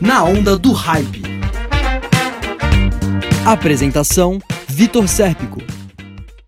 Na 0.00 0.24
onda 0.24 0.56
do 0.56 0.72
hype. 0.72 1.20
Apresentação: 3.46 4.38
Vitor 4.66 5.06
Sérpico. 5.06 5.60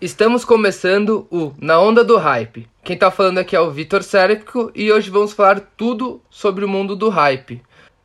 Estamos 0.00 0.42
começando 0.42 1.26
o 1.30 1.52
Na 1.60 1.78
Onda 1.78 2.02
do 2.02 2.16
Hype. 2.16 2.66
Quem 2.82 2.96
tá 2.96 3.10
falando 3.10 3.36
aqui 3.36 3.54
é 3.54 3.60
o 3.60 3.70
Vitor 3.70 4.02
Sérpico 4.02 4.72
e 4.74 4.90
hoje 4.90 5.10
vamos 5.10 5.34
falar 5.34 5.60
tudo 5.76 6.22
sobre 6.30 6.64
o 6.64 6.68
mundo 6.68 6.96
do 6.96 7.10
hype. 7.10 7.60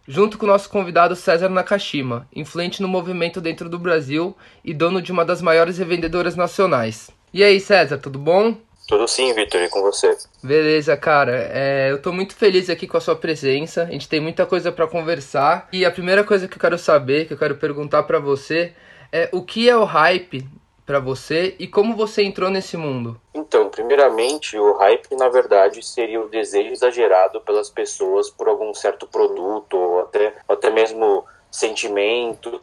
Junto 0.05 0.38
com 0.38 0.46
o 0.46 0.50
nosso 0.50 0.70
convidado 0.70 1.15
César 1.15 1.48
Nakashima, 1.48 2.27
influente 2.36 2.82
no 2.82 2.88
movimento 2.89 3.39
dentro 3.39 3.70
do 3.70 3.79
Brasil 3.79 4.36
e 4.66 4.73
dono 4.73 5.02
de 5.02 5.14
uma 5.14 5.23
das 5.23 5.41
maiores 5.41 5.77
revendedoras 5.77 6.36
nacionais. 6.36 7.09
E 7.34 7.41
aí, 7.41 7.61
César, 7.61 7.98
tudo 7.98 8.20
bom? 8.20 8.57
Tudo 8.88 9.05
sim, 9.05 9.33
Vitor, 9.33 9.61
e 9.61 9.69
com 9.69 9.81
você? 9.81 10.17
Beleza, 10.41 10.95
cara. 10.95 11.49
É, 11.51 11.91
eu 11.91 12.01
tô 12.01 12.13
muito 12.13 12.33
feliz 12.33 12.69
aqui 12.69 12.87
com 12.87 12.95
a 12.95 13.01
sua 13.01 13.17
presença. 13.17 13.83
A 13.83 13.91
gente 13.91 14.07
tem 14.07 14.21
muita 14.21 14.45
coisa 14.45 14.71
para 14.71 14.87
conversar. 14.87 15.67
E 15.73 15.86
a 15.86 15.91
primeira 15.91 16.23
coisa 16.23 16.47
que 16.47 16.55
eu 16.55 16.61
quero 16.61 16.78
saber, 16.78 17.28
que 17.28 17.33
eu 17.33 17.37
quero 17.37 17.57
perguntar 17.57 18.04
para 18.04 18.18
você, 18.18 18.73
é 19.11 19.29
o 19.33 19.43
que 19.43 19.69
é 19.69 19.75
o 19.75 19.83
hype 19.83 20.47
para 20.86 21.01
você 21.01 21.54
e 21.59 21.68
como 21.68 21.97
você 21.97 22.23
entrou 22.23 22.50
nesse 22.50 22.78
mundo? 22.78 23.19
Então, 23.33 23.69
primeiramente, 23.69 24.57
o 24.57 24.78
hype, 24.78 25.17
na 25.17 25.28
verdade, 25.28 25.86
seria 25.86 26.21
o 26.21 26.29
desejo 26.29 26.71
exagerado 26.71 27.42
pelas 27.42 27.69
pessoas 27.69 28.29
por 28.29 28.47
algum 28.47 28.73
certo 28.73 29.06
produto 29.06 29.75
ou 29.75 30.00
até, 30.00 30.33
ou 30.47 30.56
até 30.56 30.69
mesmo 30.69 31.25
sentimento. 31.51 32.61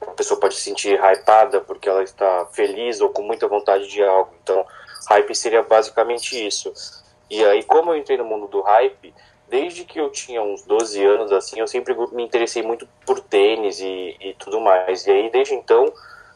A 0.00 0.12
pessoa 0.12 0.38
pode 0.38 0.54
se 0.54 0.62
sentir 0.62 0.96
hypada 0.96 1.60
porque 1.60 1.88
ela 1.88 2.04
está 2.04 2.46
feliz 2.52 3.00
ou 3.00 3.08
com 3.08 3.22
muita 3.22 3.48
vontade 3.48 3.88
de 3.88 4.00
algo. 4.00 4.30
Então, 4.40 4.64
Hype 5.06 5.34
seria 5.34 5.62
basicamente 5.62 6.46
isso. 6.46 6.72
E 7.30 7.44
aí, 7.44 7.62
como 7.62 7.92
eu 7.92 7.96
entrei 7.96 8.18
no 8.18 8.24
mundo 8.24 8.46
do 8.46 8.60
hype, 8.60 9.12
desde 9.48 9.84
que 9.84 10.00
eu 10.00 10.10
tinha 10.10 10.42
uns 10.42 10.62
12 10.62 11.04
anos, 11.04 11.32
assim, 11.32 11.60
eu 11.60 11.66
sempre 11.66 11.94
me 12.12 12.22
interessei 12.22 12.62
muito 12.62 12.86
por 13.06 13.20
tênis 13.20 13.80
e, 13.80 14.16
e 14.20 14.34
tudo 14.38 14.60
mais. 14.60 15.06
E 15.06 15.10
aí, 15.10 15.30
desde 15.30 15.54
então, 15.54 15.92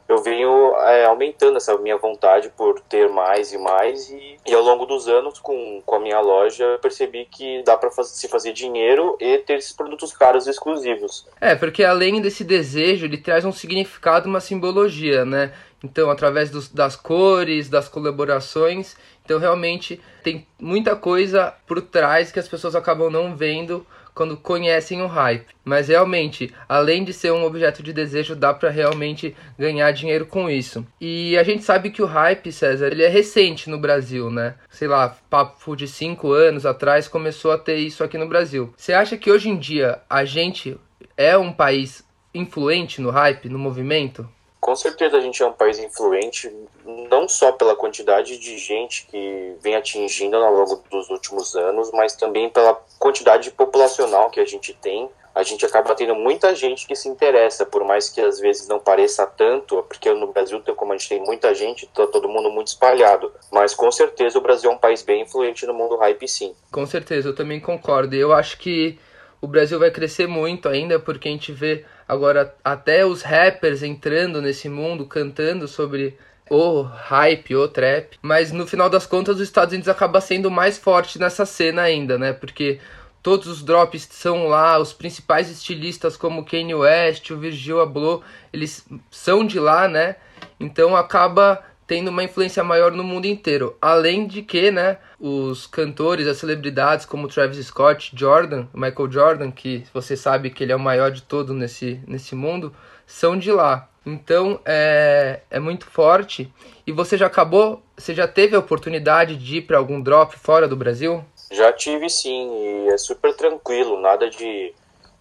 eu 0.09 0.23
venho 0.23 0.75
é, 0.77 1.05
aumentando 1.05 1.59
essa 1.59 1.77
minha 1.77 1.99
vontade 1.99 2.51
por 2.57 2.81
ter 2.81 3.11
mais 3.11 3.53
e 3.53 3.59
mais 3.59 4.09
e, 4.09 4.39
e, 4.47 4.55
ao 4.55 4.63
longo 4.63 4.87
dos 4.87 5.07
anos 5.07 5.39
com, 5.39 5.83
com 5.85 5.97
a 5.97 6.01
minha 6.01 6.19
loja 6.19 6.65
eu 6.65 6.79
percebi 6.79 7.27
que 7.27 7.63
dá 7.63 7.77
para 7.77 7.91
faz, 7.91 8.09
se 8.09 8.27
fazer 8.27 8.55
dinheiro 8.55 9.19
e 9.21 9.37
ter 9.39 9.59
esses 9.59 9.73
produtos 9.73 10.17
caros 10.17 10.47
e 10.47 10.51
exclusivos. 10.51 11.27
É, 11.39 11.55
porque 11.55 11.85
além 11.85 12.23
desse 12.23 12.43
desejo, 12.43 13.05
ele 13.05 13.19
traz 13.19 13.45
um 13.45 13.53
significado, 13.53 14.29
uma 14.29 14.41
simbologia, 14.41 15.27
né? 15.27 15.53
Então, 15.83 16.11
através 16.11 16.51
dos, 16.51 16.69
das 16.69 16.97
cores, 16.97 17.69
das 17.69 17.89
colaborações. 17.89 18.97
Então, 19.25 19.39
realmente, 19.39 20.01
tem 20.23 20.47
muita 20.61 20.97
coisa 20.97 21.55
por 21.67 21.81
trás 21.81 22.33
que 22.33 22.39
as 22.39 22.49
pessoas 22.49 22.75
acabam 22.75 23.11
não 23.11 23.37
vendo 23.37 23.87
quando 24.19 24.37
conhecem 24.37 25.01
o 25.01 25.07
hype. 25.07 25.47
Mas 25.65 25.87
realmente, 25.87 26.53
além 26.69 27.05
de 27.05 27.13
ser 27.13 27.31
um 27.31 27.45
objeto 27.45 27.85
de 27.85 27.93
desejo, 27.93 28.35
dá 28.35 28.53
para 28.53 28.69
realmente 28.69 29.37
ganhar 29.57 29.93
dinheiro 29.93 30.27
com 30.27 30.51
isso. 30.51 30.85
E 31.01 31.39
a 31.39 31.45
gente 31.45 31.63
sabe 31.63 31.91
que 31.91 32.03
o 32.03 32.07
hype, 32.07 32.51
César, 32.51 32.89
ele 32.89 33.05
é 33.05 33.09
recente 33.09 33.71
no 33.71 33.79
Brasil, 33.79 34.29
né? 34.29 34.57
Sei 34.69 34.89
lá, 34.89 35.17
papo 35.31 35.77
de 35.77 35.87
5 35.87 36.33
anos 36.33 36.67
atrás 36.67 37.07
começou 37.07 37.53
a 37.53 37.59
ter 37.59 37.77
isso 37.77 38.03
aqui 38.03 38.19
no 38.19 38.29
Brasil. 38.29 38.75
Você 38.77 38.93
acha 38.93 39.17
que 39.17 39.31
hoje 39.31 39.51
em 39.51 39.57
dia 39.57 40.01
a 40.11 40.25
gente 40.25 40.77
é 41.17 41.39
um 41.39 41.53
país 41.53 42.05
influente 42.35 43.01
no 43.01 43.11
hype, 43.11 43.49
no 43.49 43.59
movimento? 43.59 44.29
Com 44.61 44.75
certeza 44.75 45.17
a 45.17 45.21
gente 45.21 45.43
é 45.43 45.47
um 45.47 45.53
país 45.53 45.79
influente, 45.79 46.53
não 46.85 47.29
só 47.29 47.53
pela 47.53 47.77
quantidade 47.77 48.39
de 48.39 48.59
gente 48.59 49.07
que 49.07 49.55
vem 49.61 49.77
atingindo 49.77 50.37
ao 50.37 50.53
longo 50.53 50.83
dos 50.91 51.09
últimos 51.11 51.55
anos, 51.55 51.91
mas 51.93 52.17
também 52.17 52.51
pela 52.51 52.75
quantidade 52.99 53.51
populacional 53.53 54.31
que 54.31 54.41
a 54.41 54.45
gente 54.45 54.75
tem. 54.75 55.09
A 55.35 55.45
gente 55.45 55.65
acaba 55.65 55.95
tendo 55.95 56.17
muita 56.17 56.53
gente 56.53 56.85
que 56.85 56.97
se 56.97 57.09
interessa, 57.09 57.65
por 57.65 57.85
mais 57.85 58.09
que 58.09 58.21
às 58.21 58.41
vezes 58.41 58.67
não 58.67 58.81
pareça 58.81 59.25
tanto, 59.25 59.81
porque 59.85 60.13
no 60.13 60.27
Brasil, 60.33 60.61
como 60.75 60.93
a 60.93 60.97
gente 60.97 61.09
tem 61.09 61.21
muita 61.21 61.55
gente, 61.55 61.87
tá 61.87 62.09
todo 62.09 62.29
mundo 62.29 62.51
muito 62.51 62.67
espalhado. 62.67 63.33
Mas 63.53 63.73
com 63.73 63.91
certeza 63.93 64.37
o 64.37 64.43
Brasil 64.43 64.69
é 64.69 64.75
um 64.75 64.79
país 64.79 65.01
bem 65.03 65.23
influente 65.23 65.65
no 65.65 65.73
mundo 65.73 65.97
hype, 65.97 66.27
sim. 66.27 66.57
Com 66.73 66.85
certeza, 66.85 67.29
eu 67.29 67.35
também 67.37 67.61
concordo. 67.61 68.17
Eu 68.17 68.33
acho 68.33 68.59
que 68.59 68.99
o 69.41 69.47
Brasil 69.47 69.79
vai 69.79 69.91
crescer 69.91 70.27
muito 70.27 70.69
ainda, 70.69 70.99
porque 70.99 71.29
a 71.29 71.33
gente 71.33 71.53
vê 71.53 71.85
agora 72.07 72.55
até 72.65 73.05
os 73.05 73.23
rappers 73.23 73.83
entrando 73.83 74.43
nesse 74.43 74.69
mundo, 74.69 75.07
cantando 75.07 75.69
sobre 75.69 76.17
o 76.51 76.83
hype, 76.83 77.55
o 77.55 77.69
trap. 77.69 78.19
Mas 78.23 78.53
no 78.53 78.67
final 78.67 78.89
das 78.89 79.07
contas, 79.07 79.37
os 79.37 79.43
Estados 79.43 79.73
Unidos 79.73 79.89
acaba 79.89 80.21
sendo 80.21 80.51
mais 80.51 80.79
forte 80.79 81.19
nessa 81.19 81.45
cena 81.45 81.83
ainda, 81.83 82.19
né? 82.19 82.33
Porque 82.33 82.81
todos 83.23 83.47
os 83.47 83.63
drops 83.63 84.09
são 84.11 84.49
lá, 84.49 84.79
os 84.79 84.93
principais 84.93 85.51
estilistas 85.51 86.17
como 86.17 86.45
Kanye 86.45 86.75
West, 86.75 87.31
o 87.31 87.39
Virgil 87.39 87.81
Abloh, 87.81 88.23
eles 88.53 88.87
são 89.11 89.47
de 89.47 89.61
lá, 89.61 89.87
né? 89.87 90.17
Então 90.59 90.97
acaba 90.97 91.63
tendo 91.89 92.09
uma 92.09 92.23
influência 92.23 92.63
maior 92.63 92.93
no 92.93 93.03
mundo 93.03 93.25
inteiro. 93.25 93.75
Além 93.81 94.27
de 94.27 94.43
que, 94.43 94.71
né, 94.71 94.99
os 95.19 95.67
cantores, 95.67 96.27
as 96.29 96.37
celebridades 96.37 97.07
como 97.07 97.27
Travis 97.27 97.67
Scott, 97.67 98.13
Jordan, 98.15 98.67
Michael 98.75 99.11
Jordan, 99.11 99.51
que 99.51 99.85
você 99.93 100.15
sabe 100.15 100.51
que 100.51 100.63
ele 100.63 100.71
é 100.71 100.77
o 100.77 100.79
maior 100.79 101.11
de 101.11 101.23
todo 101.23 101.55
nesse, 101.55 101.99
nesse 102.07 102.35
mundo, 102.35 102.75
são 103.07 103.39
de 103.39 103.51
lá. 103.51 103.89
Então 104.05 104.61
é, 104.67 105.41
é 105.51 105.59
muito 105.59 105.87
forte. 105.87 106.53
E 106.87 106.93
você 106.93 107.17
já 107.17 107.27
acabou, 107.27 107.83
você 107.97 108.15
já 108.15 108.29
teve 108.29 108.55
a 108.55 108.59
oportunidade 108.59 109.37
de 109.37 109.57
ir 109.57 109.63
para 109.63 109.79
algum 109.79 110.01
drop 110.01 110.39
fora 110.39 110.69
do 110.69 110.77
Brasil? 110.77 111.25
Já 111.51 111.73
tive 111.73 112.11
sim, 112.11 112.51
e 112.85 112.89
é 112.89 112.99
super 112.99 113.35
tranquilo, 113.35 113.99
nada 113.99 114.29
de 114.29 114.75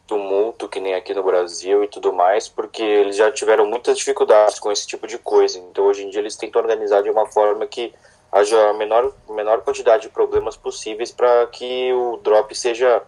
tumulto 0.07 0.69
que 0.69 0.79
nem 0.79 0.95
aqui 0.95 1.13
no 1.13 1.22
Brasil 1.22 1.84
e 1.84 1.88
tudo 1.88 2.13
mais, 2.13 2.47
porque 2.47 2.81
eles 2.81 3.18
já 3.18 3.29
tiveram 3.29 3.68
muitas 3.68 3.97
dificuldades 3.97 4.57
com 4.57 4.72
esse 4.72 4.88
tipo 4.88 5.06
de 5.06 5.18
coisa. 5.18 5.59
Então 5.59 5.85
hoje 5.85 6.03
em 6.03 6.09
dia 6.09 6.22
eles 6.22 6.38
tentam 6.38 6.62
organizar 6.62 7.03
de 7.03 7.09
uma 7.09 7.28
forma 7.28 7.68
que 7.68 7.94
haja 8.31 8.69
a 8.69 8.73
menor, 8.73 9.13
menor 9.29 9.62
quantidade 9.62 10.03
de 10.03 10.09
problemas 10.09 10.56
possíveis 10.56 11.12
para 11.12 11.45
que 11.47 11.91
o 11.94 12.18
drop 12.23 12.56
seja 12.56 13.03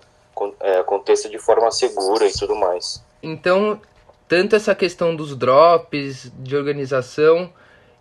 é, 0.60 0.80
aconteça 0.80 1.30
de 1.30 1.40
forma 1.40 1.72
segura 1.72 2.28
e 2.28 2.34
tudo 2.34 2.56
mais. 2.56 3.04
Então, 3.24 3.82
tanto 4.28 4.56
essa 4.56 4.76
questão 4.76 5.16
dos 5.16 5.36
drops, 5.36 6.32
de 6.38 6.56
organização 6.56 7.52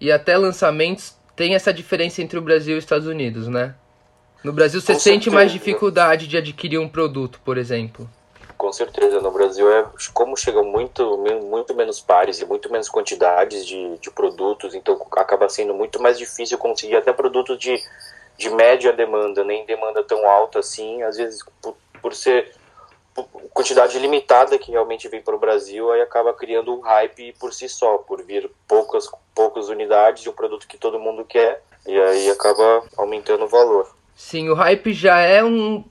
e 0.01 0.11
até 0.13 0.37
lançamentos, 0.37 1.17
tem 1.35 1.55
essa 1.55 1.73
diferença 1.73 2.21
entre 2.21 2.39
o 2.39 2.43
Brasil 2.43 2.75
e 2.75 2.79
os 2.79 2.85
Estados 2.85 3.07
Unidos, 3.07 3.47
né? 3.47 3.75
No 4.43 4.53
Brasil 4.53 4.81
você 4.81 4.93
Com 4.93 5.01
sente 5.01 5.25
certeza. 5.25 5.35
mais 5.35 5.53
dificuldade 5.53 6.29
de 6.29 6.37
adquirir 6.37 6.79
um 6.79 6.89
produto, 6.89 7.41
por 7.45 7.59
exemplo 7.59 8.09
com 8.59 8.73
certeza. 8.73 9.21
No 9.21 9.31
Brasil, 9.31 9.73
é 9.73 9.87
como 10.13 10.37
chegam 10.37 10.65
muito, 10.65 11.17
muito 11.45 11.75
menos 11.75 12.01
pares 12.01 12.41
e 12.41 12.45
muito 12.45 12.71
menos 12.71 12.89
quantidades 12.89 13.65
de, 13.65 13.97
de 13.99 14.11
produtos, 14.11 14.75
então 14.75 15.01
acaba 15.13 15.49
sendo 15.49 15.73
muito 15.73 16.03
mais 16.03 16.19
difícil 16.19 16.59
conseguir 16.59 16.97
até 16.97 17.13
produtos 17.13 17.57
de, 17.57 17.81
de 18.37 18.51
média 18.51 18.93
demanda, 18.93 19.45
nem 19.45 19.65
demanda 19.65 20.03
tão 20.03 20.29
alta 20.29 20.59
assim, 20.59 21.03
às 21.05 21.17
vezes 21.17 21.41
por, 21.63 21.77
por 22.03 22.15
ser 22.15 22.53
quantidade 23.53 23.99
limitada 23.99 24.59
que 24.59 24.71
realmente 24.71 25.09
vem 25.09 25.23
para 25.23 25.35
o 25.35 25.39
Brasil, 25.39 25.91
aí 25.91 26.01
acaba 26.01 26.35
criando 26.35 26.73
um 26.75 26.81
hype 26.81 27.35
por 27.39 27.53
si 27.53 27.69
só, 27.69 27.99
por 27.99 28.23
vir 28.23 28.51
poucas, 28.67 29.09
poucas 29.35 29.69
unidades 29.69 30.23
de 30.23 30.29
um 30.29 30.33
produto 30.33 30.69
que 30.69 30.79
todo 30.79 31.01
mundo 31.01 31.25
quer, 31.25 31.63
e 31.87 31.99
aí 32.01 32.31
acaba 32.31 32.85
aumentando 32.97 33.45
o 33.45 33.49
valor. 33.49 33.93
Sim, 34.15 34.49
o 34.49 34.55
hype 34.55 34.93
já 34.93 35.21
é 35.21 35.43
um 35.45 35.85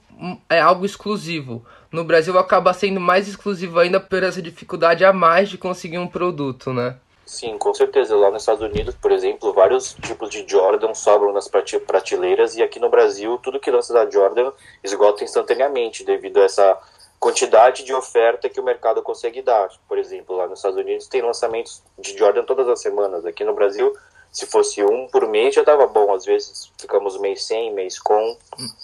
é 0.48 0.60
algo 0.60 0.84
exclusivo 0.84 1.64
no 1.90 2.04
Brasil 2.04 2.38
acaba 2.38 2.72
sendo 2.72 3.00
mais 3.00 3.28
exclusivo 3.28 3.78
ainda 3.78 3.98
por 3.98 4.22
essa 4.22 4.42
dificuldade 4.42 5.04
a 5.04 5.12
mais 5.12 5.48
de 5.48 5.58
conseguir 5.58 5.98
um 5.98 6.08
produto, 6.08 6.72
né? 6.72 6.96
Sim, 7.24 7.58
com 7.58 7.74
certeza. 7.74 8.16
Lá 8.16 8.30
nos 8.30 8.42
Estados 8.42 8.62
Unidos, 8.62 8.94
por 8.94 9.12
exemplo, 9.12 9.52
vários 9.52 9.94
tipos 9.94 10.30
de 10.30 10.46
Jordan 10.48 10.94
sobram 10.94 11.32
nas 11.32 11.46
prateleiras 11.46 12.56
e 12.56 12.62
aqui 12.62 12.80
no 12.80 12.88
Brasil, 12.88 13.38
tudo 13.42 13.60
que 13.60 13.70
lança 13.70 13.92
da 13.92 14.08
Jordan 14.08 14.50
esgota 14.82 15.24
instantaneamente 15.24 16.04
devido 16.04 16.40
a 16.40 16.44
essa 16.44 16.78
quantidade 17.20 17.84
de 17.84 17.92
oferta 17.92 18.48
que 18.48 18.58
o 18.60 18.64
mercado 18.64 19.02
consegue 19.02 19.42
dar. 19.42 19.68
Por 19.86 19.98
exemplo, 19.98 20.36
lá 20.36 20.46
nos 20.46 20.60
Estados 20.60 20.78
Unidos 20.78 21.06
tem 21.06 21.20
lançamentos 21.20 21.82
de 21.98 22.16
Jordan 22.16 22.44
todas 22.44 22.66
as 22.66 22.80
semanas. 22.80 23.26
Aqui 23.26 23.44
no 23.44 23.54
Brasil 23.54 23.92
se 24.30 24.46
fosse 24.46 24.84
um 24.84 25.06
por 25.08 25.28
mês 25.28 25.54
já 25.54 25.64
tava 25.64 25.86
bom. 25.86 26.14
Às 26.14 26.24
vezes 26.24 26.70
ficamos 26.78 27.18
mês 27.20 27.44
sem, 27.44 27.74
mês 27.74 27.98
com. 27.98 28.36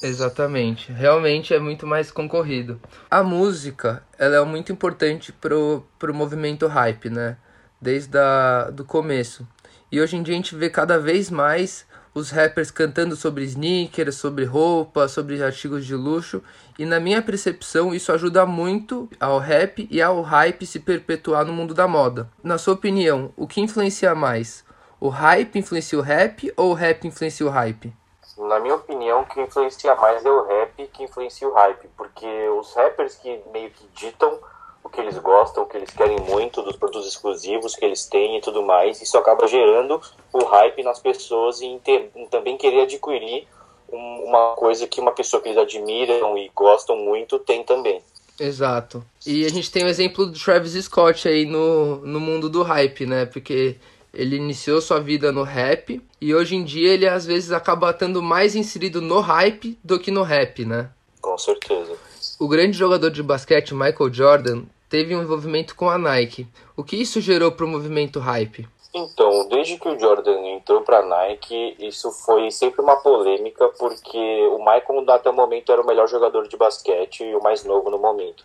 Exatamente. 0.02 0.92
Realmente 0.92 1.54
é 1.54 1.58
muito 1.58 1.86
mais 1.86 2.10
concorrido. 2.10 2.80
A 3.10 3.22
música, 3.22 4.02
ela 4.18 4.36
é 4.36 4.44
muito 4.44 4.72
importante 4.72 5.32
pro, 5.32 5.84
pro 5.98 6.14
movimento 6.14 6.66
hype, 6.66 7.10
né? 7.10 7.36
Desde 7.80 8.16
a, 8.18 8.70
do 8.70 8.84
começo. 8.84 9.46
E 9.92 10.00
hoje 10.00 10.16
em 10.16 10.22
dia 10.22 10.34
a 10.34 10.36
gente 10.36 10.54
vê 10.54 10.68
cada 10.70 10.98
vez 10.98 11.30
mais 11.30 11.86
os 12.14 12.30
rappers 12.30 12.70
cantando 12.70 13.16
sobre 13.16 13.44
sneakers, 13.44 14.14
sobre 14.14 14.44
roupa, 14.44 15.08
sobre 15.08 15.42
artigos 15.42 15.84
de 15.84 15.94
luxo. 15.94 16.42
E 16.78 16.86
na 16.86 17.00
minha 17.00 17.20
percepção, 17.20 17.94
isso 17.94 18.12
ajuda 18.12 18.46
muito 18.46 19.08
ao 19.18 19.38
rap 19.38 19.86
e 19.90 20.00
ao 20.00 20.22
hype 20.22 20.64
se 20.64 20.78
perpetuar 20.78 21.44
no 21.44 21.52
mundo 21.52 21.74
da 21.74 21.88
moda. 21.88 22.30
Na 22.42 22.56
sua 22.56 22.74
opinião, 22.74 23.32
o 23.36 23.46
que 23.46 23.60
influencia 23.60 24.14
mais? 24.14 24.63
O 25.04 25.10
hype 25.10 25.58
influencia 25.58 25.98
o 25.98 26.00
rap 26.00 26.50
ou 26.56 26.70
o 26.70 26.72
rap 26.72 27.06
influencia 27.06 27.44
o 27.44 27.50
hype? 27.50 27.92
Na 28.38 28.58
minha 28.58 28.74
opinião, 28.74 29.22
que 29.26 29.38
influencia 29.38 29.94
mais 29.96 30.24
é 30.24 30.30
o 30.30 30.46
rap 30.46 30.88
que 30.94 31.04
influencia 31.04 31.46
o 31.46 31.52
hype, 31.52 31.88
porque 31.94 32.26
os 32.58 32.72
rappers 32.72 33.14
que 33.16 33.38
meio 33.52 33.68
que 33.68 33.86
ditam 33.94 34.38
o 34.82 34.88
que 34.88 34.98
eles 34.98 35.18
gostam, 35.18 35.64
o 35.64 35.66
que 35.66 35.76
eles 35.76 35.90
querem 35.90 36.18
muito, 36.20 36.62
dos 36.62 36.76
produtos 36.76 37.06
exclusivos 37.06 37.76
que 37.76 37.84
eles 37.84 38.06
têm 38.06 38.38
e 38.38 38.40
tudo 38.40 38.62
mais, 38.62 39.02
isso 39.02 39.18
acaba 39.18 39.46
gerando 39.46 40.00
o 40.32 40.42
hype 40.42 40.82
nas 40.82 41.00
pessoas 41.00 41.60
e 41.60 41.78
ter, 41.84 42.10
também 42.30 42.56
querer 42.56 42.84
adquirir 42.84 43.46
um, 43.92 44.24
uma 44.24 44.54
coisa 44.56 44.86
que 44.86 45.02
uma 45.02 45.12
pessoa 45.12 45.42
que 45.42 45.50
eles 45.50 45.58
admiram 45.58 46.38
e 46.38 46.50
gostam 46.54 46.96
muito 46.96 47.38
tem 47.38 47.62
também. 47.62 48.00
Exato. 48.40 49.04
E 49.26 49.44
a 49.44 49.50
gente 49.50 49.70
tem 49.70 49.84
o 49.84 49.88
exemplo 49.88 50.24
do 50.24 50.38
Travis 50.38 50.72
Scott 50.82 51.28
aí 51.28 51.44
no, 51.44 51.96
no 51.96 52.18
mundo 52.18 52.48
do 52.48 52.62
hype, 52.62 53.04
né? 53.04 53.26
Porque 53.26 53.76
ele 54.14 54.36
iniciou 54.36 54.80
sua 54.80 55.00
vida 55.00 55.32
no 55.32 55.42
rap 55.42 56.00
e 56.20 56.34
hoje 56.34 56.56
em 56.56 56.64
dia 56.64 56.92
ele 56.92 57.08
às 57.08 57.26
vezes 57.26 57.52
acaba 57.52 57.90
estando 57.90 58.22
mais 58.22 58.54
inserido 58.54 59.00
no 59.00 59.20
hype 59.20 59.78
do 59.82 59.98
que 59.98 60.10
no 60.10 60.22
rap, 60.22 60.64
né? 60.64 60.90
Com 61.20 61.36
certeza. 61.36 61.96
O 62.38 62.48
grande 62.48 62.76
jogador 62.76 63.10
de 63.10 63.22
basquete 63.22 63.74
Michael 63.74 64.12
Jordan 64.12 64.62
teve 64.88 65.14
um 65.14 65.22
envolvimento 65.22 65.74
com 65.74 65.90
a 65.90 65.98
Nike. 65.98 66.46
O 66.76 66.84
que 66.84 66.96
isso 66.96 67.20
gerou 67.20 67.50
para 67.52 67.64
o 67.64 67.68
movimento 67.68 68.20
hype? 68.20 68.68
Então, 68.94 69.48
desde 69.48 69.76
que 69.76 69.88
o 69.88 69.98
Jordan 69.98 70.40
entrou 70.50 70.82
para 70.82 71.00
a 71.00 71.02
Nike, 71.04 71.76
isso 71.80 72.12
foi 72.12 72.48
sempre 72.52 72.80
uma 72.80 72.94
polêmica, 72.96 73.68
porque 73.70 74.18
o 74.52 74.58
Michael 74.58 75.04
até 75.08 75.28
o 75.28 75.32
momento 75.32 75.72
era 75.72 75.82
o 75.82 75.86
melhor 75.86 76.08
jogador 76.08 76.46
de 76.46 76.56
basquete 76.56 77.24
e 77.24 77.34
o 77.34 77.42
mais 77.42 77.64
novo 77.64 77.90
no 77.90 77.98
momento. 77.98 78.44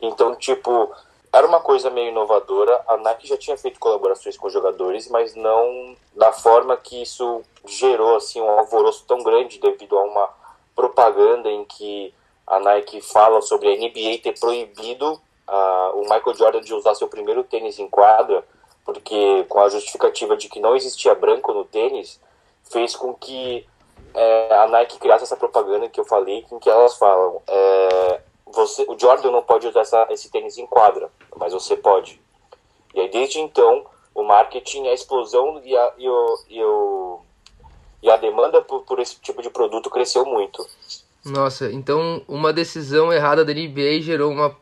Então, 0.00 0.34
tipo, 0.34 0.90
era 1.32 1.46
uma 1.46 1.60
coisa 1.60 1.90
meio 1.90 2.10
inovadora. 2.10 2.82
A 2.86 2.96
Nike 2.96 3.26
já 3.26 3.36
tinha 3.36 3.56
feito 3.56 3.80
colaborações 3.80 4.36
com 4.36 4.50
jogadores, 4.50 5.08
mas 5.08 5.34
não 5.34 5.96
da 6.14 6.32
forma 6.32 6.76
que 6.76 7.02
isso 7.02 7.42
gerou 7.66 8.16
assim 8.16 8.40
um 8.40 8.50
alvoroço 8.50 9.04
tão 9.06 9.18
grande 9.22 9.58
devido 9.58 9.98
a 9.98 10.02
uma 10.02 10.28
propaganda 10.74 11.50
em 11.50 11.64
que 11.64 12.12
a 12.46 12.58
Nike 12.60 13.00
fala 13.00 13.40
sobre 13.40 13.68
a 13.68 13.76
NBA 13.76 14.18
ter 14.22 14.38
proibido 14.38 15.12
uh, 15.12 15.96
o 15.96 16.00
Michael 16.02 16.34
Jordan 16.34 16.60
de 16.60 16.74
usar 16.74 16.94
seu 16.94 17.08
primeiro 17.08 17.44
tênis 17.44 17.78
em 17.78 17.88
quadra 17.88 18.44
porque 18.84 19.44
com 19.48 19.60
a 19.60 19.68
justificativa 19.68 20.36
de 20.36 20.48
que 20.48 20.60
não 20.60 20.74
existia 20.74 21.14
branco 21.14 21.52
no 21.52 21.64
tênis, 21.64 22.20
fez 22.64 22.96
com 22.96 23.14
que 23.14 23.66
é, 24.14 24.54
a 24.54 24.66
Nike 24.66 24.98
criasse 24.98 25.24
essa 25.24 25.36
propaganda 25.36 25.88
que 25.88 26.00
eu 26.00 26.04
falei, 26.04 26.44
em 26.50 26.58
que 26.58 26.68
elas 26.68 26.96
falam, 26.96 27.40
é, 27.46 28.20
você, 28.52 28.84
o 28.88 28.98
Jordan 28.98 29.30
não 29.30 29.42
pode 29.42 29.66
usar 29.66 29.80
essa, 29.80 30.06
esse 30.10 30.30
tênis 30.30 30.58
em 30.58 30.66
quadra, 30.66 31.10
mas 31.36 31.52
você 31.52 31.76
pode. 31.76 32.20
E 32.94 33.00
aí 33.00 33.10
desde 33.10 33.40
então 33.40 33.84
o 34.14 34.22
marketing, 34.22 34.88
a 34.88 34.94
explosão 34.94 35.60
e 35.64 35.76
a, 35.76 35.92
e 35.98 36.08
o, 36.08 36.38
e 36.48 36.62
o, 36.62 37.20
e 38.02 38.10
a 38.10 38.16
demanda 38.16 38.60
por, 38.60 38.82
por 38.82 38.98
esse 38.98 39.18
tipo 39.20 39.42
de 39.42 39.50
produto 39.50 39.88
cresceu 39.88 40.24
muito. 40.24 40.66
Nossa, 41.24 41.70
então 41.70 42.22
uma 42.28 42.52
decisão 42.52 43.12
errada 43.12 43.44
da 43.44 43.54
NBA 43.54 44.00
gerou 44.00 44.30
uma, 44.30 44.56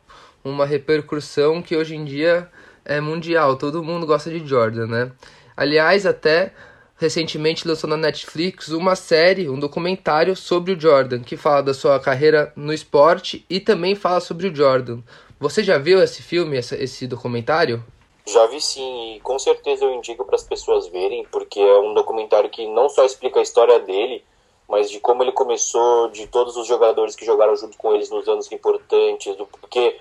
uma 0.44 0.66
repercussão 0.66 1.62
que 1.62 1.76
hoje 1.76 1.96
em 1.96 2.04
dia 2.04 2.50
é 2.84 3.00
mundial, 3.00 3.56
todo 3.56 3.82
mundo 3.82 4.06
gosta 4.06 4.30
de 4.30 4.46
Jordan, 4.46 4.86
né? 4.86 5.12
Aliás, 5.56 6.06
até 6.06 6.54
recentemente 7.00 7.66
lançou 7.66 7.88
na 7.88 7.96
Netflix 7.96 8.68
uma 8.68 8.94
série, 8.94 9.48
um 9.48 9.58
documentário 9.58 10.36
sobre 10.36 10.74
o 10.74 10.78
Jordan, 10.78 11.22
que 11.22 11.34
fala 11.34 11.62
da 11.62 11.72
sua 11.72 11.98
carreira 11.98 12.52
no 12.54 12.74
esporte 12.74 13.44
e 13.48 13.58
também 13.58 13.94
fala 13.94 14.20
sobre 14.20 14.46
o 14.46 14.54
Jordan. 14.54 15.00
Você 15.40 15.64
já 15.64 15.78
viu 15.78 16.02
esse 16.02 16.22
filme, 16.22 16.58
esse 16.58 17.06
documentário? 17.06 17.82
Já 18.26 18.46
vi 18.48 18.60
sim, 18.60 19.16
e 19.16 19.20
com 19.20 19.38
certeza 19.38 19.86
eu 19.86 19.94
indico 19.94 20.26
para 20.26 20.36
as 20.36 20.44
pessoas 20.44 20.88
verem, 20.88 21.26
porque 21.32 21.58
é 21.58 21.78
um 21.78 21.94
documentário 21.94 22.50
que 22.50 22.66
não 22.66 22.90
só 22.90 23.02
explica 23.06 23.40
a 23.40 23.42
história 23.42 23.80
dele, 23.80 24.22
mas 24.68 24.90
de 24.90 25.00
como 25.00 25.22
ele 25.22 25.32
começou, 25.32 26.10
de 26.10 26.26
todos 26.26 26.54
os 26.58 26.66
jogadores 26.66 27.16
que 27.16 27.24
jogaram 27.24 27.56
junto 27.56 27.78
com 27.78 27.94
eles 27.94 28.10
nos 28.10 28.28
anos 28.28 28.52
importantes, 28.52 29.34
do 29.36 29.46
porquê 29.46 29.96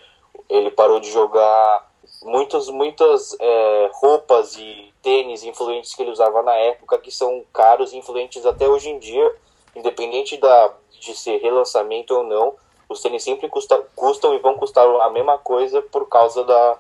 ele 0.50 0.69
parou 0.69 1.00
de 1.00 1.10
jogar 1.10 1.88
muitas, 2.24 2.68
muitas 2.69 3.36
é, 3.39 3.92
roupas 3.94 4.56
e 4.57 4.94
tênis 5.01 5.44
influentes 5.44 5.95
que 5.95 6.01
ele 6.01 6.12
usava 6.12 6.44
na 6.44 6.54
época 6.56 6.98
que 6.98 7.12
são 7.12 7.44
caros 7.54 7.94
e 7.94 7.98
influentes 7.98 8.45
até 8.45 8.68
hoje 8.68 8.89
em 8.89 9.00
dia, 9.00 9.36
independente 9.75 10.38
da, 10.38 10.74
de 11.00 11.16
ser 11.16 11.38
relançamento 11.38 12.13
ou 12.13 12.24
não, 12.24 12.56
os 12.89 13.01
tênis 13.01 13.24
sempre 13.24 13.48
custa, 13.48 13.77
custam 13.95 14.33
e 14.33 14.39
vão 14.39 14.56
custar 14.56 14.86
a 14.86 15.10
mesma 15.12 15.38
coisa 15.38 15.81
por 15.81 16.07
causa 16.10 16.44
da, 16.44 16.77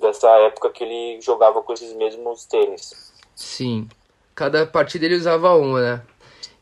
dessa 0.00 0.28
época 0.40 0.70
que 0.70 0.82
ele 0.82 1.20
jogava 1.20 1.62
com 1.62 1.72
esses 1.72 1.92
mesmos 1.92 2.46
tênis. 2.46 3.12
Sim, 3.34 3.88
cada 4.34 4.66
partida 4.66 5.04
ele 5.04 5.16
usava 5.16 5.54
uma, 5.54 5.80
né? 5.80 6.02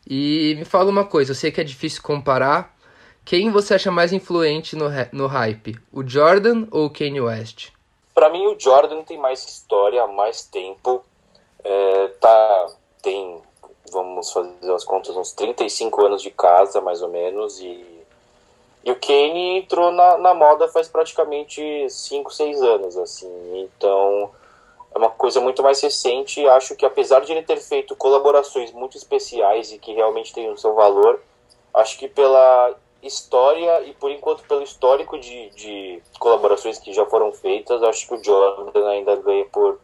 E 0.07 0.55
me 0.57 0.65
fala 0.65 0.89
uma 0.89 1.05
coisa, 1.05 1.31
eu 1.31 1.35
sei 1.35 1.51
que 1.51 1.61
é 1.61 1.63
difícil 1.63 2.01
comparar, 2.01 2.75
quem 3.23 3.51
você 3.51 3.75
acha 3.75 3.91
mais 3.91 4.11
influente 4.11 4.75
no, 4.75 4.85
no 5.13 5.27
hype, 5.27 5.79
o 5.91 6.07
Jordan 6.07 6.67
ou 6.71 6.85
o 6.85 6.89
Kanye 6.89 7.21
West? 7.21 7.69
Para 8.19 8.27
mim, 8.27 8.47
o 8.47 8.59
Jordan 8.59 9.01
tem 9.03 9.17
mais 9.17 9.47
história, 9.47 10.05
mais 10.05 10.43
tempo. 10.45 11.01
É, 11.63 12.07
tá, 12.19 12.67
tem, 13.01 13.41
vamos 13.89 14.29
fazer 14.33 14.73
as 14.73 14.83
contas, 14.83 15.15
uns 15.15 15.31
35 15.31 16.05
anos 16.05 16.21
de 16.21 16.29
casa, 16.29 16.81
mais 16.81 17.01
ou 17.01 17.07
menos. 17.07 17.61
E, 17.61 18.03
e 18.83 18.91
o 18.91 18.99
Kane 18.99 19.59
entrou 19.59 19.93
na, 19.93 20.17
na 20.17 20.33
moda 20.33 20.67
faz 20.67 20.89
praticamente 20.89 21.89
5, 21.89 22.29
6 22.29 22.61
anos. 22.61 22.97
assim 22.97 23.29
Então, 23.63 24.29
é 24.93 24.97
uma 24.97 25.11
coisa 25.11 25.39
muito 25.39 25.63
mais 25.63 25.79
recente. 25.79 26.45
Acho 26.45 26.75
que, 26.75 26.85
apesar 26.85 27.21
de 27.21 27.31
ele 27.31 27.43
ter 27.43 27.61
feito 27.61 27.95
colaborações 27.95 28.73
muito 28.73 28.97
especiais 28.97 29.71
e 29.71 29.77
que 29.77 29.93
realmente 29.93 30.33
tem 30.33 30.51
o 30.51 30.57
seu 30.57 30.75
valor, 30.75 31.21
acho 31.73 31.97
que 31.97 32.09
pela 32.09 32.75
história 33.01 33.83
e 33.83 33.93
por 33.93 34.11
enquanto 34.11 34.43
pelo 34.43 34.63
histórico 34.63 35.17
de, 35.17 35.49
de 35.51 36.01
colaborações 36.19 36.77
que 36.77 36.93
já 36.93 37.05
foram 37.05 37.31
feitas, 37.31 37.81
acho 37.83 38.07
que 38.07 38.15
o 38.15 38.23
Jordan 38.23 38.87
ainda 38.87 39.15
ganha 39.15 39.45
por, 39.45 39.79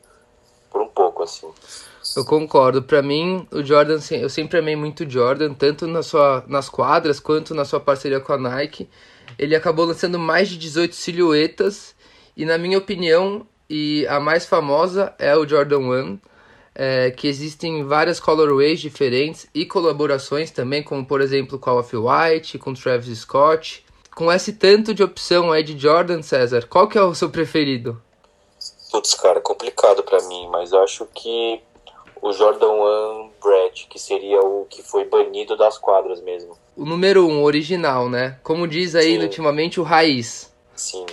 por 0.69 0.81
um 0.81 0.87
pouco 0.87 1.23
assim. 1.23 1.47
Eu 2.15 2.25
concordo. 2.25 2.83
Para 2.83 3.01
mim, 3.01 3.47
o 3.51 3.63
Jordan, 3.63 3.99
eu 4.11 4.29
sempre 4.29 4.59
amei 4.59 4.75
muito 4.75 5.03
o 5.03 5.09
Jordan, 5.09 5.53
tanto 5.53 5.87
na 5.87 6.03
sua, 6.03 6.43
nas 6.47 6.69
quadras 6.69 7.19
quanto 7.19 7.55
na 7.55 7.65
sua 7.65 7.79
parceria 7.79 8.19
com 8.19 8.33
a 8.33 8.37
Nike. 8.37 8.89
Ele 9.39 9.55
acabou 9.55 9.85
lançando 9.85 10.19
mais 10.19 10.47
de 10.47 10.57
18 10.57 10.95
silhuetas 10.95 11.95
e, 12.37 12.45
na 12.45 12.57
minha 12.57 12.77
opinião, 12.77 13.45
e 13.69 14.05
a 14.07 14.19
mais 14.19 14.45
famosa 14.45 15.13
é 15.17 15.35
o 15.35 15.47
Jordan 15.47 15.79
1 15.79 16.19
é, 16.75 17.09
que 17.09 17.27
existem 17.27 17.83
várias 17.85 18.19
colorways 18.19 18.81
diferentes 18.81 19.47
e 19.53 19.65
colaborações 19.65 20.51
também, 20.51 20.83
como 20.83 21.05
por 21.05 21.21
exemplo 21.21 21.57
com 21.57 21.69
a 21.69 21.75
Off-White, 21.75 22.59
com 22.59 22.73
Travis 22.73 23.19
Scott. 23.19 23.85
Com 24.13 24.31
esse 24.31 24.53
tanto 24.53 24.93
de 24.93 25.03
opção 25.03 25.51
aí 25.51 25.63
de 25.63 25.77
Jordan, 25.77 26.21
César, 26.21 26.67
qual 26.67 26.87
que 26.87 26.97
é 26.97 27.01
o 27.01 27.15
seu 27.15 27.29
preferido? 27.29 28.01
Putz, 28.91 29.13
cara, 29.13 29.41
complicado 29.41 30.03
para 30.03 30.21
mim, 30.23 30.47
mas 30.49 30.71
eu 30.71 30.81
acho 30.81 31.05
que 31.13 31.61
o 32.21 32.31
Jordan 32.31 32.71
1 32.71 33.29
Brad, 33.43 33.81
que 33.89 33.99
seria 33.99 34.39
o 34.39 34.65
que 34.69 34.81
foi 34.81 35.05
banido 35.05 35.57
das 35.57 35.77
quadras 35.77 36.21
mesmo. 36.21 36.57
O 36.75 36.85
número 36.85 37.27
1, 37.27 37.29
um, 37.29 37.43
original, 37.43 38.09
né? 38.09 38.39
Como 38.41 38.67
diz 38.67 38.95
aí 38.95 39.17
Sim. 39.17 39.23
ultimamente 39.23 39.79
o 39.79 39.83
raiz. 39.83 40.51
Sim. 40.75 41.05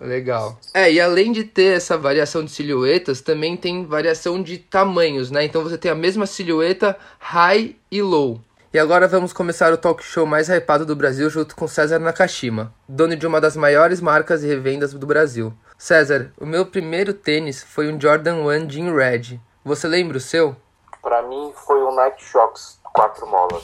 Legal. 0.00 0.58
É, 0.74 0.92
e 0.92 1.00
além 1.00 1.32
de 1.32 1.44
ter 1.44 1.76
essa 1.76 1.96
variação 1.96 2.44
de 2.44 2.50
silhuetas, 2.50 3.20
também 3.20 3.56
tem 3.56 3.86
variação 3.86 4.42
de 4.42 4.58
tamanhos, 4.58 5.30
né? 5.30 5.44
Então 5.44 5.62
você 5.62 5.78
tem 5.78 5.90
a 5.90 5.94
mesma 5.94 6.26
silhueta 6.26 6.96
high 7.18 7.76
e 7.90 8.02
low. 8.02 8.40
E 8.72 8.78
agora 8.78 9.08
vamos 9.08 9.32
começar 9.32 9.72
o 9.72 9.78
talk 9.78 10.04
show 10.04 10.26
mais 10.26 10.48
hypado 10.50 10.84
do 10.84 10.94
Brasil 10.94 11.30
junto 11.30 11.56
com 11.56 11.66
César 11.66 11.98
Nakashima, 11.98 12.74
dono 12.86 13.16
de 13.16 13.26
uma 13.26 13.40
das 13.40 13.56
maiores 13.56 14.00
marcas 14.02 14.42
e 14.42 14.46
revendas 14.46 14.92
do 14.92 15.06
Brasil. 15.06 15.52
César, 15.78 16.32
o 16.38 16.44
meu 16.44 16.66
primeiro 16.66 17.14
tênis 17.14 17.62
foi 17.62 17.90
um 17.90 17.98
Jordan 17.98 18.36
1 18.36 18.68
Jean 18.68 18.94
Red. 18.94 19.40
Você 19.64 19.88
lembra 19.88 20.18
o 20.18 20.20
seu? 20.20 20.54
Para 21.00 21.22
mim 21.22 21.52
foi 21.54 21.82
um 21.82 21.94
Nike 21.94 22.22
Shox 22.22 22.78
4 22.92 23.26
molas. 23.26 23.62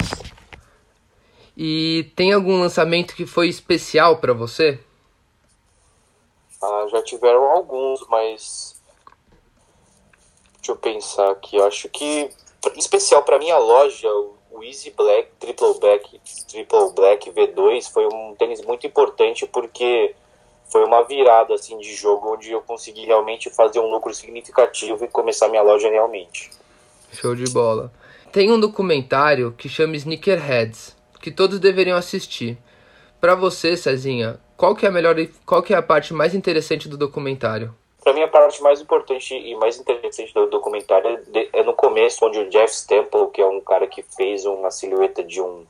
E 1.57 2.11
tem 2.17 2.33
algum 2.33 2.61
lançamento 2.61 3.15
que 3.15 3.27
foi 3.27 3.49
especial 3.49 4.17
para 4.17 4.33
você? 4.33 4.79
Ah, 6.62 6.87
já 6.90 7.02
tiveram 7.02 7.45
alguns, 7.50 8.07
mas. 8.09 8.81
Deixa 10.57 10.73
eu 10.73 10.76
pensar 10.76 11.31
aqui. 11.31 11.57
Eu 11.57 11.66
acho 11.66 11.88
que, 11.88 12.31
em 12.75 12.78
especial 12.78 13.25
para 13.25 13.38
minha 13.38 13.59
loja, 13.59 14.09
o 14.52 14.62
Easy 14.62 14.90
Black 14.90 15.31
Triple 15.40 15.78
Black, 15.81 16.21
Triple 16.49 16.92
Black 16.95 17.31
V2 17.31 17.90
foi 17.90 18.07
um 18.07 18.35
tênis 18.38 18.62
muito 18.62 18.87
importante 18.87 19.47
porque 19.47 20.14
foi 20.71 20.85
uma 20.85 21.02
virada 21.02 21.54
assim 21.54 21.76
de 21.78 21.95
jogo 21.95 22.35
onde 22.35 22.52
eu 22.52 22.62
consegui 22.62 23.04
realmente 23.04 23.50
fazer 23.50 23.81
um 23.81 23.90
lucro 23.90 24.14
significativo 24.14 25.04
e 25.04 25.09
começar 25.09 25.49
minha 25.49 25.62
loja 25.62 25.90
realmente. 25.90 26.50
Show 27.12 27.35
de 27.35 27.50
bola. 27.52 27.92
Tem 28.31 28.50
um 28.50 28.59
documentário 28.59 29.52
que 29.52 29.69
chama 29.69 29.97
Sneakerheads, 29.97 30.97
que 31.21 31.31
todos 31.31 31.59
deveriam 31.59 31.99
assistir. 31.99 32.57
Para 33.21 33.35
você, 33.35 33.76
Cezinha, 33.76 34.40
qual 34.62 34.76
que 34.76 34.87
é 34.87 34.88
a 34.88 34.92
melhor, 34.92 35.16
qual 35.45 35.61
que 35.61 35.75
é 35.75 35.76
a 35.76 35.83
parte 35.83 36.14
mais 36.14 36.37
interessante 36.37 36.88
do 36.88 36.97
documentário? 36.97 37.75
Para 38.00 38.12
mim, 38.12 38.23
a 38.23 38.28
parte 38.28 38.62
mais 38.62 38.81
importante 38.81 39.35
e 39.35 39.57
mais 39.57 39.76
interessante 39.76 40.33
do 40.33 40.47
documentário 40.47 41.19
é 41.52 41.64
no 41.64 41.75
começo, 41.75 42.25
onde 42.25 42.38
o 42.38 42.49
Jeff 42.49 42.73
Stemple, 42.73 43.26
que 43.33 43.40
é 43.40 43.45
um 43.47 43.61
cara 43.61 43.88
que 43.88 44.04
fez 44.04 44.47
uma 44.47 44.71
silhueta 44.71 45.25
de 45.25 45.42
um, 45.42 45.66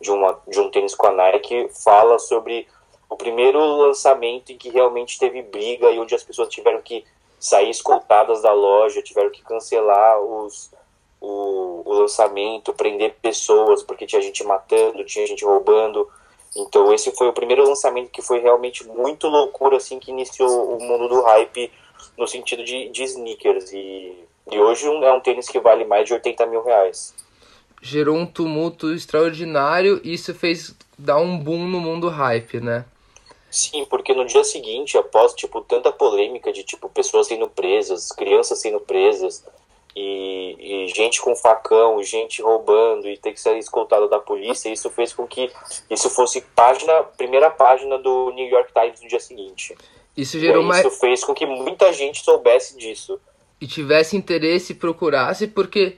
de 0.00 0.12
uma, 0.12 0.38
de 0.46 0.60
um 0.60 0.70
tênis 0.70 0.94
com 0.94 1.08
a 1.08 1.10
Nike, 1.10 1.68
fala 1.82 2.20
sobre 2.20 2.68
o 3.10 3.16
primeiro 3.16 3.58
lançamento 3.58 4.52
em 4.52 4.56
que 4.56 4.68
realmente 4.68 5.18
teve 5.18 5.42
briga 5.42 5.90
e 5.90 5.98
onde 5.98 6.14
as 6.14 6.22
pessoas 6.22 6.48
tiveram 6.48 6.80
que 6.80 7.04
sair 7.40 7.70
escoltadas 7.70 8.42
da 8.42 8.52
loja, 8.52 9.02
tiveram 9.02 9.30
que 9.30 9.42
cancelar 9.42 10.20
os, 10.20 10.70
o, 11.20 11.82
o 11.84 11.92
lançamento, 11.94 12.72
prender 12.72 13.16
pessoas, 13.20 13.82
porque 13.82 14.06
tinha 14.06 14.22
gente 14.22 14.44
matando, 14.44 15.04
tinha 15.04 15.26
gente 15.26 15.44
roubando. 15.44 16.08
Então 16.56 16.92
esse 16.92 17.12
foi 17.12 17.28
o 17.28 17.32
primeiro 17.32 17.68
lançamento 17.68 18.10
que 18.10 18.22
foi 18.22 18.40
realmente 18.40 18.86
muito 18.86 19.28
loucura, 19.28 19.76
assim, 19.76 19.98
que 19.98 20.10
iniciou 20.10 20.76
o 20.76 20.82
mundo 20.82 21.08
do 21.08 21.22
hype 21.22 21.70
no 22.16 22.26
sentido 22.26 22.64
de, 22.64 22.88
de 22.88 23.02
sneakers. 23.04 23.72
E, 23.72 24.24
e 24.50 24.58
hoje 24.58 24.86
é 24.86 25.12
um 25.12 25.20
tênis 25.20 25.48
que 25.48 25.60
vale 25.60 25.84
mais 25.84 26.06
de 26.06 26.14
80 26.14 26.46
mil 26.46 26.62
reais. 26.62 27.14
Gerou 27.82 28.16
um 28.16 28.26
tumulto 28.26 28.92
extraordinário 28.92 30.00
e 30.02 30.14
isso 30.14 30.34
fez 30.34 30.74
dar 30.98 31.18
um 31.18 31.38
boom 31.38 31.66
no 31.66 31.78
mundo 31.78 32.08
hype, 32.08 32.58
né? 32.60 32.86
Sim, 33.50 33.84
porque 33.88 34.14
no 34.14 34.24
dia 34.24 34.42
seguinte, 34.44 34.98
após 34.98 35.34
tipo 35.34 35.60
tanta 35.60 35.92
polêmica 35.92 36.52
de 36.52 36.64
tipo 36.64 36.88
pessoas 36.88 37.26
sendo 37.26 37.48
presas, 37.48 38.10
crianças 38.12 38.60
sendo 38.60 38.80
presas, 38.80 39.44
e, 39.98 40.84
e, 40.84 40.88
gente 40.88 41.22
com 41.22 41.34
facão, 41.34 42.02
gente 42.02 42.42
roubando 42.42 43.08
e 43.08 43.16
ter 43.16 43.32
que 43.32 43.40
ser 43.40 43.56
escoltado 43.56 44.06
da 44.10 44.18
polícia, 44.18 44.68
isso 44.68 44.90
fez 44.90 45.14
com 45.14 45.26
que 45.26 45.50
isso 45.88 46.10
fosse 46.10 46.42
página, 46.54 47.02
primeira 47.16 47.48
página 47.48 47.96
do 47.98 48.30
New 48.32 48.46
York 48.46 48.70
Times 48.74 49.00
no 49.00 49.08
dia 49.08 49.18
seguinte. 49.18 49.74
Isso 50.14 50.38
gerou 50.38 50.62
mais. 50.62 50.84
Isso 50.84 51.00
fez 51.00 51.24
com 51.24 51.32
que 51.32 51.46
muita 51.46 51.94
gente 51.94 52.22
soubesse 52.22 52.76
disso. 52.76 53.18
E 53.58 53.66
tivesse 53.66 54.18
interesse 54.18 54.74
e 54.74 54.76
procurasse, 54.76 55.46
porque 55.46 55.96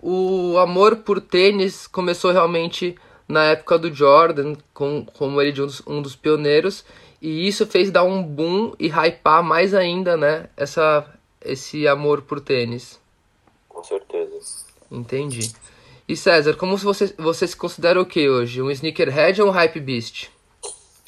o 0.00 0.56
amor 0.56 0.96
por 0.96 1.20
tênis 1.20 1.86
começou 1.86 2.32
realmente 2.32 2.96
na 3.28 3.44
época 3.50 3.78
do 3.78 3.92
Jordan, 3.92 4.54
com, 4.72 5.04
como 5.18 5.38
ele 5.42 5.52
de 5.52 5.60
um 5.60 5.66
dos, 5.66 5.82
um 5.86 6.00
dos 6.00 6.16
pioneiros, 6.16 6.82
e 7.20 7.46
isso 7.46 7.66
fez 7.66 7.90
dar 7.90 8.04
um 8.04 8.22
boom 8.22 8.72
e 8.78 8.88
hypar 8.88 9.42
mais 9.42 9.74
ainda, 9.74 10.16
né, 10.16 10.48
essa, 10.56 11.06
esse 11.42 11.86
amor 11.86 12.22
por 12.22 12.40
tênis 12.40 13.03
certeza. 13.84 14.64
Entendi. 14.90 15.52
E 16.06 16.14
César, 16.16 16.54
como 16.56 16.76
você, 16.76 17.14
você 17.16 17.46
se 17.46 17.56
considera 17.56 18.00
o 18.00 18.04
que 18.04 18.28
hoje? 18.28 18.60
Um 18.60 18.70
sneakerhead 18.70 19.40
ou 19.40 19.48
um 19.48 19.50
hype 19.50 19.80
beast? 19.80 20.30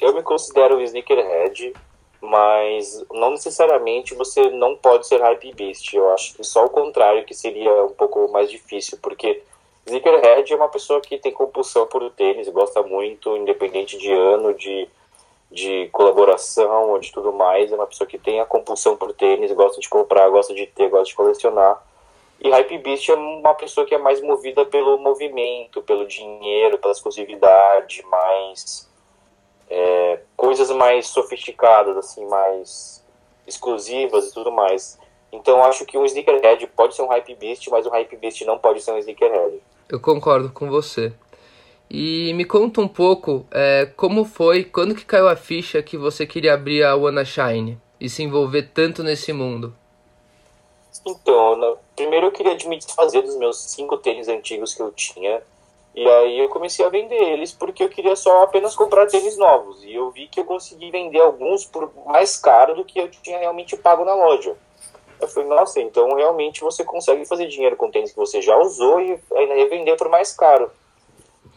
Eu 0.01 0.13
me 0.13 0.23
considero 0.23 0.77
um 0.77 0.81
sneakerhead, 0.81 1.73
mas 2.19 3.05
não 3.11 3.31
necessariamente 3.31 4.15
você 4.15 4.49
não 4.49 4.75
pode 4.75 5.07
ser 5.07 5.21
hype 5.21 5.53
beast. 5.53 5.93
Eu 5.93 6.11
acho 6.13 6.33
que 6.33 6.43
só 6.43 6.65
o 6.65 6.69
contrário 6.69 7.25
que 7.25 7.35
seria 7.35 7.71
um 7.83 7.91
pouco 7.91 8.31
mais 8.31 8.49
difícil, 8.49 8.97
porque 8.99 9.43
sneakerhead 9.85 10.51
é 10.51 10.55
uma 10.55 10.67
pessoa 10.67 10.99
que 10.99 11.19
tem 11.19 11.31
compulsão 11.31 11.85
por 11.85 12.09
tênis, 12.11 12.49
gosta 12.49 12.81
muito, 12.81 13.37
independente 13.37 13.99
de 13.99 14.11
ano, 14.11 14.53
de, 14.55 14.87
de 15.51 15.89
colaboração 15.91 16.89
ou 16.89 16.99
de 16.99 17.11
tudo 17.11 17.31
mais. 17.31 17.71
É 17.71 17.75
uma 17.75 17.87
pessoa 17.87 18.07
que 18.07 18.17
tem 18.17 18.39
a 18.39 18.45
compulsão 18.45 18.97
por 18.97 19.13
tênis, 19.13 19.51
gosta 19.51 19.79
de 19.79 19.87
comprar, 19.87 20.27
gosta 20.29 20.55
de 20.55 20.65
ter, 20.65 20.89
gosta 20.89 21.05
de 21.05 21.15
colecionar. 21.15 21.83
E 22.39 22.49
Hypebeast 22.49 23.09
é 23.09 23.15
uma 23.15 23.55
pessoa 23.55 23.85
que 23.85 23.95
é 23.95 23.97
mais 23.97 24.21
movida 24.21 24.65
pelo 24.65 24.97
movimento, 24.99 25.81
pelo 25.81 26.07
dinheiro, 26.07 26.77
pela 26.77 26.93
exclusividade, 26.93 28.03
mais 28.05 28.87
é, 29.69 30.19
coisas 30.35 30.69
mais 30.71 31.07
sofisticadas, 31.07 31.97
assim, 31.97 32.25
mais 32.27 33.03
exclusivas 33.45 34.29
e 34.29 34.33
tudo 34.33 34.51
mais. 34.51 34.99
Então 35.31 35.63
acho 35.63 35.85
que 35.85 35.97
um 35.97 36.05
sneakerhead 36.05 36.67
pode 36.67 36.95
ser 36.95 37.01
um 37.01 37.09
Hypebeast, 37.09 37.69
mas 37.69 37.85
um 37.85 37.89
Hypebeast 37.89 38.45
não 38.45 38.57
pode 38.57 38.81
ser 38.81 38.91
um 38.91 38.97
sneakerhead. 38.97 39.61
Eu 39.89 39.99
concordo 39.99 40.51
com 40.51 40.69
você. 40.69 41.13
E 41.89 42.33
me 42.33 42.43
conta 42.43 42.81
um 42.81 42.87
pouco 42.87 43.45
é, 43.49 43.85
como 43.95 44.25
foi, 44.25 44.63
quando 44.63 44.93
que 44.93 45.05
caiu 45.05 45.27
a 45.27 45.35
ficha 45.35 45.81
que 45.81 45.97
você 45.97 46.25
queria 46.25 46.53
abrir 46.53 46.83
a 46.83 46.95
Wanna 46.95 47.23
Shine 47.23 47.77
e 47.99 48.09
se 48.09 48.23
envolver 48.23 48.69
tanto 48.73 49.03
nesse 49.03 49.31
mundo? 49.31 49.73
Então, 51.05 51.77
primeiro 51.95 52.27
eu 52.27 52.31
queria 52.31 52.57
me 52.67 52.77
desfazer 52.77 53.21
dos 53.21 53.37
meus 53.37 53.57
cinco 53.71 53.97
tênis 53.97 54.27
antigos 54.27 54.73
que 54.73 54.81
eu 54.81 54.91
tinha. 54.91 55.41
E 55.95 56.07
aí 56.07 56.39
eu 56.39 56.49
comecei 56.49 56.85
a 56.85 56.89
vender 56.89 57.15
eles 57.15 57.51
porque 57.51 57.83
eu 57.83 57.89
queria 57.89 58.15
só 58.15 58.43
apenas 58.43 58.75
comprar 58.75 59.07
tênis 59.07 59.35
novos. 59.35 59.83
E 59.83 59.95
eu 59.95 60.11
vi 60.11 60.27
que 60.27 60.39
eu 60.39 60.45
consegui 60.45 60.91
vender 60.91 61.19
alguns 61.19 61.65
por 61.65 61.91
mais 62.05 62.37
caro 62.37 62.75
do 62.75 62.85
que 62.85 62.99
eu 62.99 63.09
tinha 63.09 63.39
realmente 63.39 63.75
pago 63.75 64.05
na 64.05 64.13
loja. 64.13 64.55
Eu 65.19 65.27
falei, 65.27 65.49
nossa, 65.49 65.81
então 65.81 66.15
realmente 66.15 66.61
você 66.61 66.83
consegue 66.83 67.25
fazer 67.25 67.47
dinheiro 67.47 67.75
com 67.75 67.89
tênis 67.89 68.11
que 68.11 68.17
você 68.17 68.41
já 68.41 68.55
usou 68.57 69.01
e 69.01 69.19
ainda 69.35 69.55
revender 69.55 69.97
por 69.97 70.07
mais 70.07 70.31
caro. 70.31 70.69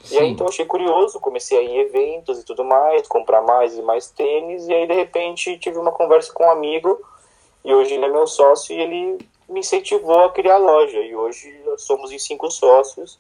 Sim. 0.05 0.15
E 0.15 0.19
aí 0.19 0.29
então 0.31 0.47
eu 0.47 0.51
achei 0.51 0.65
curioso, 0.65 1.21
comecei 1.21 1.59
a 1.59 1.63
ir 1.63 1.69
em 1.69 1.79
eventos 1.81 2.41
e 2.41 2.45
tudo 2.45 2.65
mais, 2.65 3.07
comprar 3.07 3.43
mais 3.43 3.77
e 3.77 3.83
mais 3.83 4.11
tênis. 4.11 4.67
E 4.67 4.73
aí 4.73 4.87
de 4.87 4.95
repente 4.95 5.59
tive 5.59 5.77
uma 5.77 5.93
conversa 5.93 6.33
com 6.33 6.45
um 6.45 6.51
amigo 6.51 6.99
e 7.63 7.75
hoje 7.75 7.93
ele 7.93 8.07
é 8.07 8.09
meu 8.09 8.27
sócio 8.27 8.75
e 8.75 8.81
ele 8.81 9.19
me 9.51 9.61
incentivou 9.61 10.25
a 10.25 10.33
criar 10.33 10.55
a 10.55 10.59
loja. 10.59 10.99
E 10.99 11.15
hoje 11.15 11.53
somos 11.77 12.11
em 12.13 12.19
cinco 12.19 12.51
sócios 12.51 13.19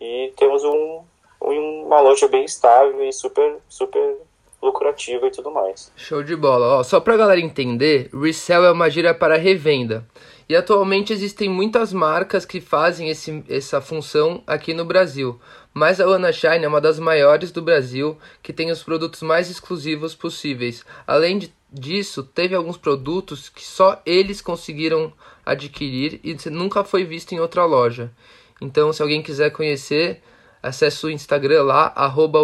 e 0.00 0.32
temos 0.36 0.64
um, 0.64 1.00
uma 1.40 2.00
loja 2.00 2.28
bem 2.28 2.44
estável 2.44 3.02
e 3.02 3.12
super, 3.12 3.56
super 3.68 4.16
lucrativa 4.60 5.26
e 5.26 5.30
tudo 5.30 5.50
mais. 5.50 5.92
Show 5.96 6.22
de 6.22 6.36
bola. 6.36 6.78
Ó, 6.78 6.82
só 6.82 7.00
pra 7.00 7.16
galera 7.16 7.40
entender, 7.40 8.10
resell 8.12 8.64
é 8.64 8.72
uma 8.72 8.90
gíria 8.90 9.14
para 9.14 9.36
revenda. 9.36 10.06
E 10.48 10.56
atualmente 10.56 11.12
existem 11.12 11.48
muitas 11.48 11.92
marcas 11.92 12.44
que 12.44 12.60
fazem 12.60 13.08
esse, 13.08 13.42
essa 13.48 13.80
função 13.80 14.42
aqui 14.46 14.74
no 14.74 14.84
Brasil. 14.84 15.40
Mas 15.72 16.00
a 16.00 16.04
Ana 16.04 16.30
Shine 16.32 16.64
é 16.64 16.68
uma 16.68 16.80
das 16.80 16.98
maiores 16.98 17.50
do 17.50 17.62
Brasil, 17.62 18.18
que 18.42 18.52
tem 18.52 18.70
os 18.70 18.82
produtos 18.82 19.22
mais 19.22 19.48
exclusivos 19.48 20.14
possíveis. 20.14 20.84
Além 21.06 21.38
de 21.38 21.54
disso, 21.72 22.22
teve 22.22 22.54
alguns 22.54 22.76
produtos 22.76 23.48
que 23.48 23.64
só 23.64 24.00
eles 24.04 24.42
conseguiram 24.42 25.12
adquirir 25.44 26.20
e 26.22 26.36
nunca 26.50 26.84
foi 26.84 27.04
visto 27.04 27.32
em 27.32 27.40
outra 27.40 27.64
loja. 27.64 28.10
Então, 28.60 28.92
se 28.92 29.02
alguém 29.02 29.22
quiser 29.22 29.50
conhecer, 29.50 30.22
acesse 30.62 31.04
o 31.04 31.10
Instagram 31.10 31.64
lá, 31.64 31.92
arroba 31.96 32.38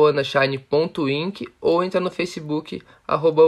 ou 1.61 1.85
entra 1.85 2.01
no 2.01 2.11
Facebook, 2.11 2.83
arroba 3.07 3.43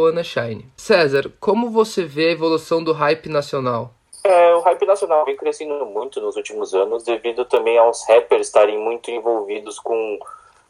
César, 0.77 1.33
como 1.41 1.71
você 1.71 2.05
vê 2.05 2.29
a 2.29 2.33
evolução 2.33 2.85
do 2.85 2.93
hype 2.93 3.29
nacional? 3.29 3.95
É, 4.23 4.55
o 4.55 4.61
hype 4.61 4.87
nacional 4.87 5.25
vem 5.25 5.37
crescendo 5.37 5.85
muito 5.87 6.21
nos 6.21 6.37
últimos 6.37 6.75
anos, 6.75 7.03
devido 7.03 7.45
também 7.47 7.79
aos 7.79 8.07
rappers 8.07 8.47
estarem 8.47 8.79
muito 8.79 9.11
envolvidos 9.11 9.79
com, 9.79 10.19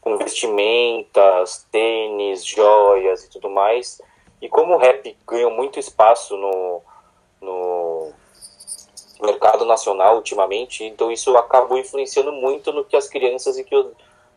com 0.01 0.17
vestimentas, 0.17 1.67
tênis, 1.71 2.47
joias 2.47 3.25
e 3.25 3.31
tudo 3.31 3.51
mais. 3.51 4.01
E 4.41 4.49
como 4.49 4.75
o 4.75 4.79
rap 4.79 5.17
ganhou 5.27 5.51
muito 5.51 5.79
espaço 5.79 6.37
no, 6.37 6.83
no 7.41 8.13
mercado 9.21 9.65
nacional 9.65 10.17
ultimamente, 10.17 10.85
então 10.85 11.11
isso 11.13 11.37
acabou 11.37 11.79
influenciando 11.79 12.33
muito 12.33 12.73
no 12.73 12.85
que 12.85 12.97
as 12.97 13.09
crianças 13.09 13.59
e 13.59 13.65
que 13.65 13.75
os 13.75 13.87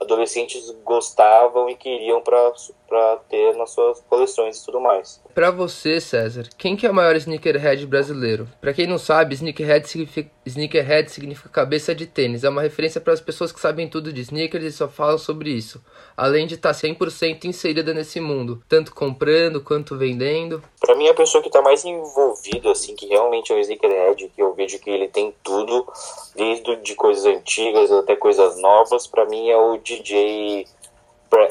adolescentes 0.03 0.69
gostavam 0.83 1.69
e 1.69 1.75
queriam 1.75 2.21
para 2.21 3.17
ter 3.29 3.55
nas 3.55 3.71
suas 3.71 4.01
coleções 4.01 4.61
e 4.61 4.65
tudo 4.65 4.79
mais. 4.79 5.21
Para 5.33 5.49
você, 5.49 5.99
César, 5.99 6.47
quem 6.57 6.75
que 6.75 6.85
é 6.85 6.91
o 6.91 6.93
maior 6.93 7.15
sneakerhead 7.15 7.85
brasileiro? 7.87 8.47
Para 8.61 8.73
quem 8.73 8.85
não 8.85 8.97
sabe, 8.97 9.35
sneakerhead 9.35 9.87
significa, 9.87 10.29
sneakerhead 10.45 11.09
significa 11.09 11.49
cabeça 11.49 11.95
de 11.95 12.05
tênis. 12.05 12.43
É 12.43 12.49
uma 12.49 12.61
referência 12.61 13.01
para 13.01 13.13
as 13.13 13.21
pessoas 13.21 13.51
que 13.51 13.59
sabem 13.59 13.89
tudo 13.89 14.13
de 14.13 14.21
sneakers 14.21 14.65
e 14.65 14.71
só 14.71 14.87
falam 14.87 15.17
sobre 15.17 15.49
isso. 15.49 15.83
Além 16.15 16.45
de 16.45 16.55
estar 16.55 16.73
tá 16.73 16.79
100% 16.79 17.45
inserida 17.45 17.93
nesse 17.93 18.19
mundo, 18.19 18.63
tanto 18.69 18.93
comprando 18.93 19.61
quanto 19.61 19.97
vendendo. 19.97 20.63
Para 20.79 20.95
mim, 20.95 21.07
a 21.07 21.13
pessoa 21.13 21.41
que 21.41 21.49
está 21.49 21.61
mais 21.61 21.83
envolvida, 21.83 22.71
assim, 22.71 22.95
que 22.95 23.07
realmente 23.07 23.51
é 23.51 23.55
o 23.55 23.59
sneakerhead, 23.59 24.29
que 24.29 24.41
eu 24.41 24.53
vejo 24.53 24.79
que 24.79 24.89
ele 24.89 25.07
tem 25.07 25.33
tudo, 25.43 25.87
desde 26.35 26.75
de 26.77 26.95
coisas 26.95 27.25
antigas 27.25 27.91
até 27.91 28.15
coisas 28.15 28.59
novas, 28.61 29.07
para 29.07 29.25
mim 29.25 29.49
é 29.49 29.57
o 29.57 29.77
DJ... 29.77 30.67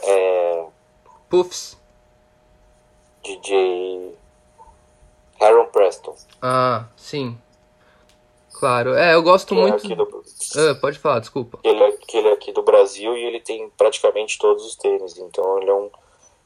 É... 0.04 0.64
Puffs. 1.28 1.76
DJ 3.25 4.14
Aaron 5.40 5.66
Preston. 5.66 6.14
Ah, 6.40 6.87
sim. 6.97 7.37
Claro. 8.62 8.95
É, 8.95 9.12
eu 9.12 9.25
gosto 9.25 9.49
que 9.49 9.54
é 9.54 9.61
muito. 9.61 9.92
É 9.92 9.97
do... 9.97 10.23
ah, 10.57 10.75
pode 10.81 10.97
falar, 10.97 11.19
desculpa. 11.19 11.59
Ele 11.64 11.83
é, 11.83 11.90
que 12.07 12.16
ele 12.16 12.28
é 12.28 12.33
aqui 12.33 12.52
do 12.52 12.62
Brasil 12.62 13.16
e 13.16 13.25
ele 13.25 13.40
tem 13.40 13.69
praticamente 13.76 14.38
todos 14.38 14.64
os 14.64 14.76
tênis. 14.76 15.19
Então 15.19 15.61
ele 15.61 15.69
é 15.69 15.75
um, 15.75 15.90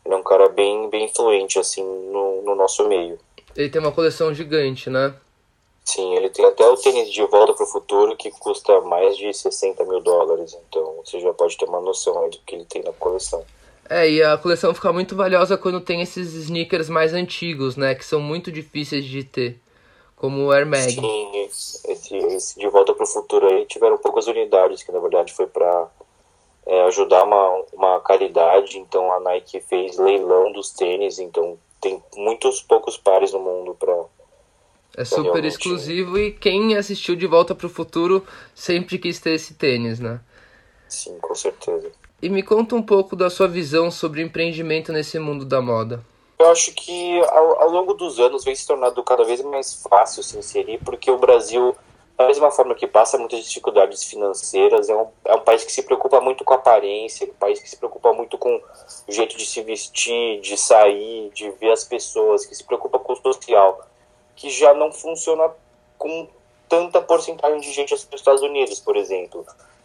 ele 0.03 0.15
é 0.15 0.17
um 0.17 0.23
cara 0.23 0.49
bem, 0.49 0.89
bem 0.89 1.05
influente, 1.05 1.59
assim, 1.59 1.85
no, 1.85 2.41
no 2.41 2.55
nosso 2.55 2.89
meio. 2.89 3.19
Ele 3.55 3.69
tem 3.69 3.83
uma 3.83 3.93
coleção 3.93 4.33
gigante, 4.33 4.89
né? 4.89 5.15
Sim, 5.85 6.15
ele 6.15 6.31
tem 6.31 6.47
até 6.47 6.67
o 6.67 6.79
tênis 6.79 7.13
de 7.13 7.23
volta 7.27 7.53
para 7.53 7.65
o 7.65 7.69
futuro 7.69 8.17
que 8.17 8.31
custa 8.31 8.81
mais 8.81 9.15
de 9.19 9.35
60 9.35 9.85
mil 9.85 10.01
dólares. 10.01 10.57
Então 10.71 11.03
você 11.05 11.21
já 11.21 11.35
pode 11.35 11.55
ter 11.59 11.67
uma 11.67 11.83
noção 11.83 12.19
aí 12.25 12.31
do 12.31 12.39
que 12.47 12.55
ele 12.55 12.65
tem 12.65 12.83
na 12.83 12.95
coleção. 12.95 13.45
É, 13.91 14.11
e 14.11 14.23
a 14.23 14.39
coleção 14.39 14.73
fica 14.73 14.91
muito 14.91 15.15
valiosa 15.15 15.59
quando 15.59 15.83
tem 15.83 16.01
esses 16.01 16.33
sneakers 16.33 16.89
mais 16.89 17.13
antigos, 17.13 17.77
né? 17.77 17.95
Que 17.95 18.07
são 18.07 18.23
muito 18.23 18.51
difíceis 18.51 19.05
de 19.05 19.23
ter. 19.23 19.61
Como 20.17 20.47
o 20.47 20.51
Air 20.51 20.67
Mag. 20.67 20.91
Sim, 20.91 21.45
esse, 21.45 22.17
esse 22.17 22.59
De 22.59 22.69
Volta 22.69 22.95
para 22.95 23.05
o 23.05 23.07
Futuro 23.07 23.47
aí 23.47 23.67
tiveram 23.67 23.99
poucas 23.99 24.27
unidades, 24.27 24.83
que 24.83 24.91
na 24.91 24.99
verdade 24.99 25.33
foi 25.33 25.47
para 25.47 25.89
é, 26.67 26.83
ajudar 26.85 27.25
uma, 27.25 27.65
uma 27.73 28.01
caridade, 28.01 28.79
então 28.79 29.13
a 29.13 29.21
Nike 29.21 29.61
fez 29.61 29.99
leilão 29.99 30.51
dos 30.53 30.71
tênis, 30.71 31.19
então 31.19 31.59
tem 31.81 32.03
muitos 32.17 32.63
poucos 32.63 32.97
pares 32.97 33.33
no 33.33 33.41
mundo 33.41 33.77
para 33.79 33.95
é 34.97 35.05
super 35.05 35.25
realmente... 35.25 35.49
exclusivo 35.49 36.19
e 36.19 36.33
quem 36.33 36.75
assistiu 36.77 37.15
De 37.15 37.27
Volta 37.27 37.55
para 37.55 37.67
o 37.67 37.71
Futuro 37.71 38.27
sempre 38.55 38.99
quis 38.99 39.21
ter 39.21 39.33
esse 39.33 39.55
tênis, 39.55 40.01
né? 40.01 40.21
Sim, 40.89 41.19
com 41.21 41.35
certeza. 41.35 41.93
E 42.23 42.31
me 42.31 42.43
conta 42.43 42.75
um 42.75 42.83
pouco 42.83 43.15
da 43.15 43.29
sua 43.29 43.47
visão 43.47 43.91
sobre 43.91 44.23
empreendimento 44.23 44.91
nesse 44.91 45.19
mundo 45.19 45.45
da 45.45 45.61
moda. 45.61 46.03
Eu 46.39 46.51
acho 46.51 46.73
que 46.73 47.21
ao, 47.29 47.63
ao 47.63 47.71
longo 47.71 47.95
dos 47.95 48.21
anos 48.21 48.45
vem 48.45 48.55
se 48.55 48.67
tornando 48.67 49.03
cada 49.03 49.25
vez 49.25 49.41
mais 49.43 49.83
fácil 49.83 50.23
se 50.23 50.39
inserir, 50.39 50.79
porque 50.85 51.11
o 51.11 51.19
Brasil 51.19 51.75
da 52.17 52.27
mesma 52.27 52.51
forma 52.51 52.75
que 52.75 52.87
passa 52.87 53.19
muitas 53.19 53.45
dificuldades 53.45 54.05
financeiras, 54.05 54.89
é 54.89 54.97
um, 54.97 55.09
é 55.27 55.35
um 55.35 55.41
país 55.41 55.65
que 55.65 55.73
se 55.73 55.83
preocupa 55.83 56.19
muito 56.19 56.45
com 56.45 56.55
a 56.55 56.57
aparência, 56.57 57.29
um 57.29 57.35
país 57.35 57.61
que 57.61 57.69
se 57.69 57.77
preocupa 57.77 58.13
muito 58.13 58.39
com 58.39 58.57
o 59.07 59.13
jeito 59.13 59.37
de 59.37 59.45
se 59.45 59.61
vestir, 59.63 60.41
de 60.41 60.57
sair, 60.57 61.31
de 61.35 61.51
ver 61.51 61.73
as 61.73 61.85
pessoas, 61.85 62.47
que 62.47 62.55
se 62.55 62.65
preocupa 62.65 62.99
com 62.99 63.13
o 63.13 63.17
social, 63.17 63.87
que 64.35 64.49
já 64.49 64.73
não 64.73 64.91
funciona 64.91 65.51
com 65.99 66.27
tanta 66.69 67.03
porcentagem 67.03 67.61
de 67.61 67.71
gente 67.71 67.93
assim 67.93 68.09
nos 68.11 68.21
Estados 68.21 68.43
Unidos, 68.43 68.81
por 68.81 68.97
exemplo. 68.97 69.45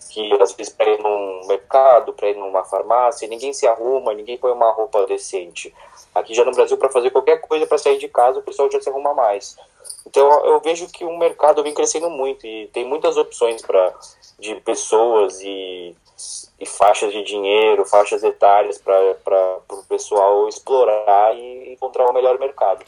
Que 0.10 0.34
às 0.42 0.54
vezes 0.54 0.74
para 0.74 0.90
ir 0.90 1.02
num 1.02 1.48
mercado, 1.48 2.14
para 2.14 2.30
ir 2.30 2.36
numa 2.36 2.64
farmácia, 2.64 3.28
ninguém 3.28 3.54
se 3.54 3.68
arruma, 3.68 4.14
ninguém 4.14 4.38
põe 4.38 4.52
uma 4.52 4.72
roupa 4.72 5.06
decente. 5.06 5.74
Aqui 6.14 6.34
já 6.34 6.44
no 6.44 6.52
Brasil, 6.52 6.78
para 6.78 6.90
fazer 6.90 7.12
qualquer 7.12 7.40
coisa, 7.40 7.66
para 7.66 7.78
sair 7.78 7.98
de 7.98 8.10
casa, 8.10 8.40
o 8.40 8.44
pessoal 8.44 8.70
já 8.70 8.82
se 8.82 8.90
arruma 8.90 9.14
mais. 9.14 9.56
Então 10.06 10.46
eu 10.46 10.60
vejo 10.60 10.88
que 10.88 11.06
o 11.06 11.18
mercado 11.18 11.64
vem 11.64 11.74
crescendo 11.74 12.10
muito 12.10 12.46
e 12.46 12.68
tem 12.74 12.86
muitas 12.86 13.18
opções 13.18 13.62
para 13.62 13.94
de 14.40 14.56
pessoas 14.56 15.40
e, 15.42 15.96
e 16.60 16.66
faixas 16.66 17.14
de 17.14 17.24
dinheiro, 17.24 17.86
faixas 17.86 18.24
etárias 18.24 18.78
para 18.80 19.60
o 19.70 19.84
pessoal 19.88 20.50
explorar 20.50 21.36
e 21.36 21.74
encontrar 21.74 22.10
o 22.10 22.14
melhor 22.14 22.40
mercado. 22.40 22.84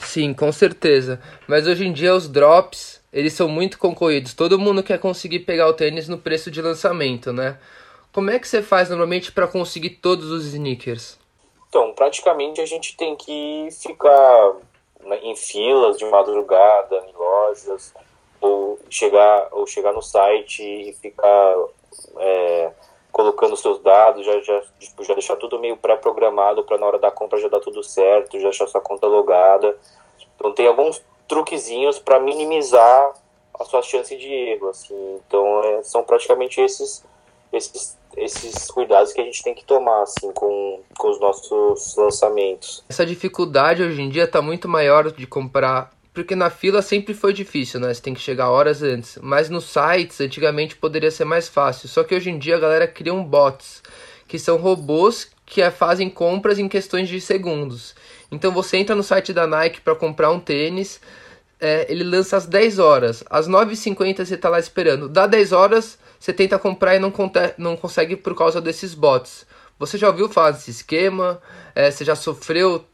Sim, 0.00 0.34
com 0.34 0.50
certeza. 0.50 1.20
Mas 1.46 1.66
hoje 1.66 1.86
em 1.86 1.92
dia 1.92 2.14
os 2.14 2.28
drops, 2.28 3.00
eles 3.16 3.32
são 3.32 3.48
muito 3.48 3.78
concorridos. 3.78 4.34
Todo 4.34 4.58
mundo 4.58 4.82
quer 4.82 5.00
conseguir 5.00 5.38
pegar 5.40 5.66
o 5.68 5.72
tênis 5.72 6.06
no 6.06 6.18
preço 6.18 6.50
de 6.50 6.60
lançamento, 6.60 7.32
né? 7.32 7.58
Como 8.12 8.30
é 8.30 8.38
que 8.38 8.46
você 8.46 8.60
faz 8.62 8.90
normalmente 8.90 9.32
para 9.32 9.48
conseguir 9.48 9.90
todos 9.90 10.30
os 10.30 10.44
sneakers? 10.44 11.18
Então, 11.66 11.94
praticamente 11.94 12.60
a 12.60 12.66
gente 12.66 12.94
tem 12.94 13.16
que 13.16 13.68
ficar 13.72 14.56
né, 15.00 15.18
em 15.22 15.34
filas 15.34 15.96
de 15.96 16.04
madrugada, 16.04 17.06
em 17.08 17.16
lojas, 17.16 17.94
ou 18.38 18.78
chegar, 18.90 19.48
ou 19.50 19.66
chegar 19.66 19.94
no 19.94 20.02
site 20.02 20.62
e 20.62 20.92
ficar 21.00 21.54
é, 22.18 22.70
colocando 23.10 23.56
seus 23.56 23.78
dados, 23.80 24.26
já, 24.26 24.40
já, 24.42 24.62
tipo, 24.78 25.02
já 25.02 25.14
deixar 25.14 25.36
tudo 25.36 25.58
meio 25.58 25.78
pré-programado 25.78 26.62
para 26.64 26.76
na 26.76 26.84
hora 26.84 26.98
da 26.98 27.10
compra 27.10 27.40
já 27.40 27.48
dar 27.48 27.60
tudo 27.60 27.82
certo, 27.82 28.38
já 28.38 28.50
deixar 28.50 28.66
sua 28.66 28.82
conta 28.82 29.06
logada. 29.06 29.74
Então 30.36 30.52
tem 30.52 30.66
alguns 30.66 31.02
truquezinhos 31.28 31.98
para 31.98 32.20
minimizar 32.20 33.12
a 33.58 33.64
sua 33.64 33.82
chance 33.82 34.16
de 34.16 34.26
erro, 34.26 34.68
assim. 34.68 35.20
Então 35.26 35.62
é, 35.64 35.82
são 35.82 36.04
praticamente 36.04 36.60
esses 36.60 37.04
esses 37.52 37.96
esses 38.16 38.70
cuidados 38.70 39.12
que 39.12 39.20
a 39.20 39.24
gente 39.24 39.42
tem 39.42 39.54
que 39.54 39.64
tomar 39.64 40.02
assim 40.02 40.32
com, 40.32 40.80
com 40.96 41.10
os 41.10 41.20
nossos 41.20 41.94
lançamentos. 41.96 42.82
Essa 42.88 43.04
dificuldade 43.04 43.82
hoje 43.82 44.00
em 44.00 44.08
dia 44.08 44.24
está 44.24 44.40
muito 44.40 44.66
maior 44.66 45.12
de 45.12 45.26
comprar, 45.26 45.92
porque 46.14 46.34
na 46.34 46.48
fila 46.48 46.80
sempre 46.80 47.12
foi 47.12 47.34
difícil, 47.34 47.78
né? 47.78 47.92
Você 47.92 48.00
tem 48.00 48.14
que 48.14 48.20
chegar 48.20 48.50
horas 48.50 48.82
antes. 48.82 49.18
Mas 49.20 49.50
nos 49.50 49.66
sites, 49.66 50.18
antigamente 50.20 50.76
poderia 50.76 51.10
ser 51.10 51.26
mais 51.26 51.46
fácil. 51.46 51.88
Só 51.88 52.02
que 52.02 52.14
hoje 52.14 52.30
em 52.30 52.38
dia 52.38 52.56
a 52.56 52.60
galera 52.60 52.88
cria 52.88 53.12
um 53.12 53.22
bots, 53.22 53.82
que 54.26 54.38
são 54.38 54.56
robôs 54.56 55.30
que 55.44 55.68
fazem 55.70 56.10
compras 56.10 56.58
em 56.58 56.68
questões 56.68 57.08
de 57.08 57.20
segundos. 57.20 57.94
Então 58.30 58.52
você 58.52 58.76
entra 58.76 58.94
no 58.94 59.02
site 59.02 59.32
da 59.32 59.46
Nike 59.46 59.80
para 59.80 59.94
comprar 59.94 60.30
um 60.30 60.40
tênis, 60.40 61.00
é, 61.60 61.86
ele 61.90 62.04
lança 62.04 62.36
às 62.36 62.46
10 62.46 62.78
horas. 62.78 63.24
Às 63.30 63.48
9h50 63.48 64.24
você 64.24 64.34
está 64.34 64.48
lá 64.48 64.58
esperando. 64.58 65.08
Dá 65.08 65.26
10 65.26 65.52
horas, 65.52 65.98
você 66.18 66.32
tenta 66.32 66.58
comprar 66.58 66.96
e 66.96 66.98
não, 66.98 67.12
não 67.56 67.76
consegue 67.76 68.16
por 68.16 68.34
causa 68.34 68.60
desses 68.60 68.94
bots. 68.94 69.46
Você 69.78 69.98
já 69.98 70.08
ouviu 70.08 70.28
falar 70.28 70.52
desse 70.52 70.70
esquema? 70.70 71.40
É, 71.74 71.90
você 71.90 72.04
já 72.04 72.16
sofreu 72.16 72.84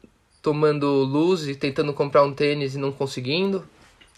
tomando 0.43 0.87
luz 0.87 1.47
e 1.47 1.55
tentando 1.55 1.95
comprar 1.95 2.25
um 2.25 2.35
tênis 2.35 2.75
e 2.75 2.79
não 2.79 2.91
conseguindo? 2.91 3.65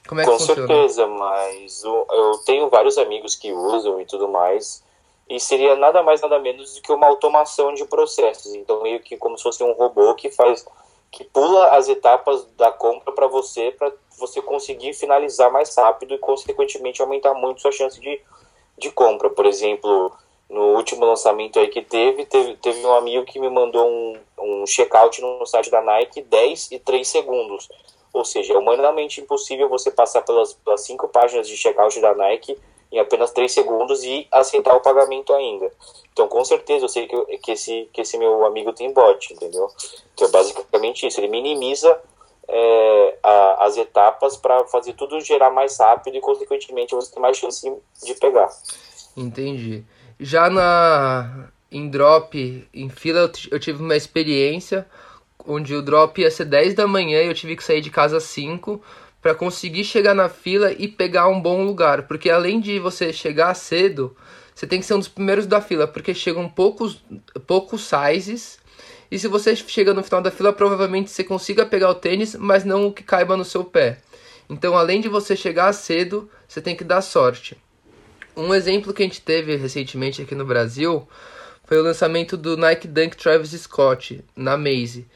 Como 0.09 0.21
é 0.21 0.25
que 0.25 0.31
Com 0.31 0.39
funciona? 0.39 0.67
certeza, 0.67 1.07
mas 1.07 1.83
eu 1.85 2.41
tenho 2.45 2.69
vários 2.69 2.99
amigos 2.99 3.35
que 3.37 3.53
usam 3.53 4.01
e 4.01 4.07
tudo 4.07 4.29
mais. 4.29 4.83
E 5.29 5.41
seria 5.41 5.75
nada 5.77 6.03
mais 6.03 6.21
nada 6.21 6.39
menos 6.39 6.75
do 6.75 6.83
que 6.83 6.93
uma 6.93 7.07
automação 7.07 7.73
de 7.73 7.85
processos. 7.87 8.55
Então, 8.55 8.83
meio 8.83 9.01
que 9.01 9.17
como 9.17 9.37
se 9.39 9.43
fosse 9.43 9.63
um 9.63 9.73
robô 9.73 10.15
que 10.15 10.31
faz 10.31 10.65
que 11.15 11.25
pula 11.25 11.69
as 11.69 11.89
etapas 11.89 12.45
da 12.57 12.71
compra 12.71 13.13
para 13.13 13.27
você, 13.27 13.71
para 13.71 13.93
você 14.19 14.43
conseguir 14.43 14.95
finalizar 14.95 15.51
mais 15.51 15.75
rápido 15.75 16.15
e, 16.15 16.19
consequentemente, 16.19 17.01
aumentar 17.01 17.35
muito 17.35 17.61
sua 17.61 17.73
chance 17.73 18.01
de 18.01 18.21
de 18.77 18.91
compra. 18.91 19.31
Por 19.31 19.47
exemplo, 19.47 20.13
no 20.49 20.77
último 20.77 21.05
lançamento 21.05 21.59
aí 21.59 21.69
que 21.69 21.83
teve, 21.83 22.27
teve, 22.27 22.57
teve 22.57 22.85
um 22.87 22.95
amigo 22.95 23.25
que 23.25 23.39
me 23.39 23.49
mandou 23.49 23.87
um, 23.89 24.17
um 24.39 24.67
checkout 24.67 25.21
no 25.21 25.47
site 25.47 25.71
da 25.71 25.81
Nike 25.81 26.23
10 26.23 26.73
e 26.73 26.79
3 26.79 27.07
segundos. 27.07 27.69
Ou 28.13 28.25
seja, 28.25 28.55
é 28.55 28.59
humanamente 28.59 29.21
impossível 29.21 29.69
você 29.69 29.91
passar 29.91 30.23
pelas, 30.23 30.55
pelas 30.55 30.83
cinco 30.83 31.09
páginas 31.09 31.49
de 31.49 31.57
checkout 31.57 32.01
da 32.01 32.15
Nike 32.15 32.57
em 32.95 33.01
apenas 33.01 33.33
3 33.33 33.51
segundos 33.51 34.05
e 34.05 34.27
aceitar 34.31 34.75
o 34.75 34.81
pagamento 34.81 35.33
ainda. 35.33 35.71
Então, 36.13 36.29
com 36.29 36.45
certeza, 36.45 36.85
eu 36.85 36.89
sei 36.89 37.09
que, 37.09 37.39
que, 37.39 37.53
esse, 37.53 37.89
que 37.93 38.01
esse 38.01 38.17
meu 38.17 38.47
amigo 38.47 38.73
tem 38.73 38.93
bot, 38.93 39.33
entendeu? 39.33 39.69
Então, 40.15 40.29
é 40.29 40.31
basicamente 40.31 41.07
isso. 41.07 41.19
Ele 41.19 41.29
minimiza 41.29 42.01
é, 42.47 43.19
a, 43.21 43.65
as 43.65 43.77
etapas 43.77 44.37
para 44.37 44.65
fazer 44.67 44.93
tudo 44.93 45.21
gerar 45.21 45.51
mais 45.51 45.77
rápido 45.79 46.17
e, 46.17 46.21
consequentemente, 46.21 46.95
você 46.95 47.13
tem 47.13 47.21
mais 47.21 47.37
chance 47.37 47.69
de 48.05 48.15
pegar. 48.15 48.49
Entendi. 49.17 49.85
Já 50.21 50.49
na 50.49 51.49
em 51.73 51.89
drop, 51.89 52.69
em 52.73 52.89
fila, 52.89 53.33
eu 53.51 53.59
tive 53.59 53.83
uma 53.83 53.97
experiência 53.97 54.87
onde 55.45 55.75
o 55.75 55.83
drop 55.83 56.21
ia 56.21 56.31
ser 56.31 56.45
10 56.45 56.75
da 56.75 56.87
manhã 56.87 57.21
e 57.21 57.27
eu 57.27 57.35
tive 57.35 57.57
que 57.57 57.65
sair 57.65 57.81
de 57.81 57.91
casa 57.91 58.19
às 58.19 58.25
5 58.25 58.81
para 59.25 59.35
conseguir 59.35 59.85
chegar 59.85 60.13
na 60.13 60.29
fila 60.29 60.71
e 60.71 60.87
pegar 60.87 61.29
um 61.29 61.41
bom 61.41 61.65
lugar. 61.65 62.03
Porque 62.03 62.29
além 62.29 62.61
de 62.61 62.79
você 62.79 63.11
chegar 63.11 63.55
cedo, 63.55 64.15
você 64.55 64.67
tem 64.67 64.79
que 64.79 64.85
ser 64.85 64.93
um 64.93 64.99
dos 64.99 65.09
primeiros 65.09 65.47
da 65.47 65.63
fila, 65.63 65.89
porque 65.89 66.13
chegam 66.13 66.47
poucos, 66.47 67.03
poucos 67.47 67.85
sizes 67.85 68.59
e 69.11 69.19
se 69.19 69.27
você 69.27 69.57
chega 69.57 69.95
no 69.95 70.03
final 70.03 70.21
da 70.21 70.31
fila, 70.31 70.53
provavelmente 70.53 71.11
você 71.11 71.25
consiga 71.25 71.65
pegar 71.65 71.89
o 71.89 71.95
tênis, 71.95 72.35
mas 72.35 72.67
não 72.67 72.89
o 72.89 72.93
que 72.93 73.03
caiba 73.03 73.35
no 73.35 73.47
seu 73.47 73.65
pé. 73.65 73.97
Então, 74.51 74.77
além 74.77 75.01
de 75.01 75.09
você 75.09 75.35
chegar 75.35 75.73
cedo, 75.73 76.29
você 76.47 76.61
tem 76.61 76.77
que 76.77 76.85
dar 76.85 77.01
sorte. 77.01 77.57
Um 78.37 78.55
exemplo 78.55 78.93
que 78.93 79.03
a 79.03 79.07
gente 79.07 79.23
teve 79.23 79.57
recentemente 79.57 80.21
aqui 80.21 80.35
no 80.35 80.45
Brasil 80.45 81.09
foi 81.65 81.79
o 81.79 81.83
lançamento 81.83 82.37
do 82.37 82.59
Nike 82.59 82.87
Dunk 82.87 83.17
Travis 83.17 83.53
Scott 83.53 84.23
na 84.37 84.59
Maze. 84.59 85.07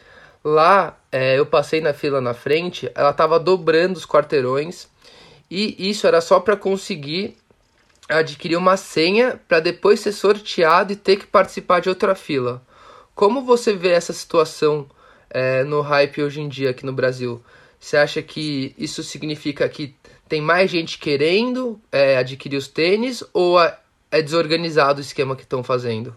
Lá 0.44 0.98
é, 1.10 1.38
eu 1.38 1.46
passei 1.46 1.80
na 1.80 1.92
fila 1.92 2.20
na 2.20 2.34
frente, 2.34 2.90
ela 2.94 3.10
estava 3.10 3.38
dobrando 3.38 3.96
os 3.96 4.06
quarteirões 4.06 4.88
e 5.50 5.90
isso 5.90 6.06
era 6.06 6.20
só 6.20 6.38
para 6.40 6.56
conseguir 6.56 7.36
adquirir 8.08 8.56
uma 8.56 8.76
senha 8.76 9.40
para 9.48 9.60
depois 9.60 10.00
ser 10.00 10.12
sorteado 10.12 10.92
e 10.92 10.96
ter 10.96 11.16
que 11.16 11.26
participar 11.26 11.80
de 11.80 11.88
outra 11.88 12.14
fila. 12.14 12.62
Como 13.14 13.42
você 13.42 13.72
vê 13.72 13.90
essa 13.90 14.12
situação 14.12 14.88
é, 15.28 15.64
no 15.64 15.80
hype 15.80 16.22
hoje 16.22 16.40
em 16.40 16.48
dia 16.48 16.70
aqui 16.70 16.86
no 16.86 16.92
Brasil? 16.92 17.42
Você 17.78 17.96
acha 17.96 18.22
que 18.22 18.74
isso 18.78 19.02
significa 19.02 19.68
que 19.68 19.94
tem 20.28 20.40
mais 20.40 20.70
gente 20.70 20.98
querendo 20.98 21.80
é, 21.90 22.16
adquirir 22.16 22.56
os 22.56 22.68
tênis 22.68 23.22
ou 23.32 23.60
é, 23.60 23.78
é 24.10 24.22
desorganizado 24.22 24.98
o 24.98 25.02
esquema 25.02 25.36
que 25.36 25.42
estão 25.42 25.62
fazendo? 25.62 26.14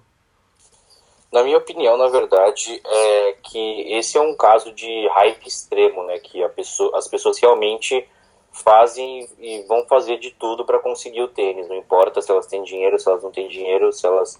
Na 1.32 1.44
minha 1.44 1.58
opinião, 1.58 1.96
na 1.96 2.08
verdade, 2.08 2.82
é 2.84 3.36
que 3.42 3.94
esse 3.94 4.18
é 4.18 4.22
um 4.22 4.36
caso 4.36 4.74
de 4.74 5.08
hype 5.08 5.48
extremo, 5.48 6.04
né? 6.04 6.20
Que 6.20 6.46
pessoa, 6.50 6.98
as 6.98 7.08
pessoas 7.08 7.40
realmente 7.40 8.06
fazem 8.52 9.30
e 9.40 9.62
vão 9.62 9.86
fazer 9.88 10.18
de 10.18 10.32
tudo 10.32 10.66
para 10.66 10.80
conseguir 10.80 11.22
o 11.22 11.30
tênis. 11.30 11.70
Não 11.70 11.76
importa 11.78 12.22
se 12.22 12.30
elas 12.30 12.48
têm 12.48 12.64
dinheiro, 12.64 13.00
se 13.00 13.08
elas 13.08 13.24
não 13.24 13.32
têm 13.32 13.48
dinheiro, 13.48 13.94
se 13.94 14.06
elas 14.06 14.38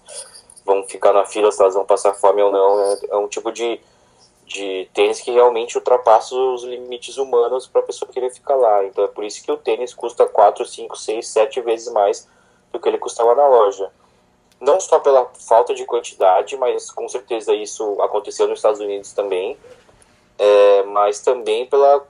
vão 0.66 0.86
ficar 0.86 1.14
na 1.14 1.24
fila, 1.24 1.50
se 1.50 1.62
elas 1.62 1.74
vão 1.74 1.86
passar 1.86 2.12
fome 2.12 2.42
ou 2.42 2.52
não. 2.52 2.78
É, 2.80 2.98
é 3.12 3.16
um 3.16 3.26
tipo 3.26 3.50
de, 3.50 3.80
de 4.46 4.86
tênis 4.92 5.18
que 5.18 5.30
realmente 5.30 5.78
ultrapassa 5.78 6.34
os 6.34 6.62
limites 6.62 7.16
humanos 7.16 7.66
para 7.66 7.80
a 7.80 7.84
pessoa 7.84 8.12
querer 8.12 8.30
ficar 8.30 8.54
lá. 8.54 8.84
Então 8.84 9.02
é 9.02 9.08
por 9.08 9.24
isso 9.24 9.42
que 9.42 9.50
o 9.50 9.56
tênis 9.56 9.94
custa 9.94 10.26
4, 10.26 10.66
5, 10.66 10.94
6, 10.94 11.26
7 11.26 11.60
vezes 11.62 11.90
mais 11.90 12.28
do 12.70 12.78
que 12.78 12.86
ele 12.86 12.98
custava 12.98 13.34
na 13.34 13.48
loja. 13.48 13.90
Não 14.62 14.80
só 14.80 14.98
pela 15.00 15.28
falta 15.46 15.74
de 15.74 15.84
quantidade, 15.84 16.56
mas 16.56 16.90
com 16.90 17.06
certeza 17.08 17.52
isso 17.52 18.00
aconteceu 18.00 18.46
nos 18.48 18.60
Estados 18.60 18.80
Unidos 18.80 19.12
também, 19.12 19.58
é, 20.38 20.82
mas 20.84 21.20
também 21.20 21.66
pela 21.66 22.06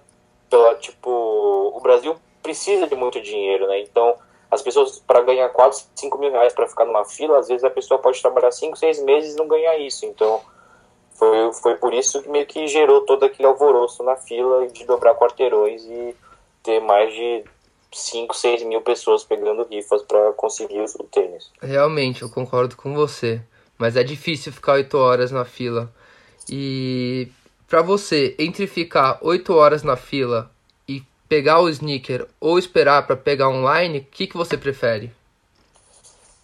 pela, 0.53 0.75
tipo, 0.75 1.11
o 1.11 1.81
Brasil 1.81 2.15
precisa 2.43 2.87
de 2.87 2.95
muito 2.95 3.19
dinheiro, 3.23 3.67
né? 3.67 3.81
Então, 3.81 4.15
as 4.51 4.61
pessoas, 4.61 4.99
para 4.99 5.23
ganhar 5.23 5.49
4, 5.49 5.81
5 5.95 6.19
mil 6.19 6.31
reais 6.31 6.53
para 6.53 6.69
ficar 6.69 6.85
numa 6.85 7.07
fila, 7.07 7.39
às 7.39 7.49
vezes 7.49 7.65
a 7.65 7.71
pessoa 7.71 7.99
pode 7.99 8.21
trabalhar 8.21 8.51
5, 8.51 8.77
6 8.77 9.03
meses 9.03 9.35
e 9.35 9.39
não 9.39 9.49
ganhar 9.49 9.79
isso. 9.79 10.05
Então, 10.05 10.43
foi, 11.15 11.53
foi 11.55 11.77
por 11.77 11.95
isso 11.95 12.23
que 12.23 12.29
meio 12.29 12.45
que 12.45 12.67
gerou 12.67 13.01
todo 13.01 13.25
aquele 13.25 13.49
alvoroço 13.49 14.03
na 14.03 14.15
fila 14.15 14.67
de 14.67 14.85
dobrar 14.85 15.15
quarteirões 15.15 15.87
e 15.87 16.15
ter 16.63 16.81
mais 16.81 17.15
de 17.15 17.45
5, 17.93 18.35
6 18.35 18.63
mil 18.65 18.81
pessoas 18.81 19.25
pegando 19.25 19.65
rifas 19.65 20.03
para 20.03 20.33
conseguir 20.33 20.81
o 20.81 21.05
tênis. 21.05 21.51
Realmente, 21.61 22.23
eu 22.23 22.31
concordo 22.31 22.77
com 22.77 22.95
você. 22.95 23.41
Mas 23.79 23.97
é 23.97 24.05
difícil 24.05 24.53
ficar 24.53 24.75
8 24.75 24.97
horas 24.97 25.33
na 25.33 25.45
fila. 25.45 25.93
E 26.49 27.29
para 27.69 27.83
você, 27.83 28.35
entre 28.39 28.67
ficar 28.67 29.19
8 29.21 29.53
horas 29.55 29.83
na 29.83 29.97
fila 29.97 30.51
e 30.87 31.03
pegar 31.29 31.61
o 31.61 31.69
sneaker 31.69 32.29
ou 32.41 32.59
esperar 32.59 33.07
para 33.07 33.17
pegar 33.17 33.49
online, 33.49 33.99
o 33.99 34.05
que, 34.05 34.27
que 34.27 34.37
você 34.37 34.57
prefere? 34.57 35.11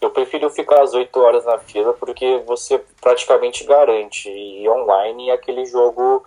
Eu 0.01 0.11
prefiro 0.11 0.49
ficar 0.51 0.83
as 0.83 0.95
8 0.95 1.17
horas 1.21 1.45
na 1.45 1.59
fila 1.59 1.93
porque 1.93 2.43
você 2.47 2.83
praticamente 3.01 3.65
garante. 3.65 4.29
E 4.29 4.69
online 4.69 5.31
é 5.31 5.33
aquele 5.33 5.65
jogo 5.67 6.25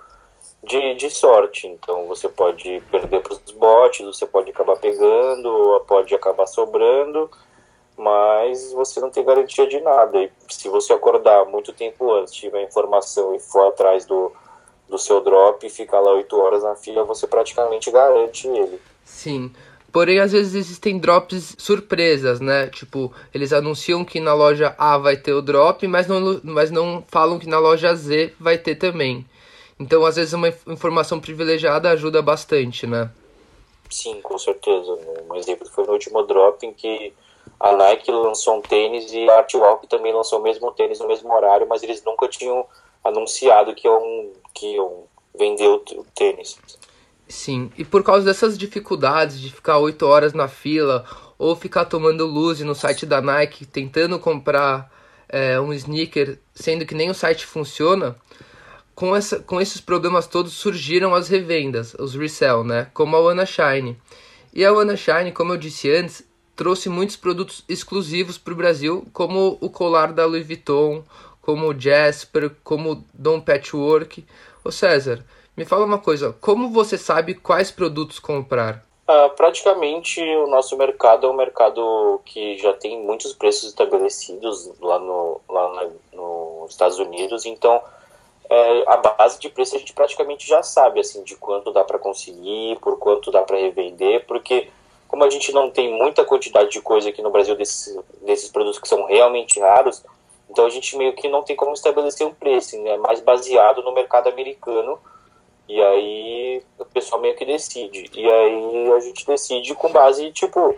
de, 0.63 0.95
de 0.95 1.09
sorte. 1.09 1.67
Então 1.67 2.07
você 2.07 2.29
pode 2.29 2.81
perder 2.91 3.21
para 3.21 3.33
os 3.33 3.51
bots, 3.51 4.05
você 4.05 4.25
pode 4.25 4.51
acabar 4.51 4.77
pegando, 4.77 5.83
pode 5.87 6.13
acabar 6.13 6.45
sobrando, 6.47 7.29
mas 7.97 8.71
você 8.73 8.99
não 8.99 9.09
tem 9.09 9.23
garantia 9.23 9.67
de 9.67 9.79
nada. 9.79 10.21
E 10.23 10.31
se 10.49 10.69
você 10.69 10.93
acordar 10.93 11.45
muito 11.45 11.73
tempo 11.73 12.11
antes, 12.13 12.33
tiver 12.33 12.63
informação 12.63 13.35
e 13.35 13.39
for 13.39 13.67
atrás 13.67 14.05
do, 14.05 14.31
do 14.87 14.97
seu 14.97 15.21
drop 15.21 15.65
e 15.65 15.69
ficar 15.69 15.99
lá 15.99 16.11
8 16.13 16.39
horas 16.39 16.63
na 16.63 16.75
fila, 16.75 17.03
você 17.03 17.27
praticamente 17.27 17.91
garante 17.91 18.47
ele. 18.47 18.79
Sim. 19.03 19.51
Porém, 19.91 20.19
às 20.19 20.31
vezes 20.31 20.55
existem 20.55 20.97
drops 20.97 21.53
surpresas, 21.57 22.39
né? 22.39 22.67
Tipo, 22.67 23.11
eles 23.33 23.51
anunciam 23.51 24.05
que 24.05 24.21
na 24.21 24.33
loja 24.33 24.73
A 24.77 24.97
vai 24.97 25.17
ter 25.17 25.33
o 25.33 25.41
drop, 25.41 25.85
mas 25.85 26.07
não, 26.07 26.39
mas 26.45 26.71
não 26.71 27.03
falam 27.09 27.37
que 27.37 27.47
na 27.47 27.59
loja 27.59 27.93
Z 27.93 28.33
vai 28.39 28.57
ter 28.57 28.75
também. 28.75 29.25
Então, 29.81 30.05
às 30.05 30.15
vezes, 30.15 30.33
uma 30.33 30.49
informação 30.67 31.19
privilegiada 31.19 31.89
ajuda 31.89 32.21
bastante, 32.21 32.85
né? 32.85 33.09
Sim, 33.89 34.21
com 34.21 34.37
certeza. 34.37 34.95
Um 35.27 35.35
exemplo 35.35 35.67
foi 35.67 35.85
no 35.85 35.93
último 35.93 36.21
drop 36.21 36.63
em 36.63 36.71
que 36.71 37.11
a 37.59 37.71
Nike 37.75 38.11
lançou 38.11 38.59
um 38.59 38.61
tênis 38.61 39.11
e 39.11 39.27
a 39.27 39.39
Artwalk 39.39 39.87
também 39.87 40.13
lançou 40.13 40.39
o 40.39 40.43
mesmo 40.43 40.71
tênis 40.71 40.99
no 40.99 41.07
mesmo 41.07 41.33
horário, 41.33 41.67
mas 41.67 41.81
eles 41.81 42.03
nunca 42.03 42.27
tinham 42.27 42.63
anunciado 43.03 43.73
que 43.73 43.87
iam, 43.87 44.31
que 44.53 44.75
iam 44.75 45.03
vender 45.35 45.67
o 45.67 45.79
tênis. 46.13 46.59
Sim, 47.27 47.71
e 47.75 47.83
por 47.83 48.03
causa 48.03 48.23
dessas 48.23 48.57
dificuldades 48.57 49.41
de 49.41 49.49
ficar 49.49 49.79
8 49.79 50.05
horas 50.05 50.33
na 50.33 50.47
fila 50.47 51.05
ou 51.39 51.55
ficar 51.55 51.85
tomando 51.85 52.27
luz 52.27 52.59
no 52.59 52.75
site 52.75 53.03
da 53.03 53.19
Nike 53.19 53.65
tentando 53.65 54.19
comprar 54.19 54.91
é, 55.27 55.59
um 55.59 55.73
sneaker, 55.73 56.37
sendo 56.53 56.85
que 56.85 56.93
nem 56.93 57.09
o 57.09 57.15
site 57.15 57.47
funciona, 57.47 58.15
com, 59.01 59.15
essa, 59.15 59.39
com 59.39 59.59
esses 59.59 59.81
problemas 59.81 60.27
todos 60.27 60.53
surgiram 60.53 61.15
as 61.15 61.27
revendas, 61.27 61.95
os 61.95 62.13
resell, 62.13 62.63
né? 62.63 62.91
Como 62.93 63.15
a 63.15 63.19
Wanna 63.19 63.47
Shine. 63.47 63.97
E 64.53 64.63
a 64.63 64.71
Wanna 64.71 64.95
Shine, 64.95 65.31
como 65.31 65.53
eu 65.53 65.57
disse 65.57 65.91
antes, 65.91 66.23
trouxe 66.55 66.87
muitos 66.87 67.15
produtos 67.15 67.65
exclusivos 67.67 68.37
para 68.37 68.53
o 68.53 68.55
Brasil, 68.55 69.03
como 69.11 69.57
o 69.59 69.71
colar 69.71 70.13
da 70.13 70.23
Louis 70.27 70.45
Vuitton, 70.45 71.03
como 71.41 71.67
o 71.67 71.79
Jasper, 71.79 72.51
como 72.63 72.91
o 72.91 73.03
Dom 73.11 73.41
Patchwork. 73.41 74.23
Ô 74.63 74.71
César, 74.71 75.25
me 75.57 75.65
fala 75.65 75.83
uma 75.83 75.97
coisa, 75.97 76.35
como 76.39 76.69
você 76.69 76.95
sabe 76.95 77.33
quais 77.33 77.71
produtos 77.71 78.19
comprar? 78.19 78.85
Uh, 79.09 79.35
praticamente 79.35 80.21
o 80.21 80.45
nosso 80.45 80.77
mercado 80.77 81.25
é 81.25 81.29
um 81.31 81.35
mercado 81.35 82.21
que 82.23 82.55
já 82.59 82.71
tem 82.73 83.03
muitos 83.03 83.33
preços 83.33 83.69
estabelecidos 83.69 84.69
lá, 84.79 84.99
no, 84.99 85.41
lá 85.49 85.89
nos 86.13 86.69
Estados 86.69 86.99
Unidos, 86.99 87.47
então 87.47 87.81
é, 88.51 88.83
a 88.85 88.97
base 88.97 89.39
de 89.39 89.47
preço 89.47 89.77
a 89.77 89.79
gente 89.79 89.93
praticamente 89.93 90.45
já 90.45 90.61
sabe, 90.61 90.99
assim, 90.99 91.23
de 91.23 91.37
quanto 91.37 91.71
dá 91.71 91.85
para 91.85 91.97
conseguir, 91.97 92.77
por 92.81 92.99
quanto 92.99 93.31
dá 93.31 93.41
para 93.43 93.57
revender, 93.57 94.25
porque 94.25 94.67
como 95.07 95.23
a 95.23 95.29
gente 95.29 95.53
não 95.53 95.71
tem 95.71 95.93
muita 95.93 96.25
quantidade 96.25 96.69
de 96.69 96.81
coisa 96.81 97.07
aqui 97.07 97.21
no 97.21 97.29
Brasil 97.29 97.55
desses, 97.55 97.97
desses 98.21 98.51
produtos 98.51 98.77
que 98.77 98.89
são 98.89 99.05
realmente 99.05 99.57
raros, 99.57 100.03
então 100.49 100.65
a 100.65 100.69
gente 100.69 100.97
meio 100.97 101.13
que 101.13 101.29
não 101.29 101.43
tem 101.43 101.55
como 101.55 101.71
estabelecer 101.71 102.27
um 102.27 102.33
preço, 102.33 102.77
né? 102.81 102.91
é 102.91 102.97
mais 102.97 103.21
baseado 103.21 103.81
no 103.83 103.93
mercado 103.93 104.27
americano, 104.27 104.99
e 105.69 105.81
aí 105.81 106.61
o 106.77 106.83
pessoal 106.83 107.21
meio 107.21 107.37
que 107.37 107.45
decide. 107.45 108.11
E 108.13 108.29
aí 108.29 108.91
a 108.91 108.99
gente 108.99 109.25
decide 109.25 109.73
com 109.75 109.89
base, 109.93 110.29
tipo, 110.33 110.75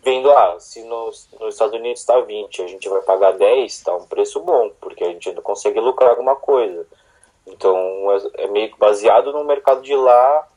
vendo, 0.00 0.30
ah, 0.30 0.60
se 0.60 0.80
nos, 0.84 1.28
nos 1.40 1.54
Estados 1.54 1.74
Unidos 1.74 2.02
está 2.02 2.20
20, 2.20 2.62
a 2.62 2.68
gente 2.68 2.88
vai 2.88 3.02
pagar 3.02 3.32
10, 3.32 3.72
está 3.72 3.96
um 3.96 4.06
preço 4.06 4.38
bom, 4.38 4.70
porque 4.80 5.02
a 5.02 5.08
gente 5.08 5.28
ainda 5.28 5.42
consegue 5.42 5.80
lucrar 5.80 6.10
alguma 6.10 6.36
coisa. 6.36 6.86
Então 7.46 7.76
é, 8.12 8.44
é 8.44 8.46
meio 8.48 8.74
baseado 8.78 9.32
no 9.32 9.44
mercado 9.44 9.82
de 9.82 9.94
lá, 9.94 10.48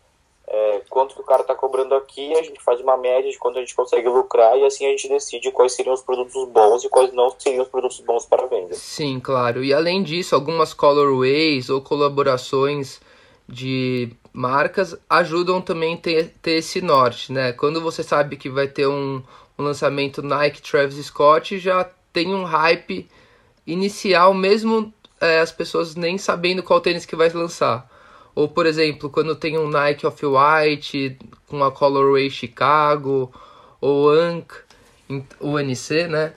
é, 0.51 0.81
quanto 0.89 1.13
que 1.13 1.21
o 1.21 1.25
cara 1.25 1.43
está 1.43 1.53
cobrando 1.53 1.93
aqui, 1.93 2.33
a 2.33 2.41
gente 2.41 2.59
faz 2.61 2.81
uma 2.81 2.97
média 2.97 3.29
de 3.29 3.37
quanto 3.37 3.57
a 3.57 3.61
gente 3.61 3.75
consegue 3.75 4.09
lucrar 4.09 4.57
e 4.57 4.65
assim 4.65 4.83
a 4.87 4.89
gente 4.89 5.07
decide 5.07 5.51
quais 5.51 5.73
seriam 5.73 5.93
os 5.93 6.01
produtos 6.01 6.49
bons 6.49 6.83
e 6.83 6.89
quais 6.89 7.13
não 7.13 7.29
seriam 7.37 7.61
os 7.61 7.69
produtos 7.69 7.99
bons 7.99 8.25
para 8.25 8.47
venda. 8.47 8.73
Sim, 8.73 9.19
claro. 9.19 9.63
E 9.63 9.71
além 9.71 10.01
disso, 10.01 10.33
algumas 10.33 10.73
colorways 10.73 11.69
ou 11.69 11.81
colaborações 11.81 12.99
de 13.47 14.09
marcas 14.33 14.97
ajudam 15.07 15.61
também 15.61 15.93
a 15.93 15.97
ter, 15.97 16.33
ter 16.41 16.53
esse 16.53 16.81
norte, 16.81 17.31
né? 17.31 17.53
Quando 17.53 17.79
você 17.79 18.01
sabe 18.01 18.35
que 18.35 18.49
vai 18.49 18.67
ter 18.67 18.87
um, 18.87 19.21
um 19.57 19.63
lançamento 19.63 20.23
Nike 20.23 20.63
Travis 20.63 21.05
Scott, 21.05 21.59
já 21.59 21.87
tem 22.11 22.33
um 22.33 22.43
hype 22.43 23.07
inicial 23.67 24.33
mesmo 24.33 24.91
é, 25.19 25.39
as 25.39 25.51
pessoas 25.51 25.95
nem 25.95 26.17
sabendo 26.17 26.63
qual 26.63 26.81
tênis 26.81 27.05
que 27.05 27.15
vai 27.15 27.29
lançar. 27.29 27.89
Ou, 28.35 28.47
por 28.47 28.65
exemplo, 28.65 29.09
quando 29.09 29.35
tem 29.35 29.57
um 29.57 29.69
Nike 29.69 30.05
Off-White 30.05 31.17
com 31.47 31.63
a 31.63 31.71
Colorway 31.71 32.29
Chicago, 32.29 33.31
ou 33.81 34.09
Ank, 34.11 34.53
UNC, 35.41 36.07
né? 36.07 36.33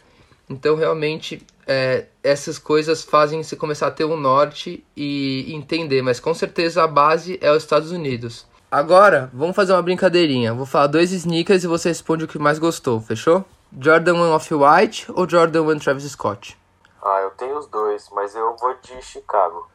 Então, 0.48 0.74
realmente, 0.74 1.42
é, 1.66 2.06
essas 2.22 2.58
coisas 2.58 3.02
fazem 3.02 3.42
você 3.42 3.56
começar 3.56 3.86
a 3.86 3.90
ter 3.90 4.04
um 4.04 4.16
norte 4.16 4.84
e 4.96 5.52
entender. 5.54 6.02
Mas, 6.02 6.18
com 6.18 6.34
certeza, 6.34 6.82
a 6.82 6.88
base 6.88 7.38
é 7.40 7.50
os 7.50 7.62
Estados 7.62 7.90
Unidos. 7.92 8.46
Agora, 8.70 9.30
vamos 9.32 9.54
fazer 9.54 9.72
uma 9.72 9.82
brincadeirinha. 9.82 10.54
Vou 10.54 10.66
falar 10.66 10.86
dois 10.86 11.12
sneakers 11.12 11.62
e 11.62 11.66
você 11.66 11.90
responde 11.90 12.24
o 12.24 12.28
que 12.28 12.38
mais 12.38 12.58
gostou, 12.58 13.00
fechou? 13.00 13.44
Jordan 13.78 14.14
1 14.14 14.30
Off-White 14.32 15.06
ou 15.12 15.28
Jordan 15.28 15.62
1 15.62 15.78
Travis 15.78 16.04
Scott? 16.04 16.56
Ah, 17.02 17.20
eu 17.22 17.30
tenho 17.32 17.58
os 17.58 17.66
dois, 17.66 18.08
mas 18.10 18.34
eu 18.36 18.56
vou 18.56 18.74
de 18.74 19.02
Chicago. 19.02 19.68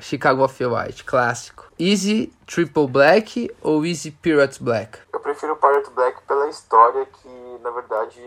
Chicago 0.00 0.42
Off-White, 0.42 1.04
clássico. 1.04 1.70
Easy 1.78 2.32
Triple 2.46 2.86
Black 2.86 3.54
ou 3.62 3.84
Easy 3.84 4.10
Pirate 4.10 4.62
Black? 4.62 4.98
Eu 5.12 5.20
prefiro 5.20 5.52
o 5.52 5.56
Pirate 5.56 5.90
Black 5.90 6.22
pela 6.22 6.48
história 6.48 7.06
que, 7.06 7.58
na 7.62 7.70
verdade, 7.70 8.20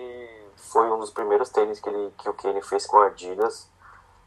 foi 0.55 0.89
um 0.89 0.99
dos 0.99 1.09
primeiros 1.11 1.49
tênis 1.49 1.79
que, 1.79 1.89
ele, 1.89 2.13
que 2.17 2.29
o 2.29 2.33
Kenny 2.33 2.61
fez 2.61 2.85
com 2.85 2.99
a 2.99 3.07
Adidas. 3.07 3.69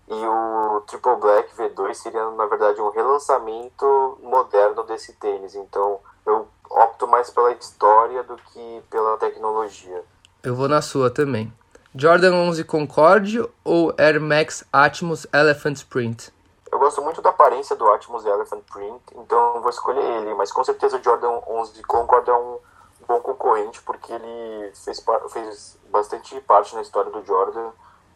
E 0.06 0.12
o 0.12 0.82
Triple 0.86 1.16
Black 1.16 1.54
V2 1.56 1.94
seria, 1.94 2.30
na 2.32 2.46
verdade, 2.46 2.80
um 2.80 2.90
relançamento 2.90 4.18
moderno 4.22 4.82
desse 4.82 5.14
tênis. 5.14 5.54
Então, 5.54 6.00
eu 6.26 6.46
opto 6.68 7.08
mais 7.08 7.30
pela 7.30 7.52
história 7.52 8.22
do 8.22 8.36
que 8.36 8.82
pela 8.90 9.16
tecnologia. 9.16 10.04
Eu 10.42 10.54
vou 10.54 10.68
na 10.68 10.82
sua 10.82 11.10
também. 11.10 11.50
Jordan 11.96 12.34
11 12.34 12.64
Concorde 12.64 13.48
ou 13.62 13.94
Air 13.96 14.20
Max 14.20 14.64
Atmos 14.72 15.28
Elephant 15.32 15.84
Print? 15.84 16.34
Eu 16.72 16.80
gosto 16.80 17.00
muito 17.00 17.22
da 17.22 17.30
aparência 17.30 17.76
do 17.76 17.86
Atmos 17.86 18.26
Elephant 18.26 18.62
Print, 18.72 19.00
então 19.14 19.60
vou 19.60 19.70
escolher 19.70 20.02
ele, 20.02 20.34
mas 20.34 20.50
com 20.50 20.64
certeza 20.64 20.96
o 20.96 21.02
Jordan 21.02 21.40
11 21.46 21.80
Concorde 21.84 22.30
é 22.30 22.34
um 22.34 22.58
bom 23.06 23.20
concorrente 23.20 23.80
porque 23.82 24.12
ele 24.12 24.72
fez, 24.74 25.04
fez 25.32 25.78
bastante 25.88 26.40
parte 26.40 26.74
na 26.74 26.82
história 26.82 27.12
do 27.12 27.24
Jordan 27.24 27.70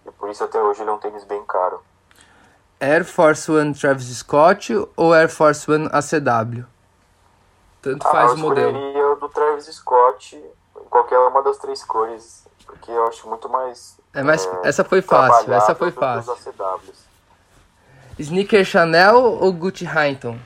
e 0.05 0.11
por 0.11 0.29
isso 0.29 0.43
até 0.43 0.61
hoje 0.61 0.83
ele 0.83 0.91
é 0.91 0.93
um 0.93 0.99
tênis 0.99 1.23
bem 1.23 1.45
caro. 1.45 1.81
Air 2.81 3.05
Force 3.05 3.49
One 3.49 3.73
Travis 3.73 4.07
Scott 4.07 4.75
ou 4.97 5.15
Air 5.15 5.29
Force 5.29 5.71
One 5.71 5.89
ACW? 5.93 6.67
Tanto 7.81 8.09
ah, 8.09 8.11
faz 8.11 8.33
o 8.33 8.39
modelo. 8.39 8.71
Eu 8.71 8.77
escolheria 8.77 9.13
o 9.13 9.17
do 9.21 9.29
Travis 9.29 9.67
Scott, 9.67 10.45
qualquer 10.91 11.19
uma 11.21 11.45
das 11.45 11.59
três 11.59 11.85
cores 11.85 12.48
porque 12.69 12.93
eu 12.93 13.09
acho 13.09 13.27
muito 13.27 13.49
mais. 13.49 13.99
É 14.13 14.23
mais 14.23 14.47
é, 14.47 14.69
essa 14.69 14.85
foi 14.85 15.01
fácil, 15.01 15.53
essa 15.53 15.75
foi 15.75 15.91
fácil. 15.91 16.37
Sneaker 18.19 18.65
Chanel 18.65 19.17
ou 19.41 19.53
Gucci 19.53 19.87
Hinton? 19.87 20.39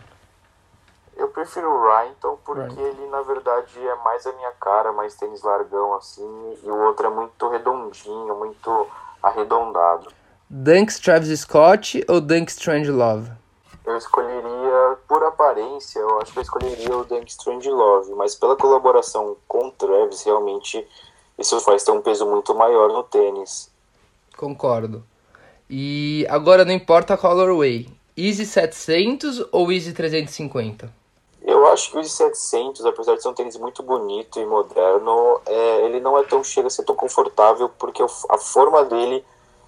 Eu 1.16 1.28
prefiro 1.28 1.68
o 1.68 1.87
Rhinton 1.87 2.38
porque 2.44 2.61
right. 2.61 2.80
ele 2.80 3.06
na 3.08 3.22
verdade 3.22 3.78
é 3.78 3.94
mais 3.96 4.26
a 4.26 4.32
minha 4.32 4.52
cara, 4.52 4.92
mais 4.92 5.14
tênis 5.14 5.42
largão 5.42 5.94
assim, 5.94 6.58
e 6.62 6.70
o 6.70 6.76
outro 6.85 7.06
é 7.06 7.11
muito 7.11 7.48
redondinho, 7.48 8.35
muito 8.37 8.88
arredondado. 9.22 10.12
Dunks 10.50 10.98
Travis 10.98 11.40
Scott 11.40 12.04
ou 12.08 12.20
Dunks 12.20 12.54
Strange 12.54 12.90
Love? 12.90 13.30
Eu 13.85 13.96
escolheria, 13.96 14.98
por 15.08 15.22
aparência, 15.24 15.98
eu 15.98 16.20
acho 16.20 16.32
que 16.32 16.38
eu 16.38 16.42
escolheria 16.42 16.96
o 16.96 17.04
Dunk 17.04 17.28
Strange 17.28 17.68
Love, 17.68 18.12
mas 18.14 18.35
pela 18.35 18.54
colaboração 18.54 19.37
com 19.48 19.68
o 19.68 19.72
Travis, 19.72 20.22
realmente 20.22 20.87
isso 21.42 21.61
faz 21.61 21.85
ter 21.85 21.92
um 21.92 22.00
peso 22.00 22.26
muito 22.26 22.55
maior 22.55 22.88
no 22.88 23.02
tênis. 23.02 23.70
Concordo. 24.37 25.05
E 25.68 26.26
agora 26.28 26.64
não 26.64 26.72
importa 26.72 27.14
a 27.14 27.18
colorway, 27.18 27.88
Easy 28.16 28.46
700 28.46 29.46
ou 29.52 29.72
Easy 29.72 29.92
350? 29.92 30.92
Eu 31.42 31.66
acho 31.68 31.90
que 31.90 31.96
o 31.96 32.00
Easy 32.00 32.11
700, 32.11 32.87
apesar 32.87 33.16
de 33.16 33.22
ser 33.22 33.28
um 33.28 33.35
tênis 33.35 33.57
muito 33.57 33.83
bonito 33.83 34.38
e 34.38 34.46
moderno, 34.46 35.40
é, 35.46 35.85
ele 35.87 36.00
não 36.00 36.18
é 36.18 36.22
tão 36.22 36.42
chega 36.42 36.66
a 36.66 36.70
ser 36.70 36.85
tão 36.85 36.94
confortável 36.94 37.68
porque 37.78 38.02
a 38.02 38.38
forma 38.38 38.85
dele 38.85 39.24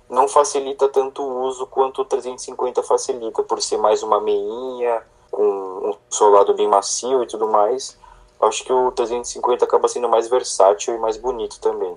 não 0.09 0.29
facilita 0.29 0.89
tanto 0.89 1.23
o 1.23 1.43
uso 1.43 1.67
quanto 1.67 2.03
o 2.03 2.05
350 2.05 2.83
facilita, 2.83 3.43
por 3.43 3.63
ser 3.63 3.79
mais 3.79 4.03
uma 4.03 4.21
meinha, 4.21 5.03
com 5.31 5.43
um 5.43 5.97
solado 6.11 6.55
bem 6.55 6.69
macio 6.69 7.23
e 7.23 7.27
tudo 7.27 7.49
mais. 7.49 7.99
Acho 8.41 8.65
que 8.65 8.73
o 8.73 8.91
350 8.93 9.65
acaba 9.65 9.89
sendo 9.89 10.09
mais 10.09 10.29
versátil 10.29 10.95
e 10.95 10.99
mais 10.99 11.17
bonito 11.17 11.59
também. 11.61 11.95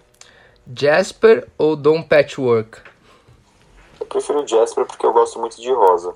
Jasper 0.76 1.47
ou 1.58 1.76
Dom 1.76 2.02
Patchwork? 2.04 2.80
Eu 4.00 4.06
prefiro 4.06 4.43
o 4.43 4.47
Jasper 4.47 4.86
porque 4.86 5.06
eu 5.06 5.13
gosto 5.13 5.39
muito 5.39 5.60
de 5.62 5.71
rosa. 5.71 6.15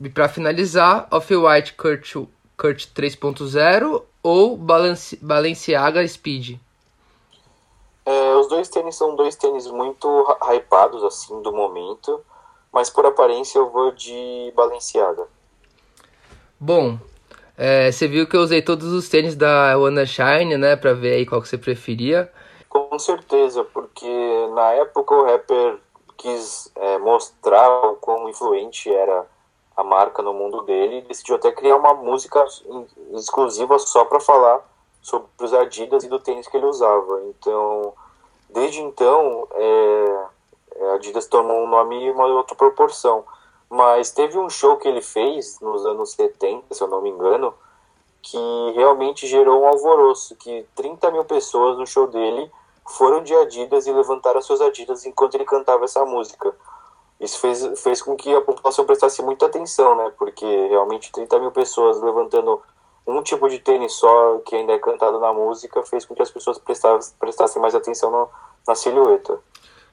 E 0.00 0.08
para 0.08 0.28
finalizar, 0.28 1.08
Off-White 1.10 1.74
Kurt, 1.74 2.14
Kurt 2.56 2.86
3.0 2.94 4.02
ou 4.22 4.56
Balenciaga 4.56 6.06
Speed? 6.06 6.58
É, 8.06 8.34
os 8.36 8.48
dois 8.48 8.68
tênis 8.68 8.96
são 8.96 9.16
dois 9.16 9.34
tênis 9.36 9.66
muito 9.66 10.08
hypados 10.42 11.02
assim 11.04 11.40
do 11.40 11.52
momento, 11.52 12.20
mas 12.70 12.90
por 12.90 13.06
aparência 13.06 13.58
eu 13.58 13.70
vou 13.70 13.92
de 13.92 14.52
Balenciaga. 14.54 15.26
Bom, 16.60 16.98
é, 17.56 17.90
você 17.90 18.08
viu 18.08 18.26
que 18.26 18.36
eu 18.36 18.40
usei 18.40 18.62
todos 18.62 18.92
os 18.92 19.08
tênis 19.08 19.36
da 19.36 19.76
Wanna 19.78 20.06
Shine, 20.06 20.56
né, 20.56 20.76
pra 20.76 20.92
ver 20.92 21.14
aí 21.14 21.26
qual 21.26 21.40
que 21.40 21.48
você 21.48 21.58
preferia. 21.58 22.30
Com 22.68 22.98
certeza, 22.98 23.62
porque 23.64 24.06
na 24.54 24.72
época 24.72 25.14
o 25.14 25.24
rapper 25.24 25.78
quis 26.16 26.72
é, 26.74 26.98
mostrar 26.98 27.70
o 27.86 27.96
quão 27.96 28.28
influente 28.28 28.92
era 28.92 29.26
a 29.76 29.84
marca 29.84 30.22
no 30.22 30.32
mundo 30.32 30.62
dele 30.62 30.98
e 30.98 31.02
decidiu 31.02 31.36
até 31.36 31.50
criar 31.52 31.76
uma 31.76 31.94
música 31.94 32.44
exclusiva 33.12 33.78
só 33.78 34.04
para 34.04 34.20
falar 34.20 34.60
sobre 35.02 35.28
os 35.40 35.52
Adidas 35.52 36.04
e 36.04 36.08
do 36.08 36.18
tênis 36.18 36.48
que 36.48 36.56
ele 36.56 36.66
usava. 36.66 37.22
Então, 37.28 37.92
desde 38.50 38.80
então, 38.80 39.46
é, 39.52 40.24
a 40.80 40.84
é, 40.84 40.94
Adidas 40.94 41.26
tomou 41.26 41.64
um 41.64 41.68
nome 41.68 42.04
e 42.04 42.10
uma 42.10 42.26
outra 42.26 42.56
proporção. 42.56 43.24
Mas 43.68 44.10
teve 44.10 44.38
um 44.38 44.48
show 44.48 44.76
que 44.76 44.86
ele 44.86 45.02
fez 45.02 45.58
nos 45.60 45.84
anos 45.84 46.12
70, 46.12 46.74
se 46.74 46.82
eu 46.82 46.88
não 46.88 47.00
me 47.00 47.10
engano, 47.10 47.52
que 48.22 48.38
realmente 48.74 49.26
gerou 49.26 49.62
um 49.62 49.66
alvoroço, 49.66 50.36
que 50.36 50.66
30 50.74 51.10
mil 51.10 51.24
pessoas 51.24 51.76
no 51.76 51.86
show 51.86 52.06
dele 52.06 52.50
foram 52.86 53.22
de 53.22 53.34
Adidas 53.34 53.86
e 53.86 53.92
levantaram 53.92 54.40
suas 54.40 54.60
Adidas 54.60 55.04
enquanto 55.04 55.34
ele 55.34 55.44
cantava 55.44 55.84
essa 55.84 56.04
música. 56.04 56.54
Isso 57.20 57.38
fez, 57.38 57.80
fez 57.80 58.02
com 58.02 58.16
que 58.16 58.34
a 58.34 58.40
população 58.40 58.84
prestasse 58.84 59.22
muita 59.22 59.46
atenção, 59.46 59.96
né? 59.96 60.12
Porque 60.18 60.44
realmente 60.68 61.12
30 61.12 61.38
mil 61.38 61.50
pessoas 61.50 62.00
levantando 62.00 62.60
um 63.06 63.22
tipo 63.22 63.48
de 63.48 63.58
tênis 63.58 63.92
só 63.92 64.38
que 64.38 64.56
ainda 64.56 64.72
é 64.72 64.78
cantado 64.78 65.20
na 65.20 65.32
música 65.32 65.82
fez 65.82 66.04
com 66.04 66.14
que 66.14 66.22
as 66.22 66.30
pessoas 66.30 66.58
prestassem, 66.58 67.60
mais 67.60 67.74
atenção 67.74 68.10
no, 68.10 68.28
na 68.66 68.74
silhueta. 68.74 69.38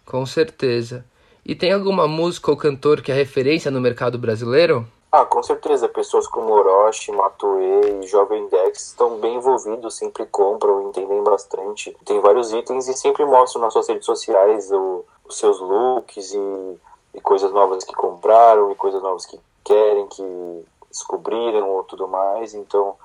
Com 0.06 0.26
certeza. 0.26 1.06
E 1.46 1.56
tem 1.56 1.72
alguma 1.72 2.08
música 2.08 2.52
ou 2.52 2.58
cantor 2.58 3.02
que 3.02 3.12
é 3.12 3.16
referência 3.16 3.72
no 3.72 3.82
mercado 3.82 4.18
brasileiro? 4.18 4.88
Ah, 5.12 5.26
com 5.26 5.44
certeza. 5.44 5.90
Pessoas 5.90 6.28
como 6.28 6.54
Orochi, 6.54 7.12
Matue 7.12 8.02
e 8.02 8.08
Jovem 8.08 8.48
Dex 8.48 8.88
estão 8.88 9.18
bem 9.18 9.36
envolvidos, 9.36 9.96
sempre 9.96 10.26
compram, 10.26 10.88
entendem 10.88 11.22
bastante. 11.24 11.96
Tem 12.06 12.20
vários 12.22 12.54
itens 12.54 12.88
e 12.88 12.94
sempre 12.94 13.26
mostram 13.26 13.62
nas 13.62 13.74
suas 13.74 13.90
redes 13.90 14.06
sociais 14.06 14.72
o, 14.72 15.04
os 15.26 15.38
seus 15.38 15.60
looks 15.60 16.34
e, 16.34 16.78
e 17.16 17.22
coisas 17.22 17.52
novas 17.52 17.84
que 17.84 17.94
compraram 17.94 18.72
e 18.72 18.76
coisas 18.76 19.02
novas 19.02 19.26
que 19.26 19.38
querem, 19.66 20.08
que 20.08 20.24
descobriram 20.90 21.70
ou 21.70 21.84
tudo 21.84 22.08
mais, 22.08 22.54
então 22.54 22.96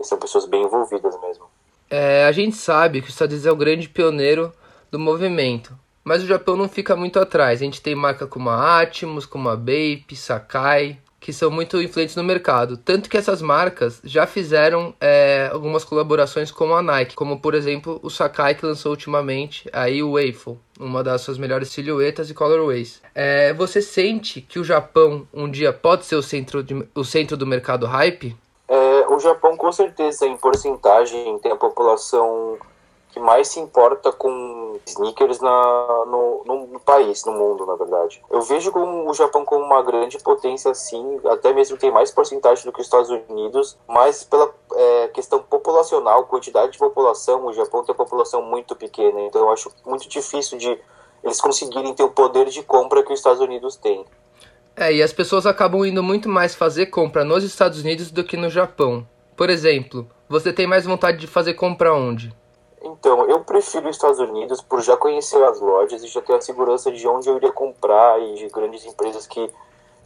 são 0.00 0.18
pessoas 0.18 0.46
bem 0.46 0.62
envolvidas 0.62 1.18
mesmo. 1.20 1.44
É, 1.90 2.24
a 2.24 2.32
gente 2.32 2.56
sabe 2.56 3.00
que 3.00 3.08
os 3.08 3.14
Estados 3.14 3.32
Unidos 3.32 3.46
é 3.46 3.52
o 3.52 3.56
grande 3.56 3.88
pioneiro 3.88 4.52
do 4.90 4.98
movimento, 4.98 5.72
mas 6.08 6.22
o 6.22 6.26
Japão 6.26 6.56
não 6.56 6.70
fica 6.70 6.96
muito 6.96 7.20
atrás. 7.20 7.60
A 7.60 7.64
gente 7.66 7.82
tem 7.82 7.94
marca 7.94 8.26
como 8.26 8.48
a 8.48 8.80
Atmos, 8.80 9.26
como 9.26 9.46
a 9.50 9.54
Bape, 9.54 10.16
Sakai, 10.16 10.98
que 11.20 11.34
são 11.34 11.50
muito 11.50 11.82
influentes 11.82 12.16
no 12.16 12.24
mercado. 12.24 12.78
Tanto 12.78 13.10
que 13.10 13.16
essas 13.18 13.42
marcas 13.42 14.00
já 14.02 14.26
fizeram 14.26 14.94
é, 14.98 15.50
algumas 15.52 15.84
colaborações 15.84 16.50
com 16.50 16.74
a 16.74 16.80
Nike, 16.80 17.14
como 17.14 17.38
por 17.40 17.54
exemplo 17.54 18.00
o 18.02 18.08
Sakai 18.08 18.54
que 18.54 18.64
lançou 18.64 18.92
ultimamente 18.92 19.68
aí 19.70 20.02
o 20.02 20.12
Waffle, 20.12 20.58
uma 20.80 21.04
das 21.04 21.20
suas 21.20 21.36
melhores 21.36 21.68
silhuetas 21.68 22.30
e 22.30 22.34
colorways. 22.34 23.02
É, 23.14 23.52
você 23.52 23.82
sente 23.82 24.40
que 24.40 24.58
o 24.58 24.64
Japão 24.64 25.28
um 25.30 25.50
dia 25.50 25.74
pode 25.74 26.06
ser 26.06 26.16
o 26.16 26.22
centro, 26.22 26.62
de, 26.62 26.88
o 26.94 27.04
centro 27.04 27.36
do 27.36 27.46
mercado 27.46 27.84
hype? 27.84 28.34
É, 28.66 29.06
o 29.08 29.20
Japão 29.20 29.58
com 29.58 29.70
certeza 29.70 30.24
em 30.26 30.38
porcentagem 30.38 31.38
tem 31.40 31.52
a 31.52 31.56
população 31.56 32.56
que 33.18 33.22
mais 33.22 33.48
se 33.48 33.58
importa 33.58 34.12
com 34.12 34.78
sneakers 34.86 35.40
na, 35.40 36.04
no, 36.06 36.44
no, 36.46 36.80
país, 36.80 37.24
no 37.24 37.32
mundo, 37.32 37.66
na 37.66 37.74
verdade. 37.74 38.22
Eu 38.30 38.40
vejo 38.40 38.70
como 38.70 39.10
o 39.10 39.12
Japão 39.12 39.44
como 39.44 39.64
uma 39.64 39.82
grande 39.82 40.18
potência, 40.20 40.72
sim, 40.72 41.20
até 41.26 41.52
mesmo 41.52 41.76
tem 41.76 41.90
mais 41.90 42.10
porcentagem 42.12 42.64
do 42.64 42.72
que 42.72 42.80
os 42.80 42.86
Estados 42.86 43.10
Unidos, 43.10 43.76
mas 43.88 44.22
pela 44.22 44.50
é, 44.74 45.08
questão 45.08 45.40
populacional, 45.40 46.24
quantidade 46.24 46.72
de 46.72 46.78
população, 46.78 47.46
o 47.46 47.52
Japão 47.52 47.82
tem 47.82 47.92
uma 47.92 48.04
população 48.04 48.40
muito 48.40 48.76
pequena, 48.76 49.20
então 49.22 49.42
eu 49.42 49.50
acho 49.50 49.70
muito 49.84 50.08
difícil 50.08 50.56
de 50.56 50.78
eles 51.24 51.40
conseguirem 51.40 51.92
ter 51.94 52.04
o 52.04 52.10
poder 52.10 52.46
de 52.46 52.62
compra 52.62 53.02
que 53.02 53.12
os 53.12 53.18
Estados 53.18 53.40
Unidos 53.40 53.76
têm. 53.76 54.04
É, 54.76 54.92
e 54.92 55.02
as 55.02 55.12
pessoas 55.12 55.44
acabam 55.44 55.84
indo 55.84 56.02
muito 56.04 56.28
mais 56.28 56.54
fazer 56.54 56.86
compra 56.86 57.24
nos 57.24 57.42
Estados 57.42 57.80
Unidos 57.80 58.12
do 58.12 58.22
que 58.22 58.36
no 58.36 58.48
Japão. 58.48 59.04
Por 59.36 59.50
exemplo, 59.50 60.08
você 60.28 60.52
tem 60.52 60.68
mais 60.68 60.84
vontade 60.84 61.18
de 61.18 61.26
fazer 61.26 61.54
compra 61.54 61.92
onde? 61.92 62.32
Então, 62.92 63.28
eu 63.28 63.40
prefiro 63.40 63.88
os 63.88 63.96
Estados 63.96 64.18
Unidos 64.18 64.62
por 64.62 64.80
já 64.80 64.96
conhecer 64.96 65.42
as 65.44 65.60
lojas 65.60 66.02
e 66.02 66.08
já 66.08 66.22
ter 66.22 66.34
a 66.34 66.40
segurança 66.40 66.90
de 66.90 67.06
onde 67.06 67.28
eu 67.28 67.36
iria 67.36 67.52
comprar 67.52 68.20
e 68.20 68.34
de 68.34 68.48
grandes 68.48 68.84
empresas 68.86 69.26
que 69.26 69.50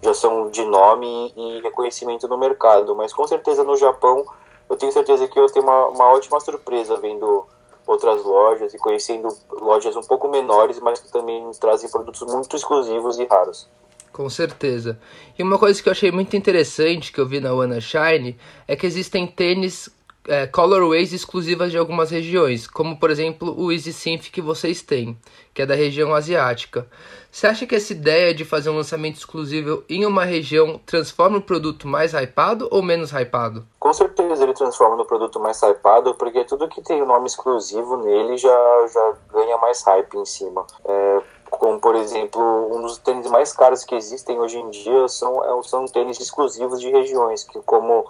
já 0.02 0.12
são 0.12 0.50
de 0.50 0.64
nome 0.64 1.32
e 1.36 1.60
reconhecimento 1.60 2.26
no 2.26 2.36
mercado. 2.36 2.94
Mas 2.96 3.12
com 3.12 3.26
certeza 3.26 3.62
no 3.62 3.76
Japão, 3.76 4.24
eu 4.68 4.76
tenho 4.76 4.90
certeza 4.90 5.28
que 5.28 5.38
eu 5.38 5.46
tenho 5.46 5.64
uma, 5.64 5.86
uma 5.88 6.12
ótima 6.12 6.40
surpresa 6.40 6.96
vendo 6.96 7.46
outras 7.86 8.24
lojas 8.24 8.74
e 8.74 8.78
conhecendo 8.78 9.28
lojas 9.50 9.94
um 9.96 10.02
pouco 10.02 10.28
menores, 10.28 10.80
mas 10.80 11.00
que 11.00 11.10
também 11.10 11.48
trazem 11.60 11.90
produtos 11.90 12.22
muito 12.22 12.56
exclusivos 12.56 13.18
e 13.18 13.24
raros. 13.24 13.68
Com 14.12 14.28
certeza. 14.28 14.98
E 15.38 15.42
uma 15.42 15.58
coisa 15.58 15.82
que 15.82 15.88
eu 15.88 15.92
achei 15.92 16.12
muito 16.12 16.36
interessante 16.36 17.12
que 17.12 17.20
eu 17.20 17.26
vi 17.26 17.40
na 17.40 17.54
Wanna 17.54 17.80
Shine 17.80 18.38
é 18.68 18.76
que 18.76 18.86
existem 18.86 19.26
tênis 19.26 19.88
é, 20.26 20.46
colorways 20.46 21.12
exclusivas 21.12 21.70
de 21.70 21.78
algumas 21.78 22.11
regiões, 22.11 22.66
como 22.66 22.98
por 22.98 23.11
exemplo 23.11 23.54
o 23.58 23.72
Easy 23.72 23.92
Synth 23.92 24.30
que 24.30 24.40
vocês 24.40 24.82
têm, 24.82 25.18
que 25.52 25.62
é 25.62 25.66
da 25.66 25.74
região 25.74 26.14
asiática. 26.14 26.87
Você 27.30 27.46
acha 27.46 27.66
que 27.66 27.74
essa 27.74 27.92
ideia 27.92 28.35
de 28.35 28.44
fazer 28.44 28.70
um 28.70 28.76
lançamento 28.76 29.16
exclusivo 29.16 29.82
em 29.88 30.04
uma 30.04 30.24
região 30.24 30.78
transforma 30.85 31.38
o 31.38 31.42
produto 31.42 31.88
mais 31.88 32.12
hypado 32.12 32.68
ou 32.70 32.82
menos 32.82 33.11
hypado? 33.11 33.66
Com 33.80 33.92
certeza 33.92 34.44
ele 34.44 34.52
transforma 34.52 34.96
no 34.96 35.06
produto 35.06 35.40
mais 35.40 35.61
hypado, 35.62 36.14
porque 36.14 36.44
tudo 36.44 36.68
que 36.68 36.82
tem 36.82 37.00
o 37.00 37.04
um 37.04 37.08
nome 37.08 37.26
exclusivo 37.26 37.96
nele 37.96 38.37
já, 38.37 38.87
já 38.92 39.14
ganha 39.32 39.56
mais 39.58 39.82
hype 39.82 40.14
em 40.18 40.26
cima. 40.26 40.66
É, 40.85 41.22
como 41.50 41.80
por 41.80 41.94
exemplo, 41.96 42.42
um 42.76 42.82
dos 42.82 42.98
tênis 42.98 43.26
mais 43.30 43.52
caros 43.52 43.82
que 43.82 43.94
existem 43.94 44.38
hoje 44.38 44.58
em 44.58 44.70
dia 44.70 45.08
são, 45.08 45.42
é, 45.42 45.62
são 45.62 45.87
tênis 45.87 46.20
exclusivos 46.20 46.80
de 46.80 46.90
regiões, 46.90 47.44
que 47.44 47.58
como 47.62 48.04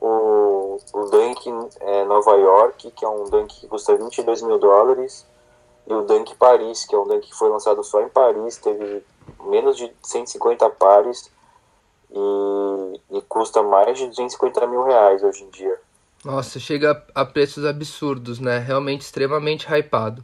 o, 0.00 0.78
o 0.92 1.04
Dunk 1.06 1.70
é, 1.80 2.04
Nova 2.04 2.36
York, 2.36 2.90
que 2.90 3.04
é 3.04 3.08
um 3.08 3.24
Dunk 3.24 3.60
que 3.60 3.66
custa 3.66 3.96
22 3.96 4.42
mil 4.42 4.58
dólares, 4.58 5.26
e 5.86 5.92
o 5.92 6.02
Dunk 6.02 6.34
Paris, 6.36 6.84
que 6.84 6.94
é 6.94 6.98
um 6.98 7.06
Dunk 7.06 7.26
que 7.28 7.34
foi 7.34 7.48
lançado 7.48 7.82
só 7.82 8.02
em 8.02 8.08
Paris, 8.08 8.56
teve 8.58 9.02
menos 9.44 9.76
de 9.76 9.90
150 10.02 10.68
pares 10.70 11.30
e, 12.10 13.00
e 13.16 13.22
custa 13.22 13.62
mais 13.62 13.98
de 13.98 14.06
250 14.06 14.66
mil 14.66 14.84
reais 14.84 15.22
hoje 15.22 15.44
em 15.44 15.50
dia. 15.50 15.78
Nossa, 16.24 16.58
chega 16.58 17.02
a 17.14 17.24
preços 17.24 17.64
absurdos, 17.64 18.40
né? 18.40 18.58
Realmente 18.58 19.02
extremamente 19.02 19.66
hypado. 19.66 20.22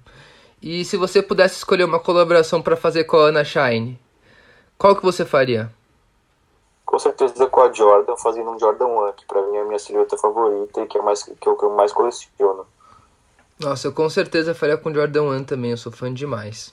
E 0.60 0.84
se 0.84 0.96
você 0.96 1.22
pudesse 1.22 1.56
escolher 1.56 1.84
uma 1.84 2.00
colaboração 2.00 2.60
para 2.60 2.76
fazer 2.76 3.04
com 3.04 3.16
a 3.16 3.28
Ana 3.28 3.44
Shine, 3.44 4.00
qual 4.76 4.96
que 4.96 5.02
você 5.02 5.24
faria? 5.24 5.70
Com 6.94 6.98
certeza 7.00 7.46
com 7.48 7.60
a 7.60 7.72
Jordan, 7.72 8.16
fazendo 8.16 8.50
um 8.50 8.58
Jordan 8.58 8.86
1, 8.86 9.12
que 9.14 9.26
pra 9.26 9.42
mim 9.42 9.56
é 9.56 9.62
a 9.62 9.64
minha 9.64 9.80
silhueta 9.80 10.16
favorita 10.16 10.80
e 10.80 10.86
que 10.86 10.96
é, 10.96 11.02
mais, 11.02 11.24
que 11.24 11.48
é 11.48 11.50
o 11.50 11.56
que 11.56 11.64
eu 11.64 11.70
mais 11.70 11.92
coleciono. 11.92 12.64
Nossa, 13.58 13.88
eu 13.88 13.92
com 13.92 14.08
certeza 14.08 14.54
faria 14.54 14.76
com 14.76 14.94
Jordan 14.94 15.24
1 15.24 15.44
também, 15.44 15.72
eu 15.72 15.76
sou 15.76 15.90
fã 15.90 16.12
demais. 16.14 16.72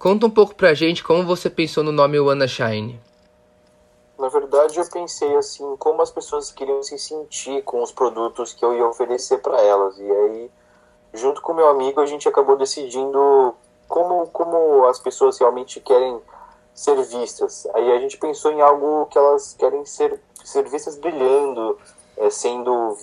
Conta 0.00 0.26
um 0.26 0.30
pouco 0.30 0.56
pra 0.56 0.74
gente 0.74 1.04
como 1.04 1.24
você 1.24 1.48
pensou 1.48 1.84
no 1.84 1.92
nome 1.92 2.18
Wanna 2.18 2.48
Shine. 2.48 3.00
Na 4.18 4.28
verdade, 4.28 4.52
verdade, 4.52 4.78
eu 4.78 4.86
pensei 4.86 5.36
assim, 5.36 5.76
como 5.76 6.02
as 6.02 6.10
pessoas 6.10 6.50
queriam 6.52 6.82
se 6.82 6.98
sentir 6.98 7.62
com 7.62 7.82
os 7.82 7.90
produtos 7.90 8.52
que 8.52 8.64
eu 8.64 8.74
ia 8.74 8.86
oferecer 8.86 9.38
para 9.38 9.60
elas. 9.60 9.98
E 9.98 10.10
aí, 10.10 10.50
junto 11.14 11.40
com 11.40 11.54
meu 11.54 11.68
amigo, 11.68 12.00
a 12.00 12.06
gente 12.06 12.28
acabou 12.28 12.56
decidindo 12.56 13.54
como, 13.88 14.26
como 14.28 14.86
as 14.86 14.98
pessoas 14.98 15.38
realmente 15.38 15.80
querem 15.80 16.20
ser 16.74 17.00
vistas. 17.02 17.66
Aí 17.74 17.92
a 17.92 17.98
gente 17.98 18.16
pensou 18.18 18.52
em 18.52 18.60
algo 18.60 19.06
que 19.06 19.18
elas 19.18 19.54
querem 19.58 19.84
ser, 19.84 20.20
ser 20.44 20.68
vistas 20.68 20.96
brilhando, 20.96 21.78
é, 22.16 22.30
sendo 22.30 22.96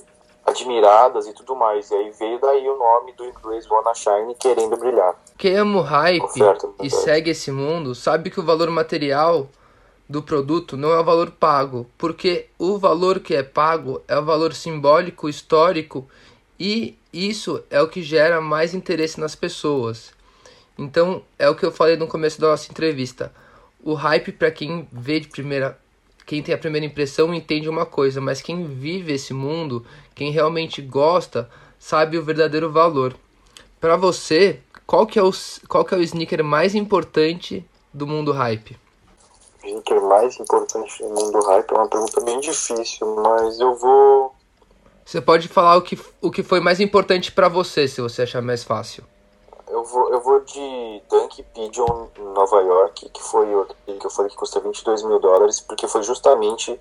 admiradas 0.46 1.28
e 1.28 1.34
tudo 1.34 1.56
mais. 1.56 1.90
E 1.92 1.96
aí 1.96 2.12
veio 2.12 2.40
daí 2.40 2.68
o 2.68 2.78
nome 2.78 3.14
do 3.14 3.26
inglês 3.26 3.70
Wanna 3.70 3.94
Shine 3.94 4.36
querendo 4.36 4.78
brilhar. 4.78 5.16
Quem 5.38 5.56
ama 5.56 5.80
o 5.80 5.84
hype 5.84 6.24
Oferta, 6.24 6.70
e 6.82 6.90
segue 6.90 7.32
esse 7.32 7.52
mundo 7.52 7.96
sabe 7.96 8.30
que 8.30 8.40
o 8.40 8.46
valor 8.46 8.70
material 8.70 9.48
do 10.08 10.24
produto 10.24 10.76
não 10.76 10.92
é 10.92 11.00
o 11.00 11.04
valor 11.04 11.32
pago, 11.32 11.86
porque 11.98 12.48
o 12.58 12.80
valor 12.80 13.20
que 13.20 13.36
é 13.36 13.44
pago 13.44 14.02
é 14.08 14.18
o 14.18 14.26
valor 14.26 14.54
simbólico, 14.54 15.30
histórico 15.30 16.08
e 16.60 16.98
isso 17.14 17.64
é 17.70 17.82
o 17.82 17.88
que 17.88 18.02
gera 18.02 18.42
mais 18.42 18.74
interesse 18.74 19.20
nas 19.20 19.36
pessoas. 19.36 20.12
Então, 20.78 21.22
é 21.38 21.50
o 21.50 21.56
que 21.56 21.66
eu 21.66 21.72
falei 21.72 21.96
no 21.96 22.08
começo 22.08 22.40
da 22.40 22.50
nossa 22.50 22.72
entrevista. 22.72 23.32
O 23.84 23.94
hype 23.94 24.32
para 24.32 24.52
quem 24.52 24.88
vê 24.92 25.20
de 25.20 25.28
primeira 25.28 25.78
quem 26.30 26.44
tem 26.44 26.54
a 26.54 26.60
primeira 26.60 26.86
impressão 26.86 27.34
entende 27.34 27.68
uma 27.68 27.88
coisa, 27.88 28.22
mas 28.22 28.40
quem 28.40 28.64
vive 28.64 29.14
esse 29.14 29.34
mundo, 29.34 29.84
quem 30.14 30.30
realmente 30.30 30.80
gosta, 30.80 31.50
sabe 31.80 32.20
o 32.20 32.24
verdadeiro 32.24 32.72
valor. 32.72 33.16
Para 33.82 33.96
você, 33.96 34.60
qual 34.86 35.08
que 35.08 35.18
é 35.18 35.24
o 35.24 35.32
qual 35.68 35.84
que 35.84 35.96
é 35.96 35.98
o 35.98 36.04
sneaker 36.04 36.44
mais 36.44 36.76
importante 36.76 37.66
do 37.92 38.06
mundo 38.06 38.32
hype? 38.32 38.78
O 39.64 39.68
sneaker 39.68 40.02
mais 40.04 40.40
importante 40.40 41.02
do 41.02 41.10
mundo 41.10 41.40
hype 41.40 41.72
é 41.72 41.74
uma 41.74 41.88
pergunta 41.88 42.22
bem 42.22 42.40
difícil, 42.42 43.16
mas 43.16 43.60
eu 43.60 43.76
vou 43.76 44.36
Você 45.04 45.20
pode 45.20 45.48
falar 45.48 45.78
o 45.78 45.82
que 45.82 45.98
o 46.22 46.30
que 46.30 46.44
foi 46.44 46.60
mais 46.60 46.80
importante 46.80 47.32
para 47.32 47.48
você, 47.48 47.88
se 47.88 48.02
você 48.02 48.22
achar 48.22 48.42
mais 48.44 48.64
fácil. 48.64 49.04
Eu 49.70 49.84
vou, 49.84 50.10
eu 50.10 50.20
vou 50.20 50.40
de 50.42 51.04
Dunk 51.08 51.44
Pigeon 51.44 52.08
Nova 52.18 52.62
York, 52.62 53.08
que 53.10 53.22
foi 53.22 53.48
aquele 53.62 54.00
que 54.00 54.06
eu 54.06 54.10
falei 54.10 54.32
que 54.32 54.36
custa 54.38 54.60
22 54.60 55.04
mil 55.04 55.20
dólares, 55.20 55.62
porque 55.62 55.88
foi 55.88 56.02
justamente 56.02 56.80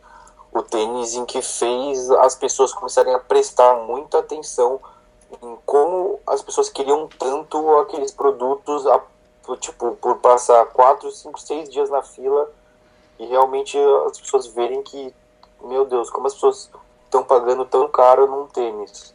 o 0.53 0.63
tênis 0.63 1.15
em 1.15 1.27
que 1.27 1.43
fez 1.43 2.11
as 2.11 2.35
pessoas 2.35 2.73
começarem 2.73 3.15
a 3.15 3.19
prestar 3.19 3.75
muita 3.85 4.19
atenção 4.19 4.81
em 5.43 5.59
como 5.67 6.19
as 6.27 6.41
pessoas 6.41 6.71
queriam 6.71 7.07
tanto 7.19 7.77
aqueles 7.79 8.11
produtos, 8.11 8.87
a, 8.87 9.03
tipo, 9.61 9.95
por 9.97 10.17
passar 10.17 10.65
4, 10.67 11.11
5, 11.11 11.39
6 11.39 11.69
dias 11.69 11.91
na 11.91 12.03
fila 12.03 12.51
e 13.19 13.27
realmente 13.27 13.77
as 14.07 14.19
pessoas 14.19 14.47
verem 14.47 14.83
que, 14.83 15.15
meu 15.61 15.85
Deus, 15.85 16.09
como 16.09 16.27
as 16.27 16.35
pessoas 16.35 16.71
estão 17.05 17.23
pagando 17.23 17.65
tão 17.67 17.89
caro 17.89 18.27
num 18.27 18.47
tênis. 18.47 19.15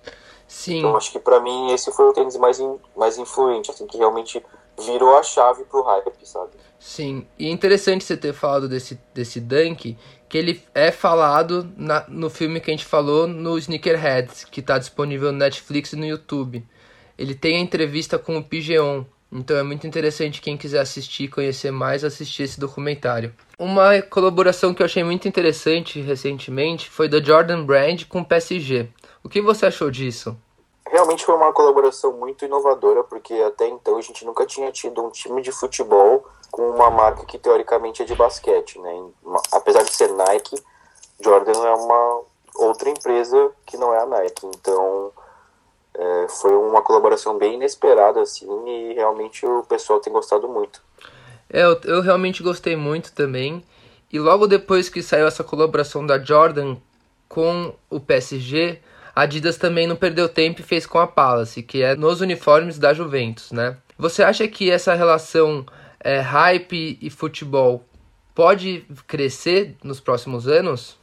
Sim. 0.53 0.77
Então 0.77 0.95
acho 0.95 1.11
que 1.11 1.17
para 1.17 1.39
mim 1.39 1.71
esse 1.71 1.91
foi 1.91 2.05
o 2.05 2.13
tênis 2.13 2.37
mais, 2.37 2.59
in, 2.59 2.77
mais 2.95 3.17
influente, 3.17 3.71
assim, 3.71 3.87
que 3.87 3.97
realmente 3.97 4.41
virou 4.79 5.17
a 5.17 5.23
chave 5.23 5.63
pro 5.63 5.81
hype, 5.81 6.11
sabe? 6.23 6.51
Sim, 6.79 7.25
e 7.39 7.47
é 7.47 7.49
interessante 7.49 8.03
você 8.03 8.15
ter 8.15 8.33
falado 8.33 8.69
desse, 8.69 8.99
desse 9.15 9.39
Dunk, 9.41 9.97
que 10.29 10.37
ele 10.37 10.61
é 10.75 10.91
falado 10.91 11.67
na, 11.75 12.05
no 12.07 12.29
filme 12.29 12.61
que 12.61 12.69
a 12.69 12.73
gente 12.73 12.85
falou 12.85 13.25
no 13.25 13.57
Sneakerheads, 13.57 14.43
que 14.45 14.59
está 14.59 14.77
disponível 14.77 15.31
no 15.31 15.39
Netflix 15.39 15.93
e 15.93 15.95
no 15.95 16.05
YouTube. 16.05 16.63
Ele 17.17 17.33
tem 17.33 17.57
a 17.57 17.59
entrevista 17.59 18.19
com 18.19 18.37
o 18.37 18.43
Pigeon, 18.43 19.05
então 19.31 19.57
é 19.57 19.63
muito 19.63 19.87
interessante 19.87 20.39
quem 20.39 20.55
quiser 20.55 20.81
assistir, 20.81 21.29
conhecer 21.29 21.71
mais, 21.71 22.03
assistir 22.03 22.43
esse 22.43 22.59
documentário. 22.59 23.33
Uma 23.57 24.03
colaboração 24.03 24.71
que 24.71 24.83
eu 24.83 24.85
achei 24.85 25.03
muito 25.03 25.27
interessante 25.27 25.99
recentemente 25.99 26.91
foi 26.91 27.09
da 27.09 27.19
Jordan 27.19 27.65
Brand 27.65 28.03
com 28.05 28.21
o 28.21 28.25
PSG. 28.25 28.87
O 29.23 29.29
que 29.29 29.41
você 29.41 29.65
achou 29.65 29.89
disso? 29.89 30.37
Realmente 30.85 31.25
foi 31.25 31.35
uma 31.35 31.53
colaboração 31.53 32.13
muito 32.13 32.45
inovadora, 32.45 33.03
porque 33.03 33.33
até 33.33 33.67
então 33.67 33.97
a 33.97 34.01
gente 34.01 34.25
nunca 34.25 34.45
tinha 34.45 34.71
tido 34.71 35.01
um 35.01 35.09
time 35.09 35.41
de 35.41 35.51
futebol 35.51 36.27
com 36.51 36.69
uma 36.69 36.89
marca 36.91 37.25
que 37.25 37.39
teoricamente 37.39 38.03
é 38.03 38.05
de 38.05 38.13
basquete, 38.13 38.77
né? 38.79 39.03
Apesar 39.51 39.81
de 39.83 39.93
ser 39.93 40.11
Nike, 40.11 40.61
Jordan 41.19 41.65
é 41.65 41.73
uma 41.73 42.21
outra 42.55 42.89
empresa 42.89 43.51
que 43.65 43.77
não 43.77 43.93
é 43.93 44.01
a 44.01 44.05
Nike, 44.05 44.45
então 44.45 45.11
é, 45.95 46.27
foi 46.29 46.55
uma 46.55 46.81
colaboração 46.81 47.37
bem 47.37 47.55
inesperada 47.55 48.21
assim 48.21 48.47
e 48.67 48.93
realmente 48.93 49.45
o 49.45 49.63
pessoal 49.63 49.99
tem 49.99 50.11
gostado 50.11 50.47
muito. 50.47 50.81
É, 51.49 51.63
eu, 51.63 51.79
eu 51.85 52.01
realmente 52.01 52.43
gostei 52.43 52.75
muito 52.75 53.13
também. 53.13 53.63
E 54.11 54.19
logo 54.19 54.45
depois 54.45 54.89
que 54.89 55.01
saiu 55.01 55.25
essa 55.25 55.43
colaboração 55.43 56.05
da 56.05 56.19
Jordan 56.19 56.77
com 57.27 57.73
o 57.89 57.99
PSG, 57.99 58.79
a 59.15 59.21
Adidas 59.21 59.57
também 59.57 59.87
não 59.87 59.95
perdeu 59.95 60.27
tempo 60.27 60.61
e 60.61 60.63
fez 60.63 60.85
com 60.85 60.97
a 60.97 61.07
Palace, 61.07 61.61
que 61.61 61.83
é 61.83 61.95
nos 61.95 62.21
uniformes 62.21 62.79
da 62.79 62.93
Juventus, 62.93 63.51
né? 63.51 63.77
Você 63.97 64.23
acha 64.23 64.47
que 64.47 64.71
essa 64.71 64.93
relação 64.93 65.65
é, 65.99 66.19
hype 66.19 66.97
e 67.01 67.09
futebol 67.09 67.83
pode 68.33 68.85
crescer 69.07 69.77
nos 69.83 69.99
próximos 69.99 70.47
anos? 70.47 70.97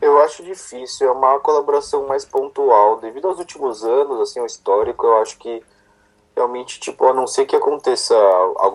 Eu 0.00 0.20
acho 0.20 0.44
difícil, 0.44 1.08
é 1.08 1.12
uma 1.12 1.38
colaboração 1.40 2.06
mais 2.06 2.24
pontual. 2.24 2.98
Devido 3.00 3.28
aos 3.28 3.38
últimos 3.38 3.84
anos, 3.84 4.20
assim, 4.20 4.40
o 4.40 4.46
histórico, 4.46 5.06
eu 5.06 5.16
acho 5.18 5.38
que 5.38 5.62
realmente, 6.36 6.80
tipo, 6.80 7.06
a 7.06 7.14
não 7.14 7.26
ser 7.26 7.46
que 7.46 7.54
aconteça 7.54 8.14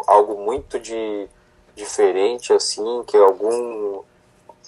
algo 0.07 0.43
muito 0.43 0.79
de 0.79 1.27
diferente, 1.75 2.51
assim, 2.51 3.03
que 3.05 3.15
algum 3.17 4.01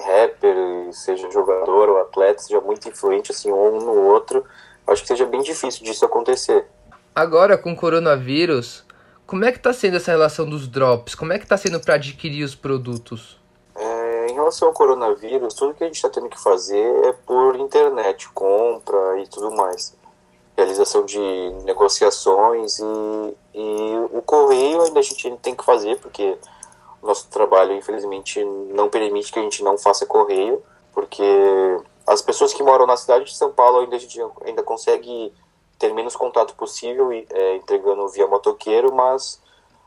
rapper, 0.02 0.56
seja 0.92 1.30
jogador 1.32 1.90
ou 1.90 2.02
atleta, 2.02 2.42
seja 2.42 2.60
muito 2.60 2.88
influente 2.90 3.32
assim 3.32 3.52
um 3.52 3.80
no 3.80 3.96
outro, 4.08 4.44
acho 4.88 5.02
que 5.02 5.08
seja 5.08 5.26
bem 5.26 5.42
difícil 5.42 5.84
disso 5.84 6.06
acontecer. 6.06 6.66
Agora 7.14 7.58
com 7.58 7.74
o 7.74 7.76
coronavírus, 7.76 8.86
como 9.32 9.46
é 9.46 9.52
que 9.52 9.58
está 9.60 9.72
sendo 9.72 9.98
essa 9.98 10.12
relação 10.12 10.46
dos 10.46 10.68
drops? 10.68 11.16
Como 11.16 11.32
é 11.32 11.38
que 11.38 11.46
está 11.46 11.58
sendo 11.58 11.80
para 11.80 11.96
adquirir 11.96 12.44
os 12.44 12.54
produtos? 12.54 13.40
É, 13.76 14.28
em 14.28 14.34
relação 14.34 14.68
ao 14.68 14.74
coronavírus, 14.74 15.54
tudo 15.54 15.74
que 15.74 15.84
a 15.84 15.88
gente 15.88 15.96
está 15.96 16.10
tendo 16.10 16.28
que 16.28 16.38
fazer 16.38 16.86
é 17.06 17.14
por 17.14 17.56
internet, 17.56 18.28
compra 18.34 19.20
e 19.22 19.28
tudo 19.28 19.50
mais. 19.56 19.96
Realização 20.58 21.06
de 21.06 21.18
negociações 21.64 22.80
e, 22.80 22.84
e 23.54 23.96
o 24.12 24.22
correio 24.22 24.82
ainda 24.82 25.00
a 25.00 25.04
gente 25.04 25.34
tem 25.38 25.56
que 25.56 25.64
fazer, 25.64 25.98
porque 26.00 26.38
nosso 27.02 27.30
trabalho, 27.30 27.74
infelizmente, 27.74 28.44
não 28.44 28.90
permite 28.90 29.32
que 29.32 29.40
a 29.40 29.42
gente 29.42 29.64
não 29.64 29.78
faça 29.78 30.06
correio, 30.06 30.62
porque 30.94 31.24
as 32.06 32.22
pessoas 32.22 32.54
que 32.54 32.64
moram 32.64 32.86
na 32.86 32.98
cidade 32.98 33.26
de 33.26 33.36
São 33.36 33.52
Paulo 33.52 33.80
ainda 33.80 33.96
a 33.96 34.00
gente 34.00 34.20
ainda 34.46 34.64
consegue 34.64 35.34
ter 35.80 35.94
menos 35.94 36.16
contato 36.16 36.54
possível 36.56 37.12
é, 37.12 37.56
entregando 37.56 38.08
via 38.10 38.28
motoqueiro, 38.28 38.94
mas 38.94 39.42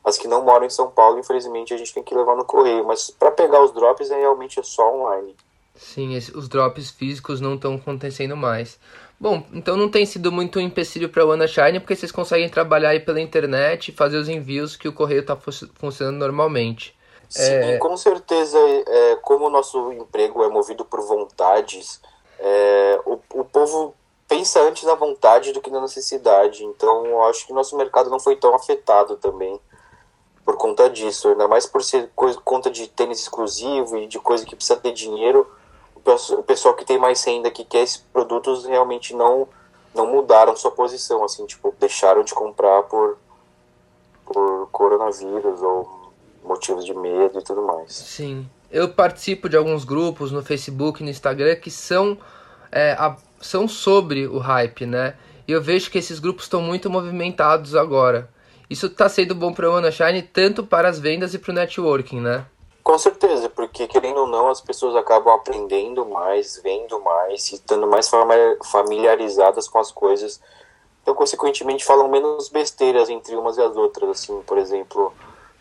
as 0.04 0.18
que 0.18 0.28
não 0.28 0.44
moram 0.44 0.66
em 0.66 0.70
São 0.70 0.90
Paulo, 0.90 1.18
infelizmente, 1.18 1.72
a 1.72 1.76
gente 1.76 1.94
tem 1.94 2.02
que 2.02 2.14
levar 2.14 2.36
no 2.36 2.44
correio. 2.44 2.84
Mas 2.84 3.10
para 3.10 3.30
pegar 3.30 3.62
os 3.62 3.72
drops 3.72 4.10
é 4.10 4.18
realmente 4.18 4.60
só 4.62 4.94
online. 4.94 5.34
Sim, 5.74 6.16
os 6.16 6.48
drops 6.48 6.90
físicos 6.90 7.40
não 7.40 7.54
estão 7.54 7.74
acontecendo 7.74 8.36
mais. 8.36 8.78
Bom, 9.18 9.44
então 9.52 9.76
não 9.76 9.88
tem 9.88 10.04
sido 10.04 10.30
muito 10.30 10.58
um 10.58 10.62
empecilho 10.62 11.08
para 11.08 11.24
o 11.24 11.30
Ana 11.30 11.46
Shine, 11.46 11.80
porque 11.80 11.96
vocês 11.96 12.12
conseguem 12.12 12.48
trabalhar 12.48 12.90
aí 12.90 13.00
pela 13.00 13.20
internet 13.20 13.88
e 13.88 13.94
fazer 13.94 14.18
os 14.18 14.28
envios 14.28 14.76
que 14.76 14.88
o 14.88 14.92
correio 14.92 15.20
está 15.20 15.36
funcionando 15.36 16.18
normalmente. 16.18 16.94
Sim, 17.28 17.52
é... 17.52 17.78
com 17.78 17.96
certeza, 17.96 18.58
é, 18.58 19.16
como 19.16 19.46
o 19.46 19.50
nosso 19.50 19.92
emprego 19.92 20.42
é 20.44 20.48
movido 20.48 20.84
por 20.84 21.00
vontades, 21.00 22.00
é, 22.38 23.00
o, 23.04 23.18
o 23.34 23.44
povo 23.44 23.94
pensa 24.28 24.60
antes 24.60 24.84
na 24.84 24.94
vontade 24.94 25.52
do 25.52 25.60
que 25.60 25.70
na 25.70 25.80
necessidade. 25.80 26.64
Então, 26.64 27.06
eu 27.06 27.22
acho 27.24 27.46
que 27.46 27.52
o 27.52 27.54
nosso 27.54 27.76
mercado 27.76 28.10
não 28.10 28.18
foi 28.18 28.36
tão 28.36 28.54
afetado 28.54 29.16
também 29.16 29.60
por 30.44 30.56
conta 30.56 30.88
disso. 30.90 31.28
Ainda 31.28 31.48
mais 31.48 31.66
por 31.66 31.82
ser 31.82 32.10
coisa, 32.14 32.38
conta 32.44 32.70
de 32.70 32.86
tênis 32.88 33.20
exclusivo 33.20 33.96
e 33.96 34.06
de 34.06 34.18
coisa 34.18 34.44
que 34.44 34.56
precisa 34.56 34.78
ter 34.78 34.92
dinheiro. 34.92 35.50
O 35.96 36.42
pessoal 36.42 36.74
que 36.74 36.84
tem 36.84 36.98
mais 36.98 37.24
renda, 37.24 37.50
que 37.50 37.64
quer 37.64 37.82
esses 37.82 37.96
produtos, 37.96 38.66
realmente 38.66 39.14
não, 39.14 39.48
não 39.94 40.06
mudaram 40.06 40.54
sua 40.54 40.70
posição. 40.70 41.24
Assim, 41.24 41.46
tipo, 41.46 41.74
deixaram 41.78 42.22
de 42.22 42.34
comprar 42.34 42.82
por, 42.84 43.16
por 44.26 44.68
coronavírus 44.70 45.62
ou 45.62 46.03
motivos 46.44 46.84
de 46.84 46.94
medo 46.94 47.38
e 47.38 47.42
tudo 47.42 47.62
mais. 47.62 47.92
Sim. 47.92 48.48
Eu 48.70 48.88
participo 48.88 49.48
de 49.48 49.56
alguns 49.56 49.84
grupos 49.84 50.30
no 50.30 50.42
Facebook 50.42 51.00
e 51.00 51.04
no 51.04 51.10
Instagram 51.10 51.56
que 51.56 51.70
são, 51.70 52.18
é, 52.70 52.92
a, 52.92 53.16
são 53.40 53.66
sobre 53.66 54.26
o 54.26 54.38
hype, 54.38 54.86
né? 54.86 55.14
E 55.46 55.52
eu 55.52 55.62
vejo 55.62 55.90
que 55.90 55.98
esses 55.98 56.18
grupos 56.18 56.44
estão 56.44 56.60
muito 56.60 56.90
movimentados 56.90 57.74
agora. 57.74 58.28
Isso 58.68 58.86
está 58.86 59.08
sendo 59.08 59.34
bom 59.34 59.52
para 59.52 59.70
o 59.70 59.74
Ana 59.74 59.90
Shine 59.90 60.22
tanto 60.22 60.64
para 60.64 60.88
as 60.88 60.98
vendas 60.98 61.34
e 61.34 61.38
para 61.38 61.52
o 61.52 61.54
networking, 61.54 62.20
né? 62.20 62.46
Com 62.82 62.98
certeza, 62.98 63.48
porque 63.48 63.86
querendo 63.86 64.18
ou 64.20 64.26
não, 64.26 64.48
as 64.48 64.60
pessoas 64.60 64.94
acabam 64.94 65.32
aprendendo 65.34 66.04
mais, 66.04 66.60
vendo 66.62 67.00
mais, 67.00 67.50
e 67.50 67.54
estando 67.54 67.86
mais 67.86 68.10
familiarizadas 68.70 69.68
com 69.68 69.78
as 69.78 69.90
coisas. 69.90 70.40
Então, 71.02 71.14
consequentemente, 71.14 71.84
falam 71.84 72.08
menos 72.08 72.48
besteiras 72.48 73.08
entre 73.08 73.36
umas 73.36 73.56
e 73.56 73.62
as 73.62 73.74
outras. 73.76 74.10
Assim, 74.10 74.42
por 74.42 74.58
exemplo, 74.58 75.14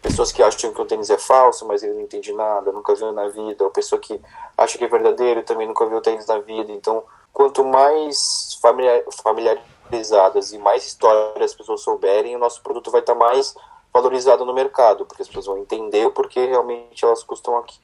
pessoas 0.03 0.33
que 0.33 0.43
acham 0.43 0.73
que 0.73 0.81
o 0.81 0.85
tênis 0.85 1.09
é 1.09 1.17
falso, 1.17 1.65
mas 1.65 1.81
ele 1.81 1.93
não 1.93 2.01
entende 2.01 2.33
nada, 2.33 2.71
nunca 2.73 2.93
viu 2.93 3.11
na 3.13 3.29
vida, 3.29 3.63
ou 3.63 3.71
pessoa 3.71 3.99
que 3.99 4.19
acha 4.57 4.77
que 4.77 4.83
é 4.83 4.87
verdadeiro 4.87 5.39
e 5.39 5.43
também 5.43 5.65
nunca 5.65 5.85
viu 5.85 5.97
o 5.97 6.01
tênis 6.01 6.27
na 6.27 6.39
vida. 6.39 6.71
Então, 6.73 7.03
quanto 7.31 7.63
mais 7.63 8.59
familiar, 8.61 9.01
familiarizadas 9.23 10.51
e 10.51 10.57
mais 10.57 10.85
histórias 10.85 11.51
as 11.51 11.57
pessoas 11.57 11.81
souberem, 11.81 12.35
o 12.35 12.39
nosso 12.39 12.61
produto 12.61 12.91
vai 12.91 12.99
estar 12.99 13.15
mais 13.15 13.55
valorizado 13.93 14.43
no 14.43 14.53
mercado, 14.53 15.05
porque 15.05 15.21
as 15.21 15.27
pessoas 15.27 15.45
vão 15.45 15.57
entender 15.57 16.05
o 16.05 16.11
porquê 16.11 16.45
realmente 16.45 17.05
elas 17.05 17.23
custam 17.23 17.57
aqui. 17.57 17.79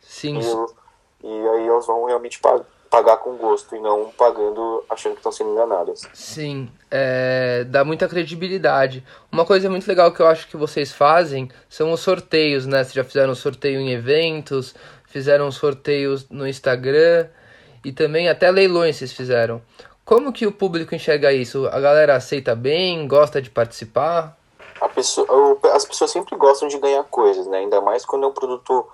Sim. 0.00 0.38
E, 0.38 1.26
e 1.26 1.48
aí 1.48 1.66
elas 1.66 1.86
vão 1.86 2.04
realmente 2.04 2.38
pagar 2.38 2.64
pagar 2.96 3.18
com 3.18 3.36
gosto 3.36 3.76
e 3.76 3.80
não 3.80 4.10
pagando 4.16 4.82
achando 4.88 5.12
que 5.12 5.18
estão 5.18 5.30
sendo 5.30 5.50
enganadas. 5.50 6.08
Sim, 6.14 6.70
é, 6.90 7.62
dá 7.64 7.84
muita 7.84 8.08
credibilidade. 8.08 9.04
Uma 9.30 9.44
coisa 9.44 9.68
muito 9.68 9.86
legal 9.86 10.10
que 10.12 10.20
eu 10.20 10.26
acho 10.26 10.48
que 10.48 10.56
vocês 10.56 10.92
fazem 10.92 11.50
são 11.68 11.92
os 11.92 12.00
sorteios, 12.00 12.64
né? 12.66 12.82
Vocês 12.82 12.94
já 12.94 13.04
fizeram 13.04 13.34
sorteio 13.34 13.78
em 13.80 13.92
eventos, 13.92 14.74
fizeram 15.04 15.52
sorteios 15.52 16.26
no 16.30 16.48
Instagram 16.48 17.28
e 17.84 17.92
também 17.92 18.30
até 18.30 18.50
leilões 18.50 18.96
vocês 18.96 19.12
fizeram. 19.12 19.60
Como 20.02 20.32
que 20.32 20.46
o 20.46 20.52
público 20.52 20.94
enxerga 20.94 21.30
isso? 21.34 21.66
A 21.66 21.78
galera 21.78 22.16
aceita 22.16 22.54
bem, 22.54 23.06
gosta 23.06 23.42
de 23.42 23.50
participar? 23.50 24.38
Pessoa, 24.94 25.58
as 25.74 25.84
pessoas 25.84 26.10
sempre 26.10 26.34
gostam 26.36 26.68
de 26.68 26.78
ganhar 26.78 27.04
coisas, 27.04 27.46
né? 27.46 27.58
Ainda 27.58 27.78
mais 27.82 28.06
quando 28.06 28.24
é 28.24 28.26
um 28.26 28.32
produto 28.32 28.86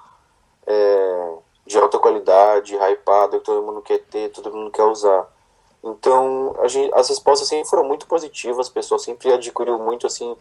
é, 0.66 1.34
de 1.66 1.78
alta 1.78 1.98
qualidade, 1.98 2.76
hypado, 2.76 3.38
que 3.38 3.44
todo 3.44 3.64
mundo 3.64 3.82
quer 3.82 3.98
ter, 3.98 4.30
todo 4.30 4.52
mundo 4.52 4.70
quer 4.70 4.84
usar. 4.84 5.26
Então, 5.82 6.54
gente, 6.64 6.92
as 6.94 7.08
respostas 7.08 7.48
sempre 7.48 7.68
foram 7.68 7.84
muito 7.84 8.06
positivas, 8.06 8.66
as 8.66 8.72
pessoas 8.72 9.02
sempre 9.02 9.32
adquiriu 9.32 9.78
muito, 9.78 10.06
assim, 10.06 10.36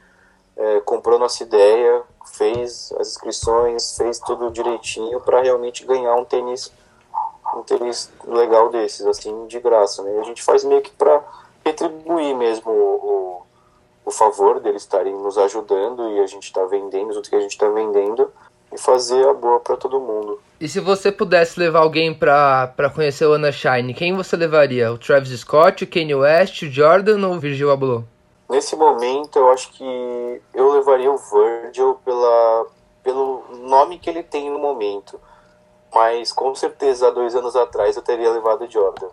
é, 0.56 0.80
comprou 0.82 1.18
nossa 1.18 1.42
ideia, 1.42 2.04
fez 2.34 2.94
as 3.00 3.10
inscrições, 3.10 3.98
fez 3.98 4.20
tudo 4.20 4.52
direitinho 4.52 5.20
para 5.22 5.42
realmente 5.42 5.86
ganhar 5.86 6.14
um 6.16 6.26
tênis, 6.26 6.72
um 7.56 7.64
tênis 7.64 8.12
legal 8.26 8.70
desses, 8.70 9.06
assim, 9.06 9.48
de 9.48 9.60
graça, 9.60 10.04
né? 10.04 10.20
A 10.20 10.24
gente 10.24 10.44
faz 10.44 10.64
meio 10.64 10.82
que 10.82 10.92
para 10.92 11.24
retribuir 11.66 12.36
mesmo 12.36 12.72
o, 12.72 12.96
o, 12.96 13.42
o 14.06 14.12
favor 14.12 14.60
deles 14.60 14.84
estarem 14.84 15.16
nos 15.16 15.38
ajudando 15.38 16.10
e 16.12 16.20
a 16.20 16.28
gente 16.28 16.44
está 16.44 16.64
vendendo 16.66 17.14
tudo 17.14 17.30
que 17.30 17.36
a 17.36 17.42
gente 17.42 17.52
está 17.52 17.70
vendendo 17.70 18.32
e 18.74 18.78
fazer 18.78 19.28
a 19.28 19.34
boa 19.34 19.60
para 19.60 19.78
todo 19.78 20.00
mundo. 20.00 20.40
E 20.60 20.68
se 20.68 20.80
você 20.80 21.12
pudesse 21.12 21.60
levar 21.60 21.80
alguém 21.80 22.14
pra, 22.14 22.74
conhecer 22.94 23.26
o 23.26 23.34
Ana 23.34 23.52
Shine, 23.52 23.94
quem 23.94 24.16
você 24.16 24.36
levaria? 24.36 24.92
O 24.92 24.98
Travis 24.98 25.40
Scott, 25.40 25.84
o 25.84 25.88
Kanye 25.88 26.16
West, 26.16 26.62
o 26.62 26.70
Jordan 26.70 27.28
ou 27.28 27.34
o 27.34 27.40
Virgil 27.40 27.72
Abloh? 27.72 28.04
Nesse 28.50 28.76
momento, 28.76 29.40
eu 29.40 29.50
acho 29.50 29.72
que 29.72 30.42
eu 30.54 30.72
levaria 30.72 31.12
o 31.12 31.18
Virgil 31.18 31.96
pela, 32.06 32.68
pelo 33.04 33.44
nome 33.64 33.98
que 33.98 34.10
ele 34.10 34.24
tem 34.24 34.50
no 34.50 34.60
momento. 34.60 35.20
Mas 35.94 36.32
com 36.32 36.54
certeza, 36.54 37.08
há 37.08 37.12
dois 37.12 37.36
anos 37.36 37.56
atrás, 37.56 37.96
eu 37.96 38.02
teria 38.02 38.32
levado 38.32 38.64
o 38.66 38.70
Jordan. 38.70 39.08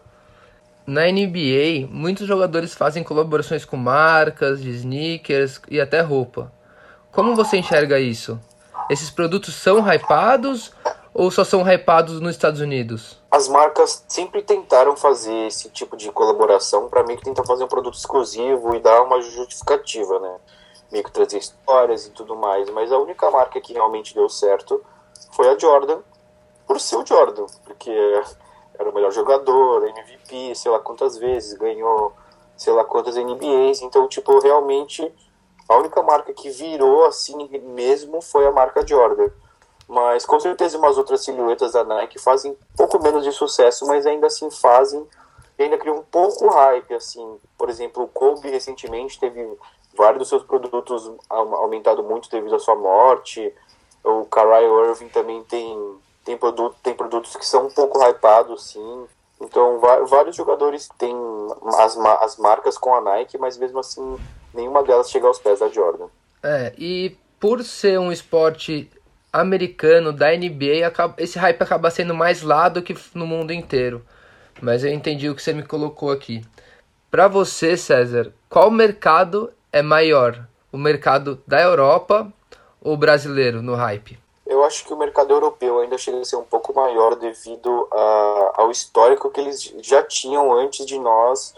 Na 0.87 1.03
NBA, 1.07 1.87
muitos 1.91 2.27
jogadores 2.27 2.75
fazem 2.75 3.05
colaborações 3.05 3.65
com 3.65 3.77
marcas 3.77 4.61
de 4.63 4.71
sneakers 4.71 5.61
e 5.69 5.81
até 5.81 6.01
roupa. 6.01 6.53
Como 7.13 7.35
você 7.35 7.59
enxerga 7.59 7.99
isso? 7.99 8.41
Esses 8.91 9.11
produtos 9.11 9.55
são 9.55 9.81
hypados 9.81 10.73
ou 11.13 11.31
só 11.31 11.45
são 11.45 11.69
hypados 11.69 12.21
nos 12.21 12.31
Estados 12.31 12.61
Unidos? 12.61 13.21
As 13.31 13.49
marcas 13.49 14.05
sempre 14.09 14.43
tentaram 14.43 14.97
fazer 14.97 15.47
esse 15.47 15.69
tipo 15.71 15.97
de 15.97 16.11
colaboração 16.13 16.89
para 16.89 17.03
meio 17.05 17.19
que 17.19 17.25
tentar 17.25 17.45
fazer 17.45 17.65
um 17.65 17.69
produto 17.69 17.99
exclusivo 17.99 18.75
e 18.75 18.81
dar 18.81 19.03
uma 19.03 19.21
justificativa, 19.21 20.19
né? 20.21 20.37
Meio 20.91 21.05
que 21.05 21.11
trazer 21.11 21.39
histórias 21.39 22.07
e 22.07 22.11
tudo 22.11 22.37
mais. 22.37 22.71
Mas 22.71 22.91
a 22.91 22.99
única 22.99 23.31
marca 23.31 23.61
que 23.61 23.73
realmente 23.73 24.15
deu 24.15 24.29
certo 24.29 24.83
foi 25.33 25.49
a 25.49 25.59
Jordan, 25.59 25.99
por 26.67 26.81
ser 26.81 26.97
o 26.97 27.07
Jordan, 27.07 27.47
porque 27.65 27.91
era 28.79 28.89
o 28.89 28.95
melhor 28.95 29.13
jogador, 29.13 29.87
MVP, 29.87 30.55
sei 30.55 30.71
lá 30.71 30.79
quantas 30.79 31.19
vezes, 31.19 31.55
ganhou 31.55 32.15
sei 32.57 32.73
lá 32.73 32.85
quantas 32.85 33.17
NBAs. 33.17 33.81
Então, 33.83 34.09
tipo, 34.09 34.39
realmente 34.41 35.11
a 35.69 35.77
única 35.77 36.03
marca 36.03 36.33
que 36.33 36.51
virou 36.51 37.05
assim 37.05 37.49
mesmo 37.63 38.21
foi 38.21 38.47
a 38.47 38.53
marca 38.53 38.87
Jordan. 38.87 39.31
Mas 39.87 40.27
com 40.27 40.39
certeza 40.39 40.79
umas 40.79 40.99
outras 40.99 41.25
silhuetas 41.25 41.73
da 41.73 41.85
Nike 41.85 42.19
fazem 42.19 42.57
pouco 42.77 43.03
menos 43.03 43.25
de 43.25 43.33
sucesso, 43.33 43.87
mas 43.87 44.07
ainda 44.07 44.27
assim 44.27 44.51
fazem 44.51 45.07
e 45.59 45.63
ainda 45.63 45.79
criam 45.79 45.97
um 45.97 46.03
pouco 46.03 46.49
hype, 46.49 46.95
assim. 46.95 47.39
Por 47.57 47.69
exemplo, 47.69 48.05
o 48.05 48.09
Kobe 48.09 48.51
recentemente 48.51 49.19
teve 49.19 49.57
vários 49.97 50.19
dos 50.19 50.29
seus 50.29 50.43
produtos 50.43 51.11
aumentado 51.29 52.03
muito 52.03 52.31
devido 52.31 52.55
à 52.55 52.59
sua 52.59 52.77
morte. 52.77 53.53
O 54.05 54.27
Kyrie 54.27 54.91
Irving 54.91 55.09
também 55.09 55.43
tem 55.45 55.99
tem, 56.29 56.37
produto, 56.37 56.77
tem 56.83 56.95
produtos 56.95 57.35
que 57.37 57.47
são 57.47 57.67
um 57.67 57.71
pouco 57.71 57.99
hypados, 58.03 58.73
sim. 58.73 59.07
Então, 59.41 59.81
vários 60.07 60.37
jogadores 60.37 60.89
têm 60.99 61.17
as, 61.79 61.97
as 61.97 62.37
marcas 62.37 62.77
com 62.77 62.95
a 62.95 63.01
Nike, 63.01 63.39
mas 63.39 63.57
mesmo 63.57 63.79
assim 63.79 64.19
nenhuma 64.59 64.83
delas 64.83 65.11
chega 65.11 65.27
aos 65.27 65.39
pés 65.39 65.61
da 65.61 65.69
Jordan. 65.69 66.07
É, 66.43 66.73
e 66.77 67.17
por 67.39 67.63
ser 67.63 67.99
um 67.99 68.11
esporte 68.13 68.91
americano 69.33 70.13
da 70.13 70.31
NBA, 70.37 70.93
esse 71.19 71.39
hype 71.39 71.63
acaba 71.63 71.91
sendo 71.91 72.15
mais 72.15 72.43
lá 72.43 72.69
do 72.69 72.83
que 72.83 72.97
no 73.15 73.27
mundo 73.27 73.53
inteiro. 73.53 74.05
Mas 74.61 74.83
eu 74.83 74.91
entendi 74.91 75.31
o 75.31 75.35
que 75.35 75.43
você 75.43 75.53
me 75.53 75.63
colocou 75.63 76.11
aqui. 76.11 76.43
Para 77.11 77.29
você, 77.29 77.77
César, 77.77 78.33
qual 78.49 78.71
mercado 78.71 79.53
é 79.73 79.81
maior? 79.81 80.47
O 80.73 80.77
mercado 80.77 81.41
da 81.47 81.61
Europa 81.63 82.31
ou 82.81 82.97
brasileiro 82.97 83.63
no 83.63 83.75
hype? 83.75 84.19
Eu 84.45 84.65
acho 84.65 84.85
que 84.85 84.93
o 84.93 84.99
mercado 84.99 85.33
europeu 85.33 85.79
ainda 85.79 85.97
chega 85.97 86.21
a 86.21 86.25
ser 86.25 86.37
um 86.37 86.43
pouco 86.43 86.75
maior 86.75 87.15
devido 87.15 87.89
a, 87.93 88.53
ao 88.57 88.71
histórico 88.71 89.31
que 89.31 89.41
eles 89.41 89.75
já 89.83 90.03
tinham 90.03 90.53
antes 90.53 90.85
de 90.85 90.99
nós 90.99 91.55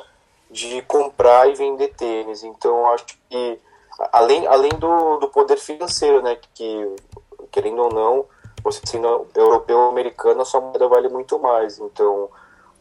de 0.50 0.82
comprar 0.82 1.48
e 1.48 1.54
vender 1.54 1.88
tênis. 1.94 2.42
Então, 2.42 2.92
acho 2.92 3.04
que 3.28 3.58
além, 4.12 4.46
além 4.46 4.70
do, 4.70 5.18
do 5.18 5.28
poder 5.28 5.58
financeiro, 5.58 6.22
né, 6.22 6.36
que 6.54 6.96
querendo 7.50 7.82
ou 7.82 7.92
não, 7.92 8.24
você 8.62 8.80
sendo 8.84 9.26
europeu 9.34 9.78
ou 9.78 9.90
americano, 9.90 10.42
a 10.42 10.44
sua 10.44 10.60
moeda 10.60 10.88
vale 10.88 11.08
muito 11.08 11.38
mais. 11.38 11.78
Então, 11.78 12.28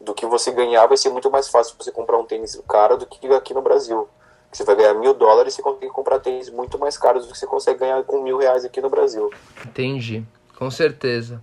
do 0.00 0.14
que 0.14 0.26
você 0.26 0.50
ganhar, 0.50 0.86
vai 0.86 0.96
ser 0.96 1.10
muito 1.10 1.30
mais 1.30 1.48
fácil 1.48 1.74
você 1.78 1.90
comprar 1.90 2.18
um 2.18 2.24
tênis 2.24 2.60
caro 2.68 2.96
do 2.96 3.06
que 3.06 3.26
aqui 3.28 3.54
no 3.54 3.62
Brasil. 3.62 4.08
Você 4.52 4.64
vai 4.64 4.74
ganhar 4.74 4.94
mil 4.94 5.14
dólares 5.14 5.54
e 5.54 5.56
você 5.56 5.62
consegue 5.62 5.92
comprar 5.92 6.18
tênis 6.18 6.50
muito 6.50 6.78
mais 6.78 6.98
caros 6.98 7.26
do 7.26 7.32
que 7.32 7.38
você 7.38 7.46
consegue 7.46 7.80
ganhar 7.80 8.02
com 8.02 8.20
mil 8.20 8.38
reais 8.38 8.64
aqui 8.64 8.80
no 8.80 8.90
Brasil. 8.90 9.30
Entendi, 9.64 10.24
com 10.58 10.70
certeza. 10.70 11.40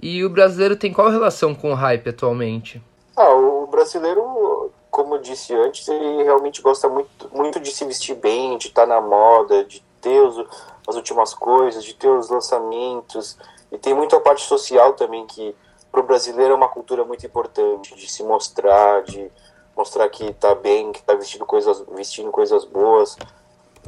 E 0.00 0.24
o 0.24 0.30
brasileiro 0.30 0.74
tem 0.74 0.92
qual 0.92 1.08
relação 1.08 1.54
com 1.54 1.70
o 1.70 1.74
hype 1.74 2.08
atualmente? 2.08 2.82
Ah, 3.16 3.30
o 3.30 3.68
brasileiro 3.68 4.72
como 4.92 5.14
eu 5.14 5.18
disse 5.18 5.54
antes, 5.54 5.88
ele 5.88 6.22
realmente 6.22 6.60
gosta 6.60 6.86
muito, 6.86 7.30
muito 7.34 7.58
de 7.58 7.72
se 7.72 7.82
vestir 7.86 8.14
bem, 8.14 8.58
de 8.58 8.68
estar 8.68 8.86
na 8.86 9.00
moda, 9.00 9.64
de 9.64 9.82
ter 10.02 10.20
os, 10.20 10.46
as 10.86 10.94
últimas 10.94 11.32
coisas, 11.32 11.82
de 11.82 11.94
ter 11.94 12.10
os 12.10 12.28
lançamentos. 12.28 13.38
E 13.72 13.78
tem 13.78 13.94
muito 13.94 14.14
a 14.14 14.20
parte 14.20 14.44
social 14.44 14.92
também, 14.92 15.26
que 15.26 15.56
para 15.90 16.00
o 16.00 16.02
brasileiro 16.02 16.52
é 16.52 16.56
uma 16.56 16.68
cultura 16.68 17.04
muito 17.06 17.24
importante, 17.24 17.94
de 17.94 18.06
se 18.06 18.22
mostrar, 18.22 19.02
de 19.04 19.32
mostrar 19.74 20.06
que 20.10 20.24
está 20.24 20.54
bem, 20.54 20.92
que 20.92 21.00
está 21.00 21.14
vestindo 21.14 21.46
coisas, 21.46 21.82
vestindo 21.92 22.30
coisas 22.30 22.66
boas. 22.66 23.16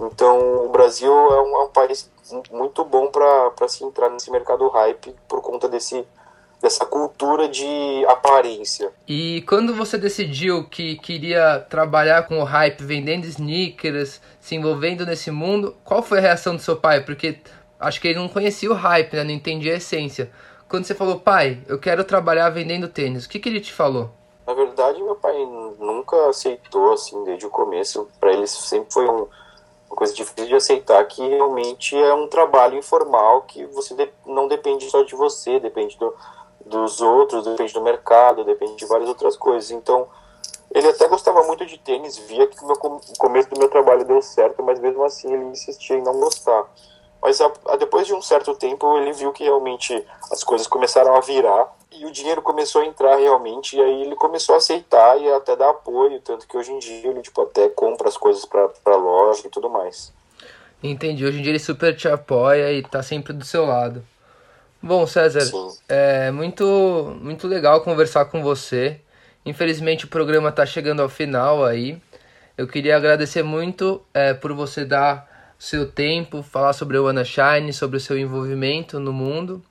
Então, 0.01 0.65
o 0.65 0.71
Brasil 0.71 1.13
é 1.13 1.43
um, 1.43 1.57
é 1.57 1.65
um 1.65 1.69
país 1.69 2.11
muito 2.51 2.83
bom 2.83 3.09
para 3.09 3.69
se 3.69 3.85
entrar 3.85 4.09
nesse 4.09 4.31
mercado 4.31 4.67
hype 4.69 5.15
por 5.29 5.43
conta 5.43 5.69
desse 5.69 6.07
dessa 6.65 6.87
cultura 6.87 7.47
de 7.47 8.07
aparência. 8.09 8.91
E 9.07 9.45
quando 9.47 9.75
você 9.75 9.99
decidiu 9.99 10.65
que 10.65 10.97
queria 10.97 11.61
trabalhar 11.61 12.27
com 12.27 12.39
o 12.39 12.45
hype, 12.45 12.83
vendendo 12.83 13.27
sneakers, 13.27 14.19
se 14.41 14.55
envolvendo 14.55 15.05
nesse 15.05 15.31
mundo, 15.31 15.77
qual 15.85 16.03
foi 16.03 16.17
a 16.17 16.23
reação 16.23 16.57
do 16.57 16.63
seu 16.63 16.75
pai? 16.75 17.03
Porque 17.03 17.39
acho 17.79 18.01
que 18.01 18.09
ele 18.09 18.19
não 18.19 18.29
conhecia 18.29 18.71
o 18.71 18.75
hype, 18.75 19.15
né? 19.15 19.25
não 19.25 19.31
entendia 19.31 19.75
a 19.75 19.77
essência. 19.77 20.31
Quando 20.67 20.87
você 20.87 20.95
falou, 20.95 21.21
pai, 21.21 21.59
eu 21.69 21.79
quero 21.79 22.03
trabalhar 22.03 22.49
vendendo 22.49 22.89
tênis, 22.89 23.27
o 23.27 23.29
que, 23.29 23.39
que 23.39 23.51
ele 23.51 23.61
te 23.61 23.71
falou? 23.71 24.09
Na 24.47 24.55
verdade, 24.55 25.03
meu 25.03 25.17
pai 25.17 25.37
nunca 25.79 26.31
aceitou, 26.31 26.95
assim, 26.95 27.23
desde 27.25 27.45
o 27.45 27.51
começo. 27.51 28.09
Para 28.19 28.33
ele 28.33 28.47
sempre 28.47 28.91
foi 28.91 29.07
um, 29.07 29.29
uma 29.91 29.97
coisa 29.97 30.15
difícil 30.15 30.47
de 30.47 30.55
aceitar 30.55 31.05
que 31.05 31.27
realmente 31.27 31.95
é 31.95 32.15
um 32.15 32.27
trabalho 32.27 32.79
informal 32.79 33.43
que 33.43 33.67
você 33.67 33.95
de, 33.95 34.09
não 34.25 34.49
depende 34.49 34.89
só 34.89 35.03
de 35.03 35.15
você, 35.15 35.61
depende 35.61 35.99
do, 35.99 36.15
dos 36.65 37.01
outros, 37.01 37.45
depende 37.45 37.73
do 37.73 37.83
mercado, 37.83 38.45
depende 38.45 38.77
de 38.77 38.87
várias 38.87 39.09
outras 39.09 39.37
coisas. 39.37 39.71
Então, 39.71 40.09
ele 40.75 40.89
até 40.89 41.07
gostava 41.07 41.43
muito 41.45 41.65
de 41.65 41.79
tênis, 41.79 42.19
via 42.19 42.47
que 42.47 42.57
o 42.65 43.17
começo 43.19 43.49
do 43.51 43.59
meu 43.59 43.69
trabalho 43.69 44.05
deu 44.05 44.21
certo, 44.21 44.63
mas 44.63 44.81
mesmo 44.81 45.05
assim 45.05 45.33
ele 45.33 45.45
insistia 45.45 45.97
em 45.97 46.03
não 46.03 46.19
gostar. 46.19 46.65
Mas 47.23 47.41
a, 47.41 47.51
a, 47.69 47.77
depois 47.77 48.07
de 48.07 48.13
um 48.13 48.21
certo 48.21 48.55
tempo 48.55 48.99
ele 48.99 49.13
viu 49.13 49.33
que 49.33 49.45
realmente 49.45 50.05
as 50.31 50.45
coisas 50.45 50.67
começaram 50.67 51.15
a 51.15 51.21
virar 51.21 51.75
e 51.91 52.05
o 52.05 52.11
dinheiro 52.11 52.43
começou 52.43 52.83
a 52.83 52.87
entrar 52.87 53.17
realmente 53.17 53.77
e 53.77 53.81
aí 53.81 54.03
ele 54.03 54.17
começou 54.17 54.57
a 54.57 54.59
aceitar 54.59 55.19
e 55.19 55.33
até 55.33 55.57
dar 55.57 55.71
apoio, 55.71 56.21
tanto 56.21 56.47
que 56.47 56.57
hoje 56.57 56.73
em 56.73 56.79
dia 56.79 57.09
ele 57.09 57.23
tipo 57.23 57.41
até 57.41 57.69
compra 57.69 58.09
as 58.09 58.17
coisas 58.17 58.45
para 58.45 58.97
loja 58.97 59.47
e 59.47 59.51
tudo 59.51 59.71
mais. 59.71 60.13
Entendi. 60.83 61.25
Hoje 61.25 61.39
em 61.39 61.43
dia 61.43 61.53
ele 61.53 61.59
super 61.59 61.97
te 61.97 62.09
apoia 62.09 62.73
e 62.73 62.83
tá 62.83 63.03
sempre 63.03 63.33
do 63.33 63.45
seu 63.45 63.65
lado. 63.65 64.05
Bom, 64.87 65.07
César, 65.07 65.41
Sim. 65.41 65.69
é 65.89 66.31
muito, 66.31 67.17
muito 67.19 67.49
legal 67.49 67.81
conversar 67.81 68.27
com 68.27 68.43
você. 68.43 69.01
Infelizmente 69.47 70.05
o 70.05 70.09
programa 70.09 70.53
tá 70.53 70.67
chegando 70.67 71.01
ao 71.01 71.09
final 71.09 71.65
aí. 71.65 71.99
Eu 72.55 72.69
queria 72.69 72.95
agradecer 72.95 73.43
muito 73.43 74.05
é, 74.13 74.35
por 74.35 74.53
você 74.53 74.85
dar 74.85 75.55
seu 75.59 75.91
tempo, 75.91 76.43
falar 76.43 76.75
sobre 76.75 76.99
o 76.99 77.07
Ana 77.07 77.25
Shine, 77.25 77.73
sobre 77.73 77.97
o 77.97 78.01
seu 78.01 78.19
envolvimento 78.19 79.01
no 79.01 79.11
mundo. 79.11 79.63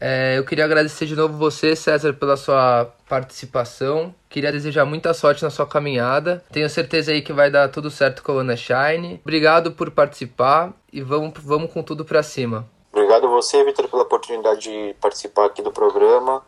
É, 0.00 0.38
eu 0.38 0.44
queria 0.44 0.64
agradecer 0.64 1.04
de 1.04 1.14
novo 1.14 1.36
você, 1.36 1.76
César, 1.76 2.14
pela 2.14 2.34
sua 2.34 2.90
participação. 3.06 4.14
Queria 4.30 4.50
desejar 4.50 4.86
muita 4.86 5.12
sorte 5.12 5.42
na 5.42 5.50
sua 5.50 5.66
caminhada. 5.66 6.42
Tenho 6.50 6.70
certeza 6.70 7.12
aí 7.12 7.20
que 7.20 7.34
vai 7.34 7.50
dar 7.50 7.68
tudo 7.68 7.90
certo 7.90 8.22
com 8.22 8.38
a 8.38 8.40
Ana 8.40 8.56
Shine. 8.56 9.20
Obrigado 9.22 9.72
por 9.72 9.90
participar 9.90 10.72
e 10.90 11.02
vamos, 11.02 11.34
vamos 11.36 11.70
com 11.70 11.82
tudo 11.82 12.02
pra 12.02 12.22
cima. 12.22 12.66
Obrigado 12.94 13.26
a 13.26 13.28
você, 13.28 13.64
Vitor, 13.64 13.88
pela 13.88 14.02
oportunidade 14.04 14.60
de 14.60 14.94
participar 15.00 15.46
aqui 15.46 15.60
do 15.60 15.72
programa. 15.72 16.40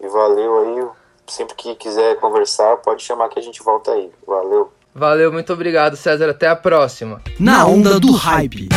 E 0.00 0.08
valeu 0.08 0.58
aí. 0.58 0.88
Sempre 1.28 1.54
que 1.54 1.76
quiser 1.76 2.16
conversar, 2.16 2.78
pode 2.78 3.04
chamar 3.04 3.28
que 3.28 3.38
a 3.38 3.42
gente 3.42 3.62
volta 3.62 3.92
aí. 3.92 4.10
Valeu. 4.26 4.72
Valeu, 4.92 5.32
muito 5.32 5.52
obrigado, 5.52 5.96
César. 5.96 6.28
Até 6.28 6.48
a 6.48 6.56
próxima. 6.56 7.22
Na 7.38 7.64
onda 7.66 8.00
do 8.00 8.10
hype. 8.10 8.68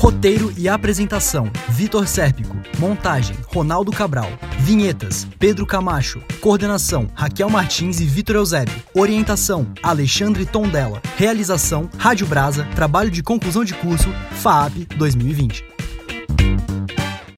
Roteiro 0.00 0.50
e 0.56 0.66
apresentação: 0.66 1.50
Vitor 1.68 2.08
Sérpico. 2.08 2.56
Montagem: 2.78 3.36
Ronaldo 3.48 3.92
Cabral. 3.92 4.30
Vinhetas: 4.60 5.28
Pedro 5.38 5.66
Camacho. 5.66 6.22
Coordenação: 6.40 7.06
Raquel 7.12 7.50
Martins 7.50 8.00
e 8.00 8.06
Vitor 8.06 8.36
Eusébio. 8.36 8.74
Orientação: 8.94 9.66
Alexandre 9.82 10.46
Tondela. 10.46 11.02
Realização: 11.18 11.90
Rádio 11.98 12.26
Brasa. 12.26 12.66
Trabalho 12.74 13.10
de 13.10 13.22
conclusão 13.22 13.62
de 13.62 13.74
curso 13.74 14.08
FAAP 14.36 14.86
2020. 14.96 15.66